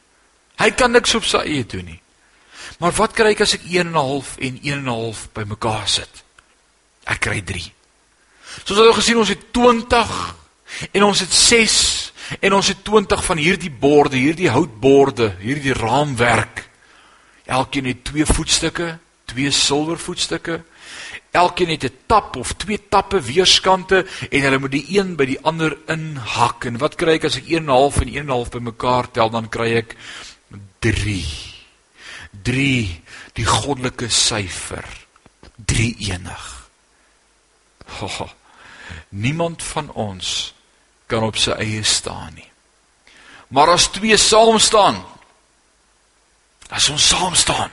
Hy 0.58 0.72
kan 0.72 0.92
niks 0.92 1.16
op 1.16 1.24
sy 1.24 1.38
eie 1.38 1.66
doen 1.66 1.86
nie. 1.86 2.02
Maar 2.80 2.92
wat 2.98 3.14
kry 3.14 3.34
ek 3.34 3.42
as 3.46 3.56
ek 3.58 3.68
1.5 3.72 4.36
en 4.48 4.60
1.5 4.62 5.26
bymekaar 5.34 5.88
sit? 5.88 6.24
Ek 7.06 7.22
kry 7.28 7.42
3. 7.46 7.64
Soos 8.64 8.78
ons 8.80 8.88
het 8.88 9.00
gesien, 9.00 9.18
ons 9.22 9.32
het 9.32 9.48
20 9.54 10.36
en 10.92 11.04
ons 11.04 11.20
het 11.20 11.34
6 11.34 11.78
en 12.42 12.56
ons 12.58 12.68
het 12.68 12.84
20 12.84 13.24
van 13.26 13.42
hierdie 13.42 13.72
borde, 13.72 14.18
hierdie 14.18 14.50
houtborde, 14.50 15.36
hierdie 15.42 15.76
raamwerk. 15.78 16.66
Elkeen 17.46 17.86
het 17.92 18.04
twee 18.08 18.26
voetstukke, 18.26 18.96
twee 19.30 19.52
silwer 19.54 20.00
voetstukke. 20.02 20.64
Elkeen 21.36 21.70
het 21.70 21.84
'n 21.84 21.98
tap 22.08 22.36
of 22.36 22.54
twee 22.54 22.80
tappe 22.90 23.22
weerskante 23.22 24.06
en 24.32 24.42
hulle 24.42 24.60
moet 24.60 24.72
die 24.72 24.98
een 24.98 25.16
by 25.16 25.26
die 25.26 25.42
ander 25.42 25.78
inhak. 25.88 26.66
En 26.66 26.78
wat 26.78 26.96
kry 26.96 27.14
ek 27.14 27.26
as 27.26 27.38
ek 27.38 27.48
1.5 27.48 28.02
en 28.02 28.10
1.5 28.10 28.50
bymekaar 28.50 29.12
tel? 29.12 29.30
Dan 29.30 29.50
kry 29.50 29.76
ek 29.76 29.96
3. 30.80 31.55
3 32.42 33.02
die 33.34 33.46
goddelike 33.46 34.10
syfer 34.10 34.86
3 35.56 35.96
enig. 36.12 36.70
Oh, 38.02 38.30
niemand 39.10 39.64
van 39.64 39.92
ons 39.92 40.54
kan 41.06 41.24
op 41.24 41.38
sy 41.40 41.56
eie 41.62 41.84
staan 41.84 42.34
nie. 42.36 42.50
Maar 43.48 43.76
as 43.76 43.88
twee 43.94 44.18
saam 44.18 44.60
staan, 44.60 44.98
as 46.74 46.90
ons 46.90 47.08
saam 47.08 47.36
staan, 47.36 47.72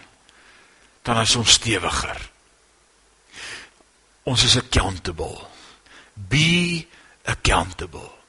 dan 1.03 1.21
is 1.21 1.37
ons 1.37 1.57
stewiger. 1.59 2.21
Ons 4.23 4.45
is 4.45 4.57
accountable. 4.57 5.47
Be 6.15 6.87
accountable. 7.25 8.22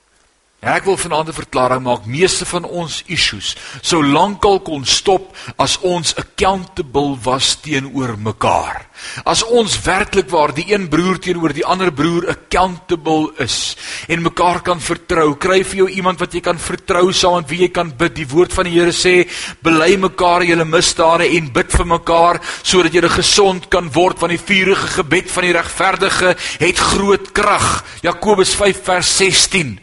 Ek 0.63 0.85
wil 0.87 0.95
vanaand 0.95 1.27
'n 1.27 1.35
verklaring 1.43 1.83
maak. 1.83 2.05
Meeste 2.05 2.45
van 2.45 2.63
ons 2.63 3.03
issues 3.05 3.55
sou 3.81 3.99
lankal 4.03 4.61
kon 4.63 4.85
stop 4.85 5.35
as 5.57 5.77
ons 5.81 6.15
accountable 6.15 7.17
was 7.23 7.59
teenoor 7.59 8.15
mekaar. 8.17 8.87
As 9.25 9.43
ons 9.43 9.81
werklik 9.81 10.29
waar 10.29 10.53
die 10.53 10.71
een 10.71 10.87
broer 10.87 11.19
teenoor 11.19 11.53
die 11.53 11.65
ander 11.65 11.91
broer 11.91 12.29
accountable 12.29 13.33
is 13.37 13.75
en 14.07 14.21
mekaar 14.21 14.61
kan 14.61 14.79
vertrou, 14.79 15.35
kry 15.35 15.63
vir 15.63 15.77
jou 15.77 15.89
iemand 15.89 16.19
wat 16.19 16.33
jy 16.33 16.39
kan 16.39 16.57
vertrou 16.57 17.11
saam 17.11 17.41
met 17.43 17.49
wie 17.49 17.59
jy 17.59 17.71
kan 17.71 17.91
bid. 17.97 18.15
Die 18.15 18.27
woord 18.27 18.53
van 18.53 18.63
die 18.63 18.79
Here 18.79 18.91
sê: 18.91 19.27
"Bely 19.61 19.97
mekaar 19.97 20.43
julle 20.43 20.65
misdade 20.65 21.27
en 21.27 21.51
bid 21.51 21.71
vir 21.71 21.85
mekaar 21.85 22.39
sodat 22.63 22.93
julle 22.93 23.09
gesond 23.09 23.69
kan 23.69 23.91
word 23.91 24.19
want 24.19 24.31
die 24.31 24.55
vurige 24.55 24.87
gebed 24.87 25.31
van 25.31 25.43
die 25.43 25.53
regverdige 25.53 26.35
het 26.59 26.77
groot 26.77 27.31
krag." 27.33 27.83
Jakobus 28.01 28.55
5 28.55 28.83
vers 28.83 29.17
16. 29.17 29.82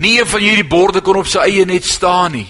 Nie 0.00 0.18
een 0.18 0.26
van 0.26 0.40
hierdie 0.40 0.64
borde 0.64 1.02
kon 1.04 1.18
op 1.20 1.28
sy 1.28 1.42
eie 1.44 1.66
net 1.68 1.84
staan 1.84 2.32
nie. 2.32 2.48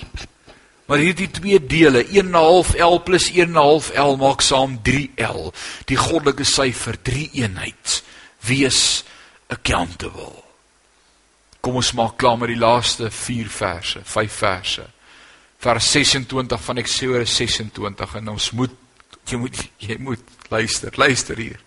Maar 0.87 1.03
hierdie 1.03 1.31
twee 1.31 1.59
dele, 1.59 2.05
1.5 2.07 2.77
L 2.83 3.01
plus 3.07 3.27
1.5 3.35 3.91
L 3.99 4.17
maak 4.19 4.43
saam 4.43 4.77
3L. 4.87 5.51
Die 5.91 5.99
goddelike 5.99 6.47
syfer, 6.47 6.99
drie 7.03 7.27
eenheid. 7.43 8.03
Wees 8.47 9.03
accountable. 9.51 10.33
Kom 11.61 11.77
ons 11.83 11.93
maak 11.99 12.17
klaar 12.23 12.39
met 12.39 12.55
die 12.55 12.59
laaste 12.59 13.11
4 13.11 13.51
verse, 13.51 14.05
5 14.07 14.39
verse. 14.45 14.87
Vers 15.61 15.91
26 15.93 16.65
van 16.71 16.81
Eksodus 16.81 17.35
26 17.37 18.17
en 18.23 18.33
ons 18.37 18.51
moet 18.57 18.79
jy 19.31 19.39
moet 19.39 19.59
jy 19.79 19.99
moet 20.03 20.23
luister, 20.51 20.95
luister 20.99 21.39
hier. 21.39 21.59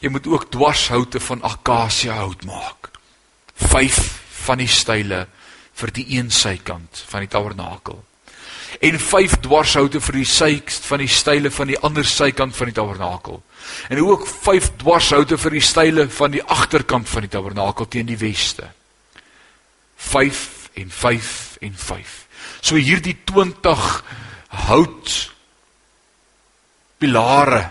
Jy 0.00 0.10
moet 0.12 0.26
ook 0.28 0.50
dwarshoute 0.52 1.20
van 1.28 1.44
akasia 1.44 2.16
hout 2.24 2.44
maak. 2.48 2.90
5 3.68 4.23
van 4.44 4.60
die 4.60 4.70
style 4.70 5.24
vir 5.74 5.92
die 5.94 6.06
een 6.16 6.30
sykant 6.30 7.02
van 7.08 7.24
die 7.24 7.30
tabernakel. 7.30 7.98
En 8.84 8.98
vyf 8.98 9.36
dwarshoute 9.42 10.00
vir 10.02 10.18
die 10.18 10.28
sy 10.28 10.50
van 10.88 11.02
die 11.02 11.10
style 11.10 11.50
van 11.54 11.70
die 11.70 11.78
ander 11.86 12.06
sykant 12.06 12.56
van 12.56 12.70
die 12.70 12.76
tabernakel. 12.76 13.42
En 13.88 14.02
ook 14.02 14.26
vyf 14.28 14.70
dwarshoute 14.82 15.38
vir 15.38 15.56
die 15.58 15.64
style 15.64 16.08
van 16.10 16.34
die 16.34 16.42
agterkant 16.42 17.08
van 17.08 17.26
die 17.26 17.32
tabernakel 17.32 17.88
teen 17.88 18.10
die 18.10 18.18
weste. 18.20 18.68
5 20.10 20.42
en 20.82 20.90
5 20.90 21.56
en 21.60 21.78
5. 21.78 22.18
So 22.60 22.76
hierdie 22.76 23.16
20 23.24 24.02
hout 24.68 25.14
pilare 26.98 27.70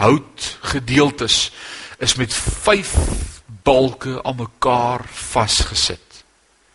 hout 0.00 0.48
gedeeltes 0.72 1.50
is 2.02 2.16
met 2.18 2.34
balke 3.62 4.18
aan 4.22 4.36
mekaar 4.36 5.04
vasgesit. 5.08 6.24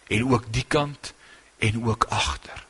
En 0.08 0.32
ook 0.32 0.48
die 0.52 0.66
kant 0.68 1.14
en 1.60 1.84
ook 1.86 2.08
agter. 2.10 2.64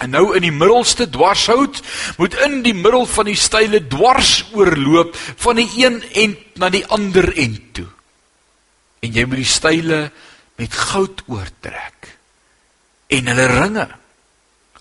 En 0.00 0.10
nou 0.10 0.30
in 0.36 0.46
die 0.46 0.54
middelste 0.54 1.10
dwarshout 1.12 1.82
moet 2.16 2.34
in 2.46 2.62
die 2.64 2.74
middel 2.74 3.04
van 3.06 3.28
die 3.28 3.36
style 3.36 3.82
dwars 3.92 4.46
oorloop 4.56 5.16
van 5.44 5.60
die 5.60 5.68
een 5.82 6.00
end 6.16 6.56
na 6.56 6.70
die 6.72 6.86
ander 6.88 7.28
end 7.36 7.74
toe. 7.76 7.88
En 9.04 9.12
jy 9.12 9.24
moet 9.28 9.42
die 9.42 9.48
style 9.48 10.00
met 10.60 10.76
goud 10.88 11.22
oortrek. 11.28 12.14
En 13.12 13.28
hulle 13.28 13.48
ringe 13.52 13.88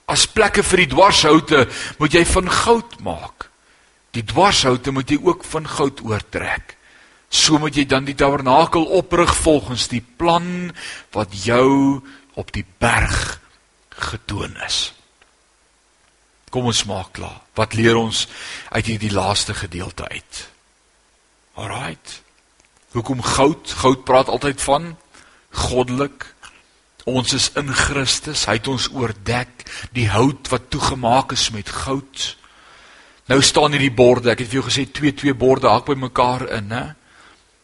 as 0.09 0.25
plekke 0.33 0.63
vir 0.65 0.83
die 0.83 0.89
dwarshoute 0.95 1.65
moet 1.99 2.15
jy 2.17 2.23
van 2.31 2.49
goud 2.49 2.97
maak. 3.05 3.49
Die 4.17 4.25
dwarshoute 4.25 4.93
moet 4.95 5.11
jy 5.11 5.19
ook 5.21 5.45
van 5.51 5.67
goud 5.69 6.01
oortrek. 6.07 6.78
So 7.29 7.59
moet 7.61 7.77
jy 7.77 7.85
dan 7.85 8.07
die 8.07 8.17
tabernakel 8.17 8.85
oprig 8.99 9.35
volgens 9.37 9.87
die 9.91 10.01
plan 10.01 10.71
wat 11.13 11.33
jou 11.45 12.01
op 12.33 12.53
die 12.53 12.65
berg 12.81 13.39
getoon 13.89 14.55
is. 14.65 14.93
Kom 16.49 16.65
ons 16.65 16.85
maak 16.89 17.13
klaar. 17.13 17.43
Wat 17.53 17.75
leer 17.77 17.99
ons 17.99 18.25
uit 18.73 18.85
hierdie 18.85 19.13
laaste 19.13 19.53
gedeelte 19.53 20.07
uit? 20.09 20.41
Alraight. 21.53 22.21
Hoekom 22.95 23.21
goud? 23.21 23.69
Goud 23.83 24.03
praat 24.07 24.31
altyd 24.33 24.61
van 24.61 24.95
goddelik, 25.53 26.25
Ons 27.09 27.33
is 27.33 27.47
in 27.57 27.71
Christus. 27.73 28.45
Hy 28.49 28.59
het 28.59 28.67
ons 28.69 28.89
oordek, 28.93 29.63
die 29.95 30.09
hout 30.11 30.49
wat 30.51 30.69
toegemaak 30.73 31.33
is 31.33 31.47
met 31.55 31.69
goud. 31.71 32.25
Nou 33.29 33.39
staan 33.45 33.73
hierdie 33.75 33.93
borde. 33.93 34.31
Ek 34.33 34.43
het 34.43 34.51
vir 34.51 34.59
jou 34.59 34.67
gesê 34.67 34.85
twee 34.91 35.13
twee 35.15 35.33
borde 35.37 35.69
hak 35.71 35.87
by 35.89 35.97
mekaar 35.97 36.47
in, 36.59 36.73
hè? 36.73 36.85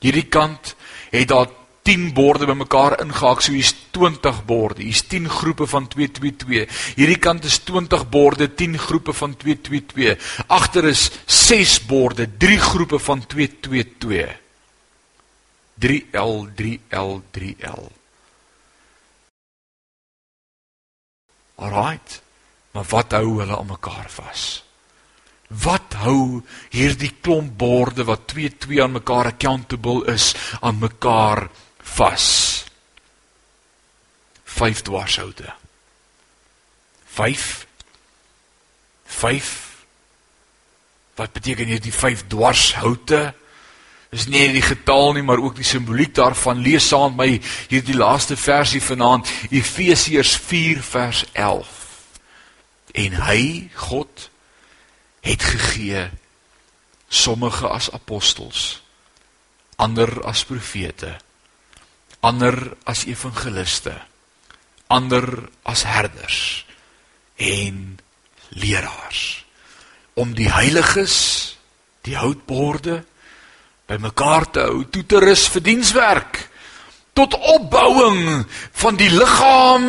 Hierdie 0.06 0.28
kant 0.30 0.76
het 1.10 1.32
daar 1.32 1.50
10 1.86 2.14
borde 2.14 2.46
bymekaar 2.50 3.00
ingehaak, 3.02 3.42
so 3.42 3.54
hier's 3.54 3.74
20 3.94 4.46
borde. 4.46 4.82
Hier's 4.82 5.04
10 5.06 5.30
groepe 5.30 5.68
van 5.70 5.88
222. 5.88 6.94
Hierdie 6.98 7.20
kant 7.22 7.46
is 7.46 7.60
20 7.66 8.10
borde, 8.10 8.54
10 8.54 8.78
groepe 8.78 9.14
van 9.14 9.36
222. 9.38 10.46
Agter 10.48 10.90
is 10.90 11.12
6 11.26 11.86
borde, 11.86 12.30
3 12.38 12.58
groepe 12.60 13.00
van 13.00 13.26
222. 13.26 14.42
3L 15.78 16.50
3L 16.58 17.22
3L. 17.38 17.88
Alright. 21.56 22.22
Maar 22.72 22.86
wat 22.90 23.12
hou 23.12 23.40
hulle 23.40 23.58
aan 23.58 23.70
mekaar 23.70 24.10
vas? 24.10 24.65
Wat 25.48 25.94
hou 26.02 26.42
hierdie 26.74 27.12
klomp 27.22 27.58
borde 27.58 28.06
wat 28.08 28.28
22 28.34 28.82
aan 28.82 28.96
mekaar 28.98 29.30
accountable 29.30 30.06
is 30.14 30.34
aan 30.62 30.80
mekaar 30.82 31.50
vas? 31.96 32.66
Vyf 34.44 34.82
dwarshoude. 34.82 35.54
Vyf. 37.06 37.68
Vyf. 39.06 39.52
Wat 41.16 41.32
beteken 41.32 41.70
hierdie 41.70 41.94
vyf 41.94 42.26
dwarshoude? 42.28 43.34
Dis 44.16 44.30
nie 44.32 44.46
die 44.54 44.64
getal 44.64 45.14
nie, 45.16 45.24
maar 45.28 45.42
ook 45.44 45.58
die 45.58 45.68
simboliek 45.68 46.14
daarvan. 46.16 46.62
Lees 46.64 46.88
saam 46.88 47.18
my 47.20 47.36
hierdie 47.72 47.98
laaste 47.98 48.38
versie 48.40 48.82
vanaand, 48.84 49.28
Efesiërs 49.52 50.36
4 50.40 50.84
vers 50.84 51.24
11. 51.34 51.74
En 52.96 53.18
hy, 53.28 53.42
God, 53.76 54.30
het 55.26 55.44
gegee 55.44 56.06
sommige 57.10 57.68
as 57.68 57.90
apostels, 57.92 58.82
ander 59.82 60.22
as 60.24 60.46
profete, 60.46 61.16
ander 62.26 62.76
as 62.86 63.06
evangeliste, 63.10 63.94
ander 64.88 65.50
as 65.66 65.84
herders 65.84 66.66
en 67.42 67.98
leraars 68.56 69.46
om 70.16 70.32
die 70.38 70.48
heiliges, 70.48 71.18
die 72.08 72.16
houtborde 72.16 73.02
bymekaar 73.90 74.46
te 74.52 74.64
hou, 74.64 74.86
toe 74.90 75.04
te 75.06 75.20
rus 75.20 75.48
vir 75.52 75.64
dienswerk 75.66 76.40
tot 77.16 77.38
opbouing 77.40 78.44
van 78.76 78.98
die 79.00 79.10
liggaam 79.10 79.86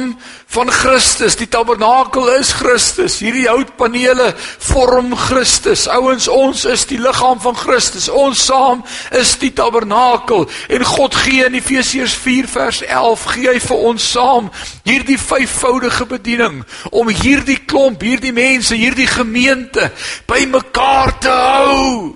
van 0.46 0.70
Christus. 0.70 1.34
Die 1.36 1.48
tabernakel 1.50 2.28
is 2.38 2.52
Christus. 2.54 3.18
Hierdie 3.18 3.48
houtpanele 3.50 4.28
vorm 4.38 5.10
Christus. 5.18 5.88
Ouens, 5.90 6.28
ons 6.30 6.62
is 6.70 6.86
die 6.86 7.00
liggaam 7.02 7.40
van 7.42 7.58
Christus. 7.58 8.06
Ons 8.08 8.44
saam 8.46 8.84
is 9.10 9.34
die 9.42 9.50
tabernakel. 9.50 10.46
En 10.70 10.86
God 10.86 11.18
gee 11.18 11.42
in 11.48 11.58
Efesiërs 11.58 12.14
4 12.14 12.46
vers 12.52 12.82
11 12.86 13.26
gee 13.34 13.50
hy 13.50 13.58
vir 13.66 13.86
ons 13.90 14.10
saam 14.12 14.52
hierdie 14.86 15.18
vyfvoudige 15.18 16.06
bediening 16.06 16.62
om 16.94 17.10
hierdie 17.10 17.58
klomp, 17.66 18.06
hierdie 18.06 18.34
mense, 18.36 18.78
hierdie 18.78 19.10
gemeente 19.10 19.90
bymekaar 20.30 21.18
te 21.18 21.34
hou 21.34 22.14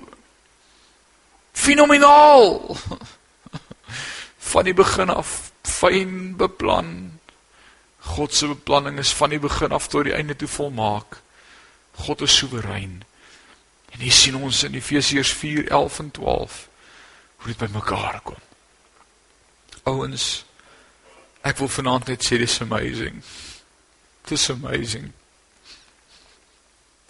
fenomenaal 1.51 2.63
van 4.51 4.67
die 4.67 4.75
begin 4.75 5.09
af 5.09 5.51
fyn 5.63 6.35
beplan. 6.37 7.19
God 8.15 8.33
se 8.35 8.47
beplanning 8.47 8.99
is 8.99 9.13
van 9.13 9.29
die 9.31 9.39
begin 9.39 9.71
af 9.71 9.87
tot 9.87 10.09
die 10.09 10.15
einde 10.17 10.35
toe 10.35 10.47
volmaak. 10.47 11.21
God 12.03 12.21
is 12.21 12.35
soewerein. 12.37 13.03
En 13.91 13.99
hier 13.99 14.11
sien 14.11 14.35
ons 14.35 14.63
in 14.63 14.75
Efesiërs 14.75 15.31
4:11 15.33 15.99
en 15.99 16.11
12 16.11 16.67
hoe 17.35 17.47
dit 17.47 17.57
bymekaar 17.57 18.21
kom. 18.23 18.39
Ouens 19.83 20.45
ek 21.41 21.57
wil 21.57 21.71
vanaand 21.71 22.07
net 22.07 22.25
sê 22.25 22.37
dis 22.37 22.61
amazing. 22.61 23.23
Dis 24.29 24.49
amazing. 24.49 25.11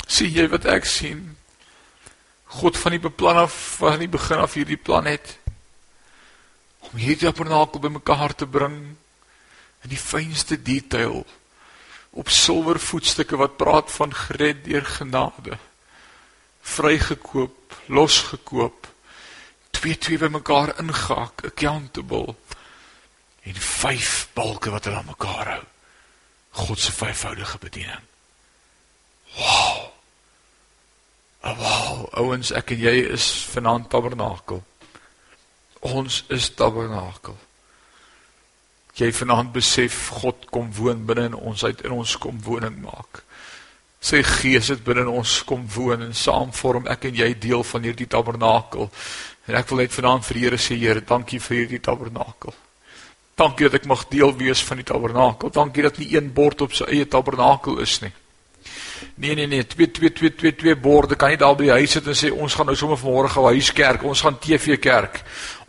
Sien 0.08 0.32
jy 0.32 0.48
wat 0.48 0.66
ek 0.66 0.86
sien? 0.86 1.38
God 2.62 2.78
van 2.78 2.96
die 2.96 3.04
beplan 3.04 3.44
af 3.44 3.56
van 3.80 4.00
die 4.00 4.12
begin 4.12 4.44
af 4.44 4.54
hierdie 4.60 4.80
plan 4.80 5.08
het 5.08 5.41
om 6.92 7.00
hierdie 7.00 7.28
tabernakel 7.28 7.84
bymekaar 7.84 8.36
te 8.36 8.48
bring 8.48 8.78
in 9.82 9.92
die 9.92 10.00
fynste 10.00 10.58
detail 10.62 11.24
op 12.12 12.30
silwer 12.30 12.80
voetstukke 12.80 13.40
wat 13.40 13.58
praat 13.58 13.92
van 13.92 14.14
gered 14.26 14.64
deur 14.68 14.86
genade 14.98 15.58
vrygekoop 16.76 17.78
losgekoop 17.88 18.90
twee 19.72 19.98
twee 19.98 20.20
bymekaar 20.22 20.76
ingehak 20.84 21.46
accountable 21.52 22.36
en 23.48 23.62
vyf 23.68 24.28
balke 24.38 24.70
wat 24.70 24.86
hulle 24.86 25.00
aan 25.02 25.10
mekaar 25.10 25.48
hou. 25.56 25.64
God 26.62 26.80
se 26.80 26.92
vyfvoudige 26.92 27.58
bediening. 27.58 28.04
Wow 29.40 29.92
Oh, 31.42 31.58
wow, 31.58 32.02
ouens, 32.22 32.52
ek 32.54 32.76
en 32.76 32.84
jy 32.84 32.92
is 33.16 33.26
vanaand 33.50 33.88
tabernakel. 33.90 34.60
Ons 35.82 36.24
is 36.30 36.52
tabernakel. 36.54 37.36
Jy 39.00 39.10
vanaand 39.16 39.54
besef 39.56 40.10
God 40.22 40.46
kom 40.54 40.70
woon 40.78 41.06
binne 41.08 41.32
in 41.32 41.36
ons, 41.38 41.64
uit 41.64 41.82
in 41.88 41.94
ons 41.96 42.16
kom 42.22 42.38
woning 42.46 42.78
maak. 42.84 43.24
Sy 44.02 44.22
gees 44.26 44.70
het 44.74 44.84
binne 44.86 45.06
in 45.06 45.14
ons 45.14 45.40
kom 45.48 45.64
woon 45.76 46.04
en 46.06 46.14
saam 46.18 46.52
vorm 46.54 46.90
ek 46.92 47.08
en 47.10 47.18
jy 47.18 47.32
deel 47.40 47.64
van 47.66 47.86
hierdie 47.88 48.10
tabernakel. 48.10 48.90
En 49.50 49.58
ek 49.58 49.72
wil 49.72 49.84
net 49.84 49.96
vanaand 49.96 50.28
vir 50.28 50.38
die 50.38 50.46
Here 50.46 50.60
sê, 50.62 50.78
Here, 50.78 51.02
dankie 51.02 51.40
vir 51.42 51.64
hierdie 51.64 51.82
tabernakel. 51.82 52.54
Dankie 53.42 53.70
dat 53.70 53.80
ek 53.80 53.90
mag 53.90 54.06
deel 54.12 54.36
wees 54.38 54.62
van 54.68 54.82
die 54.82 54.86
tabernakel. 54.86 55.50
Dankie 55.50 55.86
dat 55.88 55.98
nie 55.98 56.12
een 56.14 56.30
bord 56.34 56.62
op 56.62 56.76
sy 56.78 56.86
eie 56.94 57.08
tabernakel 57.10 57.80
is 57.82 58.02
nie. 58.04 58.12
Nee 59.16 59.36
nee 59.36 59.48
nee, 59.48 59.68
2 59.68 59.92
2 59.92 60.12
2 60.14 60.36
2 60.36 60.56
2 60.56 60.76
borde 60.76 61.16
kan 61.16 61.30
nie 61.30 61.38
daar 61.38 61.56
by 61.56 61.68
die 61.68 61.76
huis 61.76 61.92
sit 61.92 62.08
en 62.08 62.16
sê 62.18 62.32
ons 62.34 62.54
gaan 62.58 62.66
nou 62.66 62.76
sommer 62.76 62.98
vanmôre 62.98 63.30
gou 63.30 63.44
huiskerk, 63.52 64.04
ons 64.04 64.22
gaan 64.26 64.40
TV 64.42 64.80
kerk. 64.82 65.22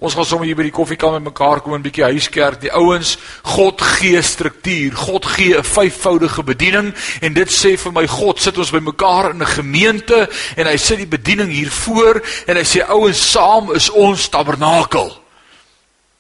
Ons 0.03 0.17
gaan 0.17 0.27
sommer 0.27 0.49
hier 0.49 0.57
by 0.59 0.65
die 0.67 0.75
koffiekamer 0.75 1.21
met 1.21 1.31
mekaar 1.31 1.61
kom 1.61 1.75
en 1.75 1.81
'n 1.81 1.87
bietjie 1.87 2.05
huiskerk. 2.05 2.61
Die 2.61 2.73
ouens, 2.73 3.19
God 3.43 3.81
gee 3.81 4.23
struktuur. 4.23 4.97
God 4.97 5.27
gee 5.27 5.57
'n 5.57 5.63
vyfvoudige 5.63 6.43
bediening 6.43 6.95
en 7.21 7.33
dit 7.33 7.49
sê 7.49 7.77
vir 7.77 7.93
my 7.93 8.07
God 8.07 8.41
sit 8.41 8.59
ons 8.59 8.71
by 8.71 8.81
mekaar 8.81 9.31
in 9.31 9.43
'n 9.43 9.47
gemeente 9.47 10.29
en 10.57 10.67
hy 10.67 10.77
sit 10.77 10.99
die 10.99 11.07
bediening 11.07 11.51
hier 11.51 11.71
voor 11.71 12.23
en 12.47 12.57
hy 12.57 12.65
sê 12.65 12.89
ouens, 12.89 13.31
saam 13.31 13.75
is 13.75 13.91
ons 13.91 14.29
tabernakel. 14.29 15.23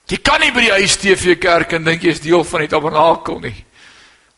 Jy 0.07 0.19
kan 0.23 0.41
nie 0.41 0.53
by 0.53 0.61
die 0.61 0.77
huis 0.83 0.97
TV 0.97 1.39
kerk 1.39 1.73
en 1.73 1.85
dink 1.85 2.03
jy 2.03 2.11
is 2.11 2.21
deel 2.21 2.45
van 2.45 2.61
die 2.61 2.69
tabernakel 2.69 3.41
nie. 3.41 3.65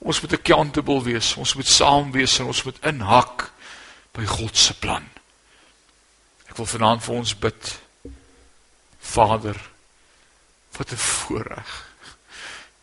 Ons 0.04 0.20
moet 0.20 0.36
accountable 0.36 1.00
wees. 1.02 1.32
Ons 1.40 1.54
moet 1.56 1.68
saam 1.68 2.10
wees 2.12 2.36
en 2.38 2.50
ons 2.52 2.62
moet 2.66 2.80
inhak 2.84 3.48
by 4.14 4.26
God 4.28 4.56
se 4.56 4.76
plan. 4.78 5.06
Ek 6.44 6.58
wil 6.60 6.68
vanaand 6.68 7.02
vir 7.06 7.16
ons 7.16 7.32
bid. 7.40 7.70
Vader, 9.14 9.56
wat 10.76 10.92
'n 10.92 10.96
voorreg 10.96 11.72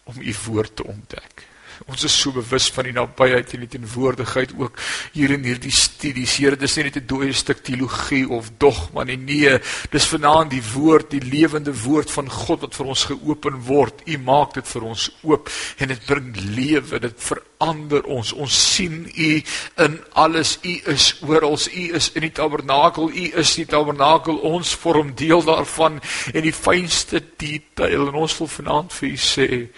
om 0.03 0.17
u 0.17 0.35
woord 0.45 0.75
te 0.75 0.83
ontdek. 0.83 1.47
Ons 1.89 2.03
is 2.05 2.13
so 2.13 2.33
bewus 2.35 2.67
van 2.73 2.85
die 2.87 2.93
nabyheid 2.93 3.53
en 3.55 3.63
die 3.63 3.69
teenwoordigheid 3.73 4.53
ook 4.59 4.77
hier 5.15 5.31
in 5.33 5.45
hierdie 5.47 5.73
studies. 5.73 6.35
Here, 6.37 6.57
dis 6.59 6.75
nie 6.77 6.85
net 6.87 6.97
'n 6.97 7.07
dooie 7.07 7.33
stuk 7.33 7.63
teologie 7.63 8.27
of 8.29 8.51
dogma 8.57 9.03
nie. 9.03 9.17
Nee, 9.17 9.59
dis 9.91 10.05
vanaand 10.05 10.51
die 10.51 10.63
woord, 10.73 11.11
die 11.11 11.23
lewende 11.23 11.73
woord 11.73 12.11
van 12.11 12.29
God 12.29 12.61
wat 12.61 12.75
vir 12.75 12.85
ons 12.85 13.05
geopen 13.05 13.61
word. 13.65 14.01
U 14.05 14.17
maak 14.17 14.53
dit 14.53 14.67
vir 14.67 14.83
ons 14.83 15.09
oop 15.23 15.49
en 15.77 15.87
dit 15.87 16.05
bring 16.05 16.35
lewe, 16.35 16.99
dit 16.99 17.17
verander 17.17 18.03
ons. 18.05 18.33
Ons 18.33 18.73
sien 18.75 19.07
U 19.17 19.43
in 19.77 19.99
alles. 20.13 20.59
U 20.63 20.81
is 20.85 21.15
oral. 21.21 21.57
U 21.57 21.95
is 21.95 22.11
in 22.13 22.21
die 22.21 22.31
tabernakel. 22.31 23.09
U 23.09 23.31
is 23.39 23.55
die 23.55 23.65
tabernakel. 23.65 24.37
Ons 24.37 24.75
vorm 24.75 25.15
deel 25.15 25.41
daarvan 25.41 26.01
en 26.33 26.41
die 26.41 26.53
fynste 26.53 27.21
detail 27.37 28.07
en 28.07 28.15
ons 28.15 28.37
wil 28.37 28.47
vanaand 28.47 28.93
vir 28.93 29.09
U 29.09 29.17
sê, 29.17 29.69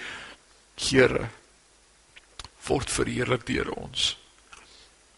Here, 0.74 1.30
word 2.68 2.92
verheerlik 2.92 3.46
deur 3.48 3.72
ons. 3.76 4.14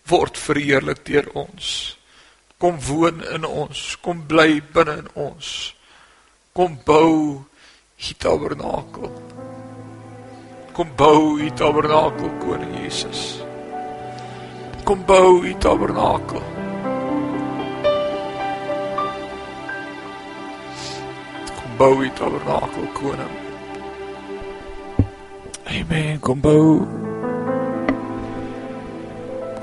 Word 0.09 0.37
verheerlik 0.37 1.05
deur 1.05 1.29
ons. 1.37 1.97
Kom 2.57 2.79
woon 2.87 3.21
in 3.35 3.45
ons, 3.45 3.81
kom 4.01 4.23
bly 4.29 4.61
binne 4.73 5.01
in 5.03 5.09
ons. 5.19 5.49
Kom 6.55 6.77
bou 6.85 7.43
u 7.95 8.13
tabernakel. 8.17 9.11
Kom 10.75 10.91
bou 10.97 11.37
u 11.39 11.49
tabernakel, 11.55 12.31
koning 12.39 12.77
Jesus. 12.83 13.41
Kom 14.83 15.03
bou 15.07 15.43
u 15.43 15.53
tabernakel. 15.59 16.43
Kom 21.55 21.77
bou 21.77 22.03
u 22.03 22.11
tabernakel, 22.15 22.87
koning. 22.93 23.35
Amen. 25.65 26.19
Kom 26.19 26.39
bou 26.41 27.14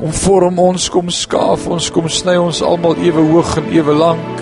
Kom 0.03 0.11
vorm 0.13 0.57
ons, 0.59 0.89
kom 0.91 1.11
skaaf 1.15 1.69
ons, 1.71 1.87
kom 1.95 2.09
sny 2.11 2.35
ons 2.35 2.59
almal 2.67 2.99
ewe 3.07 3.23
hoog 3.23 3.53
en 3.61 3.69
ewe 3.71 3.95
lank. 3.95 4.42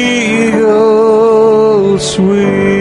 sweet. 2.00 2.74